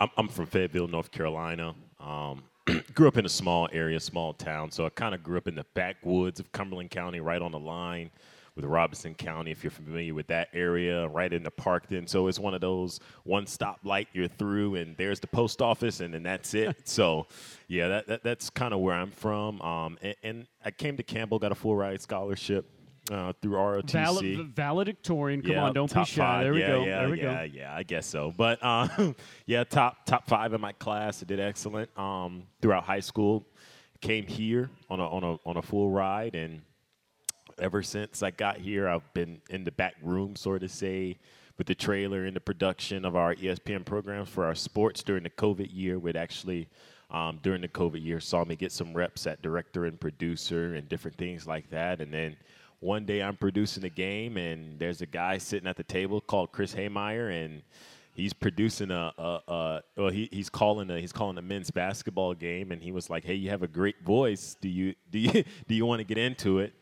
I'm, 0.00 0.08
I'm, 0.16 0.28
from 0.28 0.46
Fayetteville, 0.46 0.88
North 0.88 1.10
Carolina. 1.10 1.74
Um, 2.00 2.42
grew 2.94 3.08
up 3.08 3.16
in 3.16 3.26
a 3.26 3.30
small 3.30 3.68
area, 3.72 4.00
small 4.00 4.32
town, 4.32 4.70
so 4.70 4.86
I 4.86 4.88
kind 4.90 5.14
of 5.14 5.22
grew 5.22 5.36
up 5.36 5.48
in 5.48 5.54
the 5.54 5.66
backwoods 5.74 6.40
of 6.40 6.50
Cumberland 6.52 6.90
County, 6.90 7.20
right 7.20 7.42
on 7.42 7.52
the 7.52 7.58
line 7.58 8.10
with 8.56 8.64
Robeson 8.64 9.14
County, 9.14 9.50
if 9.50 9.64
you're 9.64 9.70
familiar 9.70 10.14
with 10.14 10.28
that 10.28 10.48
area, 10.52 11.08
right 11.08 11.32
in 11.32 11.42
the 11.42 11.50
Parkton. 11.50 12.08
So 12.08 12.28
it's 12.28 12.38
one 12.38 12.54
of 12.54 12.60
those 12.60 13.00
one 13.24 13.46
stop 13.46 13.80
light 13.82 14.08
you're 14.12 14.28
through, 14.28 14.76
and 14.76 14.96
there's 14.96 15.20
the 15.20 15.26
post 15.26 15.60
office, 15.60 16.00
and 16.00 16.14
then 16.14 16.22
that's 16.22 16.54
it. 16.54 16.76
so, 16.88 17.26
yeah, 17.66 17.88
that, 17.88 18.06
that 18.06 18.22
that's 18.22 18.50
kind 18.50 18.72
of 18.72 18.80
where 18.80 18.94
I'm 18.94 19.10
from. 19.10 19.60
Um, 19.60 19.98
and, 20.02 20.14
and, 20.22 20.46
I 20.64 20.70
came 20.70 20.96
to 20.96 21.02
Campbell, 21.02 21.38
got 21.38 21.52
a 21.52 21.56
full 21.56 21.76
ride 21.76 22.00
scholarship 22.00 22.70
uh, 23.10 23.32
through 23.40 23.52
ROTC. 23.52 23.90
Valid, 23.90 24.54
valedictorian. 24.54 25.42
Come 25.42 25.52
yeah, 25.52 25.64
on, 25.64 25.72
don't 25.72 25.92
be 25.92 26.04
shy. 26.04 26.16
Five. 26.16 26.44
There 26.44 26.54
we 26.54 26.60
yeah, 26.60 26.66
go. 26.68 26.84
Yeah, 26.84 26.98
there 27.00 27.10
we 27.10 27.18
yeah, 27.18 27.46
go. 27.46 27.52
Yeah, 27.52 27.74
I 27.74 27.82
guess 27.82 28.06
so. 28.06 28.32
But 28.36 28.58
uh, 28.62 29.12
yeah, 29.46 29.64
top 29.64 30.06
top 30.06 30.26
five 30.26 30.54
in 30.54 30.60
my 30.60 30.72
class. 30.72 31.22
I 31.22 31.26
did 31.26 31.40
excellent 31.40 31.96
um, 31.98 32.44
throughout 32.60 32.84
high 32.84 33.00
school. 33.00 33.46
Came 34.00 34.26
here 34.26 34.70
on 34.90 35.00
a 35.00 35.06
on 35.06 35.24
a 35.24 35.36
on 35.48 35.56
a 35.56 35.62
full 35.62 35.90
ride, 35.90 36.34
and 36.34 36.62
ever 37.58 37.82
since 37.82 38.22
I 38.22 38.30
got 38.30 38.58
here, 38.58 38.88
I've 38.88 39.12
been 39.14 39.40
in 39.50 39.64
the 39.64 39.72
back 39.72 39.94
room, 40.02 40.36
sort 40.36 40.62
of 40.62 40.70
say, 40.70 41.18
with 41.56 41.66
the 41.66 41.74
trailer 41.74 42.24
and 42.24 42.34
the 42.34 42.40
production 42.40 43.04
of 43.04 43.16
our 43.16 43.34
ESPN 43.34 43.84
programs 43.84 44.28
for 44.28 44.44
our 44.44 44.54
sports 44.54 45.02
during 45.02 45.22
the 45.22 45.30
COVID 45.30 45.68
year. 45.72 45.98
We'd 45.98 46.16
actually. 46.16 46.68
Um, 47.10 47.38
during 47.44 47.60
the 47.60 47.68
COVID 47.68 48.02
year, 48.02 48.18
saw 48.18 48.44
me 48.44 48.56
get 48.56 48.72
some 48.72 48.92
reps 48.92 49.28
at 49.28 49.40
director 49.40 49.84
and 49.84 50.00
producer 50.00 50.74
and 50.74 50.88
different 50.88 51.16
things 51.16 51.46
like 51.46 51.70
that. 51.70 52.00
And 52.00 52.12
then 52.12 52.34
one 52.84 53.06
day 53.06 53.22
I'm 53.22 53.36
producing 53.36 53.84
a 53.84 53.88
game 53.88 54.36
and 54.36 54.78
there's 54.78 55.00
a 55.00 55.06
guy 55.06 55.38
sitting 55.38 55.66
at 55.66 55.76
the 55.76 55.82
table 55.82 56.20
called 56.20 56.52
Chris 56.52 56.74
Haymeyer 56.74 57.32
and 57.32 57.62
he's 58.14 58.34
producing 58.34 58.90
a, 58.90 59.10
a, 59.16 59.40
a 59.48 59.82
well 59.96 60.10
he, 60.10 60.28
he's 60.30 60.50
calling 60.50 60.90
a 60.90 61.00
he's 61.00 61.12
calling 61.12 61.38
a 61.38 61.42
men's 61.42 61.70
basketball 61.70 62.34
game 62.34 62.72
and 62.72 62.82
he 62.82 62.92
was 62.92 63.08
like 63.08 63.24
hey 63.24 63.34
you 63.34 63.48
have 63.48 63.62
a 63.62 63.68
great 63.68 64.04
voice. 64.04 64.54
Do 64.60 64.68
you 64.68 64.94
do 65.10 65.18
you 65.18 65.32
do 65.66 65.74
you 65.74 65.86
want 65.86 66.00
to 66.00 66.04
get 66.04 66.18
into 66.18 66.58
it? 66.58 66.74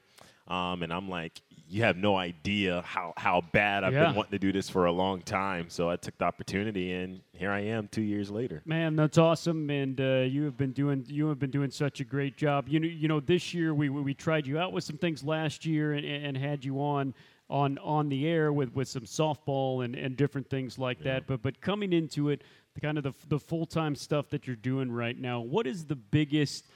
Um, 0.48 0.82
and 0.82 0.92
I'm 0.92 1.08
like 1.08 1.40
you 1.72 1.82
have 1.84 1.96
no 1.96 2.16
idea 2.16 2.82
how, 2.84 3.14
how 3.16 3.42
bad 3.52 3.82
I've 3.82 3.94
yeah. 3.94 4.06
been 4.06 4.14
wanting 4.14 4.32
to 4.32 4.38
do 4.38 4.52
this 4.52 4.68
for 4.68 4.84
a 4.84 4.92
long 4.92 5.22
time. 5.22 5.70
So 5.70 5.88
I 5.88 5.96
took 5.96 6.16
the 6.18 6.24
opportunity, 6.26 6.92
and 6.92 7.22
here 7.32 7.50
I 7.50 7.60
am, 7.60 7.88
two 7.88 8.02
years 8.02 8.30
later. 8.30 8.60
Man, 8.66 8.94
that's 8.94 9.16
awesome, 9.16 9.70
and 9.70 9.98
uh, 9.98 10.26
you 10.28 10.44
have 10.44 10.58
been 10.58 10.72
doing 10.72 11.06
you 11.08 11.28
have 11.28 11.38
been 11.38 11.50
doing 11.50 11.70
such 11.70 12.00
a 12.00 12.04
great 12.04 12.36
job. 12.36 12.68
You 12.68 12.78
know, 12.78 12.86
you 12.86 13.08
know, 13.08 13.20
this 13.20 13.54
year 13.54 13.74
we 13.74 13.88
we 13.88 14.12
tried 14.12 14.46
you 14.46 14.58
out 14.58 14.74
with 14.74 14.84
some 14.84 14.98
things 14.98 15.24
last 15.24 15.64
year, 15.64 15.94
and, 15.94 16.04
and 16.04 16.36
had 16.36 16.62
you 16.62 16.78
on 16.78 17.14
on 17.48 17.78
on 17.78 18.10
the 18.10 18.28
air 18.28 18.52
with, 18.52 18.74
with 18.74 18.88
some 18.88 19.04
softball 19.04 19.82
and, 19.82 19.94
and 19.94 20.14
different 20.14 20.50
things 20.50 20.78
like 20.78 20.98
yeah. 20.98 21.14
that. 21.14 21.26
But 21.26 21.40
but 21.40 21.62
coming 21.62 21.94
into 21.94 22.28
it, 22.28 22.42
the 22.74 22.82
kind 22.82 22.98
of 22.98 23.04
the 23.04 23.14
the 23.28 23.38
full 23.38 23.64
time 23.64 23.94
stuff 23.94 24.28
that 24.28 24.46
you're 24.46 24.56
doing 24.56 24.92
right 24.92 25.18
now, 25.18 25.40
what 25.40 25.66
is 25.66 25.86
the 25.86 25.96
biggest 25.96 26.66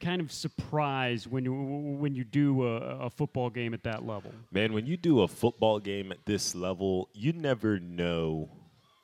kind 0.00 0.20
of 0.20 0.32
surprise 0.32 1.26
when 1.26 1.44
you 1.44 1.52
when 1.52 2.14
you 2.14 2.24
do 2.24 2.66
a, 2.66 2.76
a, 3.06 3.10
football 3.10 3.50
game 3.50 3.74
at 3.74 3.82
that 3.84 4.06
level? 4.06 4.32
Man, 4.52 4.72
when 4.72 4.86
you 4.86 4.96
do 4.96 5.22
a 5.22 5.28
football 5.28 5.78
game 5.78 6.12
at 6.12 6.24
this 6.24 6.54
level, 6.54 7.08
you 7.12 7.32
never 7.32 7.78
know. 7.78 8.48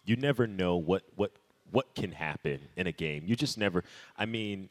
You 0.04 0.16
never 0.16 0.46
know 0.46 0.76
what 0.76 1.02
what 1.16 1.32
what 1.70 1.94
can 1.94 2.12
happen 2.12 2.60
in 2.76 2.86
a 2.86 2.92
game. 2.92 3.24
You 3.26 3.36
just 3.36 3.58
never. 3.58 3.84
I 4.16 4.26
mean, 4.26 4.68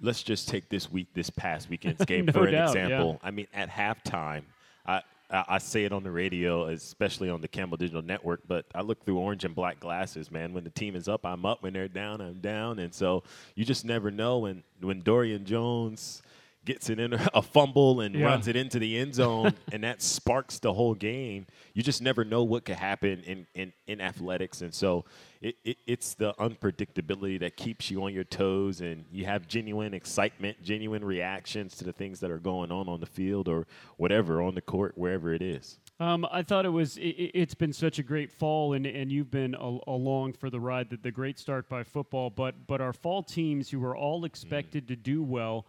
let's 0.00 0.22
just 0.22 0.48
take 0.48 0.68
this 0.68 0.90
week, 0.90 1.08
this 1.14 1.30
past 1.30 1.68
weekend's 1.68 2.04
game 2.06 2.26
No 2.26 2.32
for 2.32 2.46
an 2.46 2.52
doubt, 2.52 2.74
yeah. 2.74 2.84
example. 2.84 3.20
I 3.22 3.30
mean, 3.30 3.46
at 3.52 3.70
halftime, 3.70 4.42
I, 4.86 5.02
I 5.30 5.58
say 5.58 5.84
it 5.84 5.92
on 5.92 6.02
the 6.02 6.10
radio, 6.10 6.66
especially 6.66 7.30
on 7.30 7.40
the 7.40 7.48
Campbell 7.48 7.76
Digital 7.76 8.02
Network, 8.02 8.42
but 8.46 8.66
I 8.74 8.82
look 8.82 9.04
through 9.04 9.18
orange 9.18 9.44
and 9.44 9.54
black 9.54 9.80
glasses, 9.80 10.30
man. 10.30 10.52
When 10.52 10.64
the 10.64 10.70
team 10.70 10.94
is 10.94 11.08
up, 11.08 11.24
I'm 11.24 11.46
up. 11.46 11.62
When 11.62 11.72
they're 11.72 11.88
down, 11.88 12.20
I'm 12.20 12.40
down. 12.40 12.78
And 12.78 12.94
so 12.94 13.22
you 13.54 13.64
just 13.64 13.84
never 13.84 14.10
know 14.10 14.38
when 14.38 14.62
when 14.80 15.00
Dorian 15.00 15.44
Jones 15.44 16.22
gets 16.64 16.90
it 16.90 16.98
in 16.98 17.12
a 17.34 17.42
fumble 17.42 18.00
and 18.00 18.14
Yeah. 18.14 18.26
runs 18.26 18.48
it 18.48 18.56
into 18.56 18.78
the 18.78 18.96
end 18.98 19.14
zone 19.14 19.54
and 19.72 19.84
that 19.84 20.02
sparks 20.02 20.58
the 20.58 20.72
whole 20.72 20.94
game. 20.94 21.46
You 21.74 21.82
just 21.82 22.02
never 22.02 22.24
know 22.24 22.42
what 22.44 22.64
could 22.64 22.76
happen 22.76 23.22
in, 23.24 23.46
in, 23.54 23.72
in 23.86 24.00
athletics. 24.00 24.62
And 24.62 24.72
so 24.72 25.04
it, 25.40 25.56
it, 25.64 25.76
it's 25.86 26.14
the 26.14 26.32
unpredictability 26.34 27.38
that 27.40 27.56
keeps 27.56 27.90
you 27.90 28.02
on 28.04 28.12
your 28.14 28.24
toes 28.24 28.80
and 28.80 29.04
you 29.12 29.26
have 29.26 29.46
genuine 29.48 29.94
excitement, 29.94 30.62
genuine 30.62 31.04
reactions 31.04 31.76
to 31.76 31.84
the 31.84 31.92
things 31.92 32.20
that 32.20 32.30
are 32.30 32.38
going 32.38 32.70
on 32.72 32.88
on 32.88 33.00
the 33.00 33.06
field 33.06 33.48
or 33.48 33.66
whatever 33.96 34.40
on 34.42 34.54
the 34.54 34.60
court, 34.62 34.92
wherever 34.96 35.32
it 35.32 35.42
is. 35.42 35.78
Um, 36.00 36.26
I 36.32 36.42
thought 36.42 36.66
it 36.66 36.70
was. 36.70 36.96
It, 36.96 37.02
it's 37.34 37.54
been 37.54 37.72
such 37.72 38.00
a 38.00 38.02
great 38.02 38.32
fall, 38.32 38.72
and, 38.72 38.84
and 38.84 39.12
you've 39.12 39.30
been 39.30 39.54
a, 39.54 39.78
along 39.86 40.32
for 40.32 40.50
the 40.50 40.58
ride. 40.58 40.90
The, 40.90 40.96
the 40.96 41.12
great 41.12 41.38
start 41.38 41.68
by 41.68 41.84
football, 41.84 42.30
but 42.30 42.66
but 42.66 42.80
our 42.80 42.92
fall 42.92 43.22
teams 43.22 43.70
who 43.70 43.78
were 43.78 43.96
all 43.96 44.24
expected 44.24 44.88
to 44.88 44.96
do 44.96 45.22
well, 45.22 45.66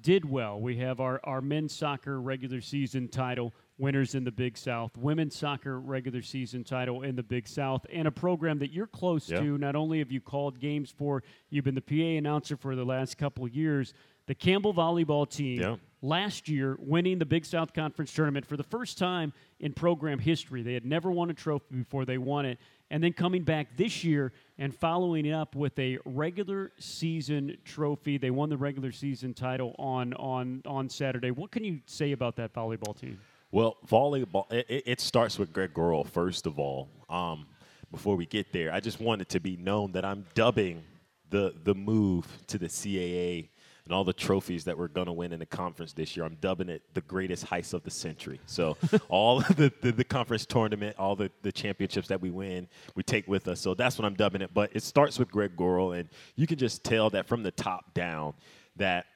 did 0.00 0.28
well. 0.28 0.60
We 0.60 0.76
have 0.78 1.00
our 1.00 1.20
our 1.24 1.40
men's 1.40 1.74
soccer 1.74 2.20
regular 2.20 2.60
season 2.60 3.08
title 3.08 3.52
winners 3.78 4.14
in 4.14 4.24
the 4.24 4.32
Big 4.32 4.56
South, 4.56 4.96
women's 4.96 5.36
soccer 5.36 5.80
regular 5.80 6.22
season 6.22 6.64
title 6.64 7.02
in 7.02 7.16
the 7.16 7.22
Big 7.22 7.46
South, 7.48 7.84
and 7.92 8.06
a 8.06 8.10
program 8.12 8.58
that 8.60 8.72
you're 8.72 8.86
close 8.86 9.28
Yeah. 9.28 9.40
to. 9.40 9.58
Not 9.58 9.74
only 9.76 9.98
have 9.98 10.10
you 10.12 10.20
called 10.20 10.60
games 10.60 10.90
for, 10.90 11.22
you've 11.50 11.64
been 11.64 11.74
the 11.74 11.80
PA 11.82 12.16
announcer 12.16 12.56
for 12.56 12.74
the 12.76 12.84
last 12.84 13.18
couple 13.18 13.44
of 13.44 13.54
years. 13.54 13.92
The 14.26 14.34
Campbell 14.36 14.72
volleyball 14.72 15.28
team 15.28 15.60
Yeah. 15.60 15.76
last 16.00 16.48
year 16.48 16.76
winning 16.78 17.18
the 17.18 17.26
Big 17.26 17.44
South 17.44 17.72
Conference 17.72 18.12
tournament 18.12 18.46
for 18.46 18.56
the 18.56 18.62
first 18.62 18.98
time 18.98 19.32
in 19.58 19.72
program 19.72 20.20
history. 20.20 20.62
They 20.62 20.74
had 20.74 20.84
never 20.86 21.10
won 21.10 21.28
a 21.30 21.34
trophy 21.34 21.76
before 21.78 22.04
they 22.04 22.18
won 22.18 22.46
it. 22.46 22.58
And 22.92 23.02
then 23.02 23.14
coming 23.14 23.42
back 23.42 23.76
this 23.78 24.04
year 24.04 24.32
and 24.58 24.72
following 24.74 25.24
it 25.24 25.32
up 25.32 25.56
with 25.56 25.76
a 25.78 25.98
regular 26.04 26.72
season 26.78 27.56
trophy. 27.64 28.18
They 28.18 28.30
won 28.30 28.50
the 28.50 28.58
regular 28.58 28.92
season 28.92 29.32
title 29.32 29.74
on 29.78 30.12
on 30.14 30.60
on 30.66 30.90
Saturday. 30.90 31.30
What 31.30 31.50
can 31.50 31.64
you 31.64 31.80
say 31.86 32.12
about 32.12 32.36
that 32.36 32.52
volleyball 32.52 32.94
team? 32.94 33.18
Well, 33.50 33.78
volleyball, 33.88 34.50
it, 34.52 34.82
it- 34.86 35.00
starts 35.00 35.38
with 35.38 35.52
Greg 35.52 35.72
Gurl, 35.74 36.04
first 36.04 36.46
of 36.46 36.58
all. 36.58 36.88
Um, 37.08 37.46
before 37.90 38.14
we 38.16 38.26
get 38.26 38.52
there, 38.52 38.72
I 38.72 38.80
just 38.80 39.00
wanted 39.00 39.28
to 39.30 39.40
be 39.40 39.56
known 39.56 39.92
that 39.92 40.04
I'm 40.04 40.24
dubbing 40.34 40.82
the, 41.30 41.54
the 41.64 41.74
move 41.74 42.26
to 42.48 42.58
the 42.58 42.66
CAA 42.66 43.48
and 43.84 43.92
all 43.92 44.04
the 44.04 44.12
trophies 44.12 44.64
that 44.64 44.78
we're 44.78 44.88
going 44.88 45.06
to 45.06 45.12
win 45.12 45.32
in 45.32 45.38
the 45.40 45.46
conference 45.46 45.92
this 45.92 46.16
year. 46.16 46.24
I'm 46.24 46.36
dubbing 46.40 46.68
it 46.68 46.82
the 46.94 47.00
greatest 47.00 47.46
heist 47.46 47.74
of 47.74 47.82
the 47.82 47.90
century. 47.90 48.40
So, 48.46 48.76
all 49.08 49.38
of 49.38 49.56
the, 49.56 49.72
the, 49.80 49.92
the 49.92 50.04
conference 50.04 50.46
tournament, 50.46 50.96
all 50.98 51.16
the, 51.16 51.30
the 51.42 51.50
championships 51.52 52.08
that 52.08 52.20
we 52.20 52.30
win, 52.30 52.68
we 52.94 53.02
take 53.02 53.26
with 53.26 53.48
us. 53.48 53.60
So, 53.60 53.74
that's 53.74 53.98
what 53.98 54.04
I'm 54.04 54.14
dubbing 54.14 54.42
it. 54.42 54.54
But 54.54 54.70
it 54.74 54.82
starts 54.82 55.18
with 55.18 55.30
Greg 55.30 55.56
Gurl, 55.56 55.92
and 55.92 56.08
you 56.36 56.46
can 56.46 56.58
just 56.58 56.84
tell 56.84 57.10
that 57.10 57.26
from 57.26 57.42
the 57.42 57.50
top 57.50 57.92
down 57.94 58.34
that 58.76 59.06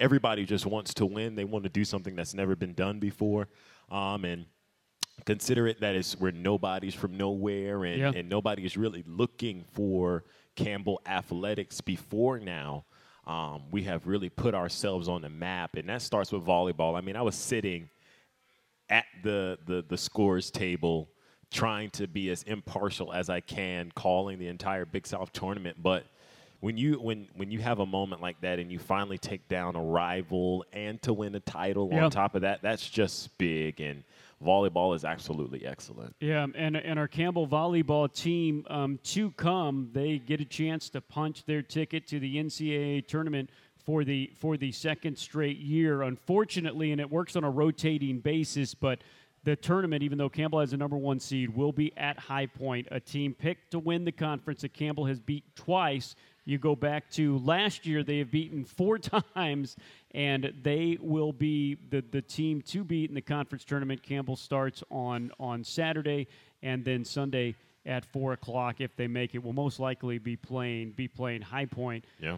everybody 0.00 0.44
just 0.44 0.66
wants 0.66 0.94
to 0.94 1.06
win. 1.06 1.34
They 1.34 1.44
want 1.44 1.64
to 1.64 1.70
do 1.70 1.84
something 1.84 2.14
that's 2.16 2.34
never 2.34 2.56
been 2.56 2.74
done 2.74 2.98
before. 2.98 3.48
Um, 3.90 4.24
and 4.24 4.46
consider 5.26 5.66
it 5.66 5.80
that 5.80 5.94
it's 5.94 6.18
we're 6.18 6.30
nobodies 6.30 6.94
from 6.94 7.16
nowhere 7.16 7.84
and, 7.84 7.98
Yeah. 8.00 8.12
and 8.14 8.28
nobody 8.28 8.64
is 8.64 8.76
really 8.76 9.04
looking 9.06 9.64
for 9.72 10.24
Campbell 10.56 11.00
athletics 11.06 11.80
before 11.80 12.38
now. 12.38 12.84
Um, 13.26 13.62
we 13.70 13.84
have 13.84 14.06
really 14.06 14.28
put 14.28 14.54
ourselves 14.54 15.08
on 15.08 15.22
the 15.22 15.28
map, 15.28 15.76
and 15.76 15.88
that 15.88 16.02
starts 16.02 16.32
with 16.32 16.44
volleyball. 16.44 16.96
I 16.96 17.00
mean, 17.00 17.16
I 17.16 17.22
was 17.22 17.36
sitting 17.36 17.88
at 18.90 19.04
the, 19.22 19.58
the, 19.66 19.84
the 19.88 19.96
scores 19.96 20.50
table 20.50 21.08
trying 21.50 21.90
to 21.90 22.06
be 22.06 22.30
as 22.30 22.42
impartial 22.44 23.12
as 23.12 23.28
I 23.30 23.40
can, 23.40 23.92
calling 23.94 24.38
the 24.38 24.48
entire 24.48 24.84
Big 24.84 25.06
South 25.06 25.32
tournament. 25.32 25.76
But 25.82 26.04
when 26.60 26.76
you 26.76 26.94
when 26.94 27.28
when 27.34 27.50
you 27.50 27.58
have 27.58 27.80
a 27.80 27.86
moment 27.86 28.22
like 28.22 28.40
that 28.42 28.58
and 28.58 28.70
you 28.70 28.78
finally 28.78 29.18
take 29.18 29.48
down 29.48 29.74
a 29.76 29.82
rival 29.82 30.64
and 30.72 31.00
to 31.02 31.12
win 31.12 31.34
a 31.34 31.40
title 31.40 31.90
Yeah. 31.92 32.04
on 32.04 32.10
top 32.10 32.34
of 32.34 32.42
that, 32.42 32.62
that's 32.62 32.88
just 32.88 33.36
big. 33.38 33.80
And 33.80 34.04
volleyball 34.42 34.94
is 34.94 35.04
absolutely 35.04 35.64
excellent. 35.66 36.14
Yeah, 36.20 36.46
and 36.54 36.76
and 36.76 36.98
our 36.98 37.08
Campbell 37.08 37.46
volleyball 37.46 38.12
team 38.12 38.64
um, 38.68 38.98
to 39.04 39.30
come, 39.32 39.90
they 39.92 40.18
get 40.18 40.40
a 40.40 40.44
chance 40.44 40.88
to 40.90 41.00
punch 41.00 41.44
their 41.44 41.62
ticket 41.62 42.06
to 42.08 42.18
the 42.18 42.36
NCAA 42.36 43.06
tournament 43.06 43.50
for 43.84 44.04
the 44.04 44.30
for 44.38 44.56
the 44.56 44.72
second 44.72 45.16
straight 45.16 45.58
year. 45.58 46.02
Unfortunately, 46.02 46.92
and 46.92 47.00
it 47.00 47.10
works 47.10 47.36
on 47.36 47.44
a 47.44 47.50
rotating 47.50 48.18
basis, 48.18 48.74
but 48.74 49.00
the 49.44 49.56
tournament, 49.56 50.02
even 50.02 50.18
though 50.18 50.28
Campbell 50.28 50.60
has 50.60 50.72
a 50.72 50.76
number 50.76 50.96
one 50.96 51.18
seed, 51.18 51.50
will 51.50 51.72
be 51.72 51.96
at 51.96 52.18
High 52.18 52.46
Point, 52.46 52.86
a 52.90 53.00
team 53.00 53.34
picked 53.34 53.72
to 53.72 53.78
win 53.78 54.04
the 54.04 54.12
conference 54.12 54.60
that 54.60 54.72
Campbell 54.72 55.06
has 55.06 55.18
beat 55.18 55.44
twice. 55.56 56.14
You 56.44 56.58
go 56.58 56.74
back 56.74 57.10
to 57.12 57.38
last 57.38 57.86
year, 57.86 58.02
they 58.02 58.18
have 58.18 58.30
beaten 58.30 58.64
four 58.64 58.98
times, 59.34 59.76
and 60.12 60.52
they 60.62 60.98
will 61.00 61.32
be 61.32 61.76
the, 61.90 62.02
the 62.10 62.22
team 62.22 62.62
to 62.62 62.84
beat 62.84 63.10
in 63.10 63.14
the 63.14 63.20
conference 63.22 63.64
tournament. 63.64 64.02
Campbell 64.02 64.36
starts 64.36 64.82
on, 64.90 65.30
on 65.38 65.62
Saturday, 65.64 66.26
and 66.62 66.84
then 66.84 67.04
Sunday 67.04 67.54
at 67.86 68.04
four 68.04 68.32
o'clock, 68.32 68.80
if 68.80 68.94
they 68.96 69.06
make 69.06 69.34
it, 69.34 69.42
will 69.42 69.52
most 69.52 69.80
likely 69.80 70.18
be 70.18 70.36
playing 70.36 70.92
be 70.92 71.08
playing 71.08 71.42
High 71.42 71.66
Point. 71.66 72.04
Yeah. 72.20 72.36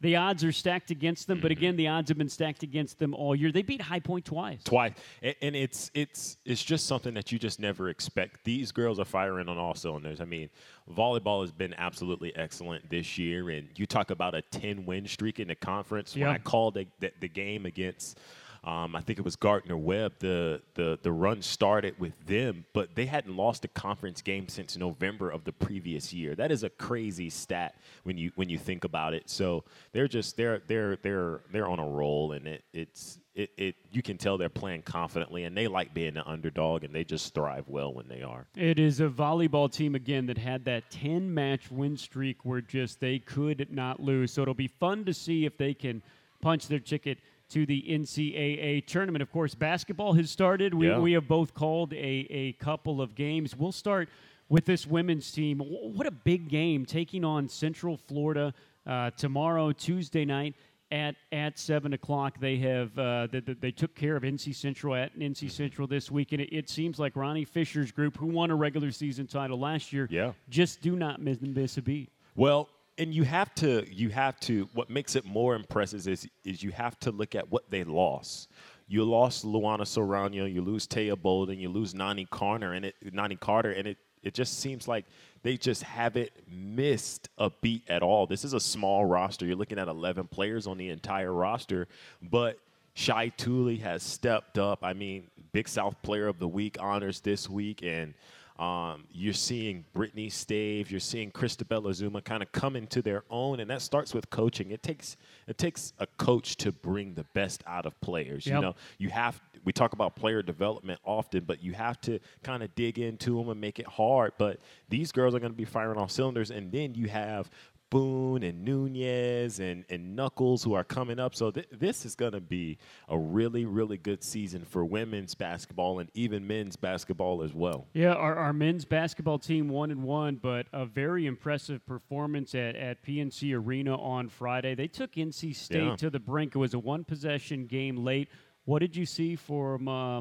The 0.00 0.16
odds 0.16 0.44
are 0.44 0.52
stacked 0.52 0.90
against 0.90 1.26
them, 1.26 1.40
but 1.40 1.50
mm-hmm. 1.50 1.58
again, 1.58 1.76
the 1.76 1.88
odds 1.88 2.08
have 2.08 2.18
been 2.18 2.28
stacked 2.28 2.62
against 2.62 2.98
them 2.98 3.14
all 3.14 3.34
year. 3.34 3.52
They 3.52 3.62
beat 3.62 3.82
High 3.82 4.00
Point 4.00 4.24
twice. 4.24 4.62
twice 4.64 4.92
and, 5.22 5.54
it's 5.54 5.90
it's 5.94 6.36
it's 6.44 6.62
just 6.62 6.86
something 6.86 7.14
that 7.14 7.32
you 7.32 7.38
just 7.38 7.60
never 7.60 7.88
expect 7.88 8.44
these 8.44 8.72
girls 8.72 8.98
are 8.98 9.04
firing 9.04 9.48
on 9.48 9.58
all 9.58 9.74
cylinders 9.74 10.20
i 10.20 10.24
mean 10.24 10.48
volleyball 10.90 11.42
has 11.42 11.50
been 11.52 11.74
absolutely 11.74 12.34
excellent 12.36 12.88
this 12.88 13.18
year 13.18 13.50
and 13.50 13.68
you 13.76 13.86
talk 13.86 14.10
about 14.10 14.34
a 14.34 14.42
10 14.42 14.86
win 14.86 15.06
streak 15.06 15.40
in 15.40 15.48
the 15.48 15.54
conference 15.54 16.14
when 16.14 16.22
Yeah. 16.22 16.30
i 16.30 16.38
called 16.38 16.74
the, 16.74 16.86
the, 17.00 17.12
the 17.20 17.28
game 17.28 17.66
against 17.66 18.18
um, 18.62 18.94
I 18.94 19.00
think 19.00 19.18
it 19.18 19.24
was 19.24 19.36
Gardner 19.36 19.76
Webb. 19.76 20.14
The, 20.18 20.60
the 20.74 20.98
the 21.02 21.10
run 21.10 21.40
started 21.40 21.98
with 21.98 22.12
them, 22.26 22.66
but 22.74 22.94
they 22.94 23.06
hadn't 23.06 23.34
lost 23.34 23.64
a 23.64 23.68
conference 23.68 24.20
game 24.20 24.48
since 24.48 24.76
November 24.76 25.30
of 25.30 25.44
the 25.44 25.52
previous 25.52 26.12
year. 26.12 26.34
That 26.34 26.52
is 26.52 26.62
a 26.62 26.68
crazy 26.68 27.30
stat 27.30 27.74
when 28.02 28.18
you 28.18 28.32
when 28.34 28.50
you 28.50 28.58
think 28.58 28.84
about 28.84 29.14
it. 29.14 29.30
So 29.30 29.64
they're 29.92 30.08
just 30.08 30.36
they're 30.36 30.60
they're 30.66 30.96
they're 30.96 31.40
they're 31.50 31.68
on 31.68 31.78
a 31.78 31.88
roll, 31.88 32.32
and 32.32 32.46
it 32.46 32.64
it's 32.74 33.18
it, 33.34 33.50
it 33.56 33.76
you 33.92 34.02
can 34.02 34.18
tell 34.18 34.36
they're 34.36 34.50
playing 34.50 34.82
confidently, 34.82 35.44
and 35.44 35.56
they 35.56 35.66
like 35.66 35.94
being 35.94 36.14
the 36.14 36.26
underdog, 36.28 36.84
and 36.84 36.94
they 36.94 37.04
just 37.04 37.32
thrive 37.32 37.64
well 37.66 37.94
when 37.94 38.08
they 38.08 38.22
are. 38.22 38.46
It 38.56 38.78
is 38.78 39.00
a 39.00 39.08
volleyball 39.08 39.72
team 39.72 39.94
again 39.94 40.26
that 40.26 40.36
had 40.36 40.66
that 40.66 40.90
10 40.90 41.32
match 41.32 41.70
win 41.70 41.96
streak 41.96 42.44
where 42.44 42.60
just 42.60 43.00
they 43.00 43.20
could 43.20 43.68
not 43.70 44.00
lose. 44.00 44.32
So 44.32 44.42
it'll 44.42 44.52
be 44.52 44.68
fun 44.68 45.06
to 45.06 45.14
see 45.14 45.46
if 45.46 45.56
they 45.56 45.72
can 45.72 46.02
punch 46.42 46.68
their 46.68 46.78
ticket 46.78 47.18
to 47.50 47.66
the 47.66 47.84
NCAA 47.88 48.86
tournament. 48.86 49.22
Of 49.22 49.30
course, 49.32 49.54
basketball 49.54 50.12
has 50.14 50.30
started. 50.30 50.74
We, 50.74 50.88
Yeah. 50.88 50.98
we 50.98 51.12
have 51.12 51.28
both 51.28 51.54
called 51.54 51.92
a, 51.92 52.26
a 52.30 52.52
couple 52.54 53.00
of 53.00 53.14
games. 53.14 53.56
We'll 53.56 53.72
start 53.72 54.08
with 54.48 54.64
this 54.66 54.86
women's 54.86 55.30
team. 55.30 55.58
What 55.60 56.06
a 56.06 56.10
big 56.10 56.48
game 56.48 56.84
taking 56.86 57.24
on 57.24 57.48
Central 57.48 57.96
Florida 57.96 58.52
uh, 58.86 59.10
tomorrow, 59.10 59.72
Tuesday 59.72 60.24
night. 60.24 60.54
At, 60.92 61.14
at 61.30 61.56
seven 61.56 61.92
o'clock, 61.92 62.40
they 62.40 62.56
have 62.56 62.98
uh, 62.98 63.28
they, 63.30 63.38
they- 63.38 63.70
took 63.70 63.94
care 63.94 64.16
of 64.16 64.24
NC 64.24 64.52
Central 64.56 64.96
at 64.96 65.16
NC 65.16 65.48
Central 65.48 65.86
this 65.86 66.10
week, 66.10 66.32
and 66.32 66.40
it, 66.40 66.52
it 66.52 66.68
seems 66.68 66.98
like 66.98 67.14
Ronnie 67.14 67.44
Fisher's 67.44 67.92
group, 67.92 68.16
who 68.16 68.26
won 68.26 68.50
a 68.50 68.56
regular 68.56 68.90
season 68.90 69.28
title 69.28 69.56
last 69.56 69.92
year, 69.92 70.08
Yeah. 70.10 70.32
just 70.48 70.80
do 70.80 70.96
not 70.96 71.22
miss, 71.22 71.40
miss 71.40 71.76
a 71.76 71.82
beat. 71.82 72.10
Well, 72.34 72.68
and 73.00 73.14
you 73.14 73.24
have 73.24 73.52
to 73.54 73.84
you 73.90 74.10
have 74.10 74.38
to 74.40 74.68
what 74.74 74.90
makes 74.90 75.16
it 75.16 75.24
more 75.24 75.54
impressive 75.54 76.06
is 76.06 76.28
is 76.44 76.62
you 76.62 76.70
have 76.70 77.00
to 77.00 77.10
look 77.10 77.34
at 77.34 77.50
what 77.50 77.70
they 77.70 77.82
lost. 77.82 78.50
You 78.88 79.04
lost 79.04 79.46
Luana 79.46 79.82
Sorano, 79.82 80.52
you 80.52 80.60
lose 80.60 80.86
Taya 80.86 81.20
Bolden, 81.20 81.58
you 81.58 81.70
lose 81.70 81.94
Nani 81.94 82.26
Carter, 82.30 82.74
and 82.74 82.84
it 82.84 82.94
Nani 83.12 83.36
Carter, 83.36 83.70
and 83.70 83.88
it 83.88 83.96
it 84.22 84.34
just 84.34 84.58
seems 84.60 84.86
like 84.86 85.06
they 85.42 85.56
just 85.56 85.82
haven't 85.82 86.30
missed 86.46 87.30
a 87.38 87.50
beat 87.62 87.88
at 87.88 88.02
all. 88.02 88.26
This 88.26 88.44
is 88.44 88.52
a 88.52 88.60
small 88.60 89.06
roster. 89.06 89.46
You're 89.46 89.56
looking 89.56 89.78
at 89.78 89.88
11 89.88 90.28
players 90.28 90.66
on 90.66 90.76
the 90.76 90.90
entire 90.90 91.32
roster, 91.32 91.88
but 92.20 92.58
Shai 92.92 93.30
Tooley 93.30 93.78
has 93.78 94.02
stepped 94.02 94.58
up. 94.58 94.80
I 94.82 94.92
mean, 94.92 95.30
Big 95.52 95.68
South 95.68 95.96
Player 96.02 96.28
of 96.28 96.38
the 96.38 96.48
Week 96.48 96.76
honors 96.78 97.20
this 97.20 97.48
week, 97.48 97.82
and 97.82 98.12
Um, 98.60 99.04
you're 99.10 99.32
seeing 99.32 99.86
Brittany 99.94 100.28
Stave, 100.28 100.90
you're 100.90 101.00
seeing 101.00 101.30
Christabella 101.30 101.94
Zuma 101.94 102.20
kind 102.20 102.42
of 102.42 102.52
come 102.52 102.76
into 102.76 103.00
their 103.00 103.24
own, 103.30 103.58
and 103.60 103.70
that 103.70 103.80
starts 103.80 104.12
with 104.12 104.28
coaching. 104.28 104.70
It 104.70 104.82
takes 104.82 105.16
it 105.48 105.56
takes 105.56 105.94
a 105.98 106.06
coach 106.06 106.56
to 106.56 106.70
bring 106.70 107.14
the 107.14 107.24
best 107.32 107.64
out 107.66 107.86
of 107.86 107.98
players. 108.02 108.46
Yep. 108.46 108.54
You 108.54 108.60
know, 108.60 108.74
you 108.98 109.08
have 109.08 109.40
we 109.64 109.72
talk 109.72 109.94
about 109.94 110.14
player 110.14 110.42
development 110.42 111.00
often, 111.04 111.44
but 111.44 111.62
you 111.62 111.72
have 111.72 112.00
to 112.02 112.18
kind 112.42 112.62
of 112.62 112.74
dig 112.74 112.98
into 112.98 113.38
them 113.38 113.48
and 113.48 113.58
make 113.58 113.78
it 113.78 113.86
hard. 113.86 114.32
But 114.36 114.60
these 114.90 115.10
girls 115.10 115.34
are 115.34 115.40
going 115.40 115.52
to 115.52 115.56
be 115.56 115.64
firing 115.64 115.98
off 115.98 116.10
cylinders, 116.10 116.50
and 116.50 116.70
then 116.70 116.94
you 116.94 117.08
have 117.08 117.48
Boone 117.90 118.42
and 118.44 118.64
Nunez 118.64 119.58
and, 119.58 119.84
and 119.90 120.14
Knuckles 120.14 120.62
who 120.62 120.74
are 120.74 120.84
coming 120.84 121.18
up. 121.18 121.34
So 121.34 121.50
th- 121.50 121.66
this 121.72 122.06
is 122.06 122.14
going 122.14 122.32
to 122.32 122.40
be 122.40 122.78
a 123.08 123.18
really, 123.18 123.64
really 123.64 123.98
good 123.98 124.22
season 124.22 124.64
for 124.64 124.84
women's 124.84 125.34
basketball 125.34 125.98
and 125.98 126.08
even 126.14 126.46
men's 126.46 126.76
basketball 126.76 127.42
as 127.42 127.52
well. 127.52 127.88
Yeah, 127.92 128.12
our, 128.14 128.36
our 128.36 128.52
men's 128.52 128.84
basketball 128.84 129.38
team 129.40 129.68
one 129.68 129.90
and 129.90 130.02
one, 130.04 130.36
but 130.36 130.66
a 130.72 130.86
very 130.86 131.26
impressive 131.26 131.84
performance 131.84 132.54
at, 132.54 132.76
at 132.76 133.02
PNC 133.04 133.54
Arena 133.54 133.96
on 134.00 134.28
Friday. 134.28 134.74
They 134.74 134.88
took 134.88 135.12
NC 135.12 135.54
State 135.56 135.82
Yeah. 135.82 135.96
to 135.96 136.10
the 136.10 136.20
brink. 136.20 136.54
It 136.54 136.58
was 136.58 136.74
a 136.74 136.78
one 136.78 137.04
possession 137.04 137.66
game 137.66 137.96
late. 138.04 138.28
What 138.66 138.80
did 138.80 138.94
you 138.94 139.06
see 139.06 139.34
from 139.36 139.88
uh, 139.88 140.20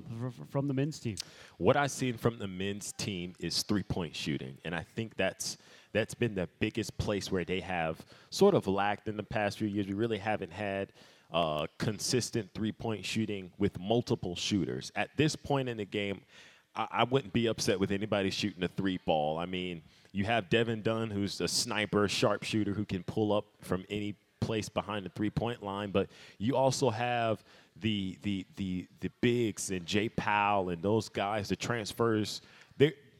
from 0.50 0.68
the 0.68 0.74
men's 0.74 1.00
team? 1.00 1.18
What 1.58 1.76
I've 1.76 1.92
seen 1.92 2.18
from 2.18 2.40
the 2.40 2.48
men's 2.48 2.94
team 2.94 3.36
is 3.40 3.62
three 3.64 3.84
point 3.84 4.16
shooting, 4.16 4.58
and 4.66 4.74
I 4.74 4.86
think 4.96 5.18
that's 5.18 5.58
that's 5.92 6.14
been 6.14 6.36
the 6.36 6.48
biggest 6.60 6.98
place 6.98 7.32
where 7.32 7.44
they 7.44 7.60
have 7.60 8.04
sort 8.30 8.56
of 8.56 8.68
lacked 8.68 9.08
in 9.08 9.18
the 9.18 9.24
past 9.24 9.58
few 9.58 9.68
years. 9.68 9.88
We 9.88 9.94
really 9.94 10.18
haven't 10.18 10.52
had 10.52 10.94
uh, 11.32 11.68
consistent 11.78 12.50
three 12.54 12.72
point 12.72 13.06
shooting 13.06 13.52
with 13.58 13.80
multiple 13.80 14.36
shooters. 14.36 14.92
At 14.96 15.10
this 15.18 15.36
point 15.36 15.70
in 15.70 15.78
the 15.78 15.86
game, 15.86 16.22
I, 16.76 16.88
I 16.92 17.04
wouldn't 17.04 17.34
be 17.34 17.48
upset 17.48 17.80
with 17.80 17.92
anybody 17.92 18.30
shooting 18.30 18.64
a 18.64 18.68
three 18.68 19.00
ball. 19.06 19.38
I 19.38 19.46
mean, 19.46 19.82
you 20.12 20.26
have 20.26 20.50
Devin 20.50 20.82
Dunn, 20.82 21.12
who's 21.12 21.42
a 21.42 21.48
sniper, 21.48 22.08
sharpshooter 22.08 22.74
who 22.74 22.86
can 22.86 23.04
pull 23.04 23.32
up 23.32 23.46
from 23.62 23.86
any 23.90 24.16
place 24.40 24.70
behind 24.70 25.06
the 25.06 25.10
three 25.10 25.30
point 25.30 25.62
line, 25.62 25.92
but 25.92 26.10
you 26.38 26.56
also 26.56 26.90
have 26.90 27.44
the 27.82 28.18
the 28.24 28.46
the 28.56 28.88
the 29.02 29.12
bigs 29.22 29.72
and 29.72 29.86
Jay 29.86 30.10
Powell 30.10 30.70
and 30.70 30.82
those 30.82 31.10
guys, 31.10 31.50
the 31.50 31.56
transfers. 31.56 32.42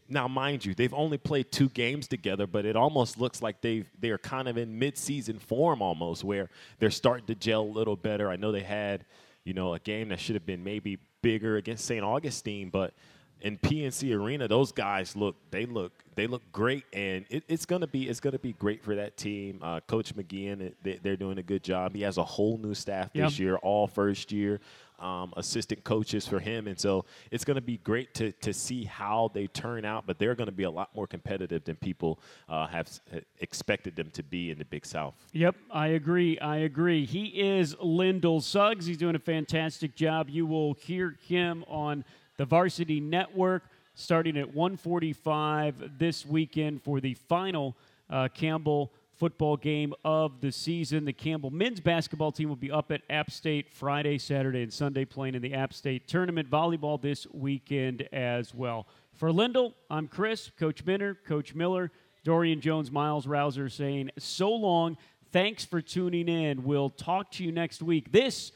They 0.10 0.14
now, 0.14 0.28
mind 0.28 0.66
you, 0.66 0.74
they've 0.74 0.94
only 0.94 1.18
played 1.18 1.52
two 1.52 1.70
games 1.70 2.08
together, 2.08 2.48
but 2.48 2.66
it 2.66 2.76
almost 2.76 3.20
looks 3.20 3.42
like 3.42 3.62
they've 3.62 3.90
they're 4.00 4.18
kind 4.18 4.48
of 4.48 4.58
in 4.58 4.78
mid-season 4.80 5.40
form 5.40 5.82
almost, 5.82 6.24
where 6.24 6.50
they're 6.80 6.92
starting 6.92 7.26
to 7.28 7.36
gel 7.36 7.62
a 7.62 7.64
little 7.64 7.96
better. 7.96 8.30
I 8.30 8.36
know 8.36 8.52
they 8.52 8.62
had, 8.64 9.06
you 9.44 9.54
know, 9.54 9.74
a 9.74 9.80
game 9.80 10.10
that 10.10 10.20
should 10.20 10.36
have 10.36 10.46
been 10.46 10.64
maybe 10.64 10.98
bigger 11.22 11.58
against 11.58 11.86
St. 11.86 12.04
Augustine, 12.04 12.70
but 12.70 12.94
in 13.42 13.58
PNC 13.58 14.14
Arena, 14.14 14.48
those 14.48 14.72
guys 14.72 15.16
look 15.16 15.36
they 15.52 15.66
look 15.66 15.94
they 16.16 16.28
look 16.28 16.42
great, 16.52 16.84
and 16.92 17.26
it, 17.30 17.44
it's 17.48 17.66
gonna 17.66 17.88
be 17.88 18.10
it's 18.10 18.20
gonna 18.20 18.40
be 18.40 18.54
great 18.54 18.84
for 18.84 18.96
that 18.96 19.16
team. 19.16 19.60
Uh, 19.62 19.80
Coach 19.82 20.14
McGeehan, 20.16 20.74
they, 20.84 21.00
they're 21.02 21.16
doing 21.16 21.38
a 21.38 21.44
good 21.44 21.64
job. 21.64 21.94
He 21.96 22.02
has 22.02 22.18
a 22.18 22.24
whole 22.24 22.58
new 22.58 22.74
staff 22.74 23.14
this 23.14 23.40
Yeah. 23.40 23.46
year, 23.46 23.56
all 23.58 23.88
first 23.88 24.32
year 24.32 24.60
um, 25.00 25.34
assistant 25.38 25.84
coaches 25.84 26.28
for 26.28 26.40
him, 26.40 26.68
and 26.68 26.80
so 26.80 27.06
it's 27.32 27.46
gonna 27.46 27.62
be 27.62 27.78
great 27.78 28.14
to 28.16 28.32
to 28.34 28.54
see 28.54 28.84
how 28.84 29.32
they 29.34 29.48
turn 29.48 29.86
out. 29.86 30.06
But 30.06 30.20
they're 30.20 30.36
gonna 30.36 30.52
be 30.52 30.64
a 30.64 30.72
lot 30.72 30.94
more 30.96 31.08
competitive 31.08 31.64
than 31.64 31.76
people 31.76 32.20
uh, 32.48 32.68
have 32.68 32.90
expected 33.40 33.96
them 33.96 34.10
to 34.12 34.24
be 34.24 34.52
in 34.52 34.58
the 34.58 34.66
Big 34.66 34.86
South. 34.86 35.16
Yep, 35.34 35.56
I 35.72 35.88
agree. 35.88 36.40
I 36.40 36.58
agree. 36.58 37.06
He 37.06 37.26
is 37.26 37.76
Lyndall 37.82 38.42
Suggs. 38.42 38.86
He's 38.86 38.98
doing 38.98 39.16
a 39.16 39.20
fantastic 39.20 39.96
job. 39.96 40.30
You 40.30 40.46
will 40.46 40.74
hear 40.74 41.16
him 41.28 41.64
on 41.68 42.04
the 42.38 42.46
Varsity 42.46 43.00
Network 43.00 43.64
starting 43.96 44.38
at 44.38 44.54
1:45 44.54 45.98
this 45.98 46.26
weekend 46.26 46.82
for 46.82 47.02
the 47.02 47.14
final 47.14 47.76
uh, 48.10 48.28
Campbell 48.34 48.92
football 49.20 49.58
game 49.58 49.94
of 50.06 50.40
the 50.40 50.52
season. 50.52 51.04
The 51.04 51.14
Campbell 51.14 51.52
men's 51.52 51.82
basketball 51.82 52.32
team 52.32 52.48
will 52.48 52.56
be 52.56 52.72
up 52.72 52.90
at 52.92 53.02
App 53.10 53.30
State 53.30 53.70
Friday, 53.70 54.18
Saturday, 54.18 54.64
and 54.64 54.72
Sunday 54.72 55.04
playing 55.04 55.36
in 55.36 55.42
the 55.42 55.54
App 55.54 55.74
State 55.74 56.08
tournament. 56.08 56.50
Volleyball 56.50 57.00
this 57.02 57.28
weekend 57.34 58.08
as 58.14 58.56
well. 58.56 58.88
For 59.14 59.32
Lyndall, 59.32 59.76
I'm 59.90 60.08
Chris, 60.08 60.52
Coach 60.58 60.86
Minter, 60.86 61.18
Coach 61.28 61.54
Miller, 61.54 61.92
Dorian 62.24 62.62
Jones, 62.62 62.90
Miles 62.90 63.28
Rouser 63.28 63.68
saying 63.68 64.12
so 64.18 64.52
long. 64.52 64.98
Thanks 65.34 65.66
for 65.66 65.82
tuning 65.82 66.30
in. 66.30 66.64
We'll 66.64 66.90
talk 66.90 67.30
to 67.32 67.44
you 67.44 67.52
next 67.52 67.84
week. 67.84 68.14
This 68.14 68.54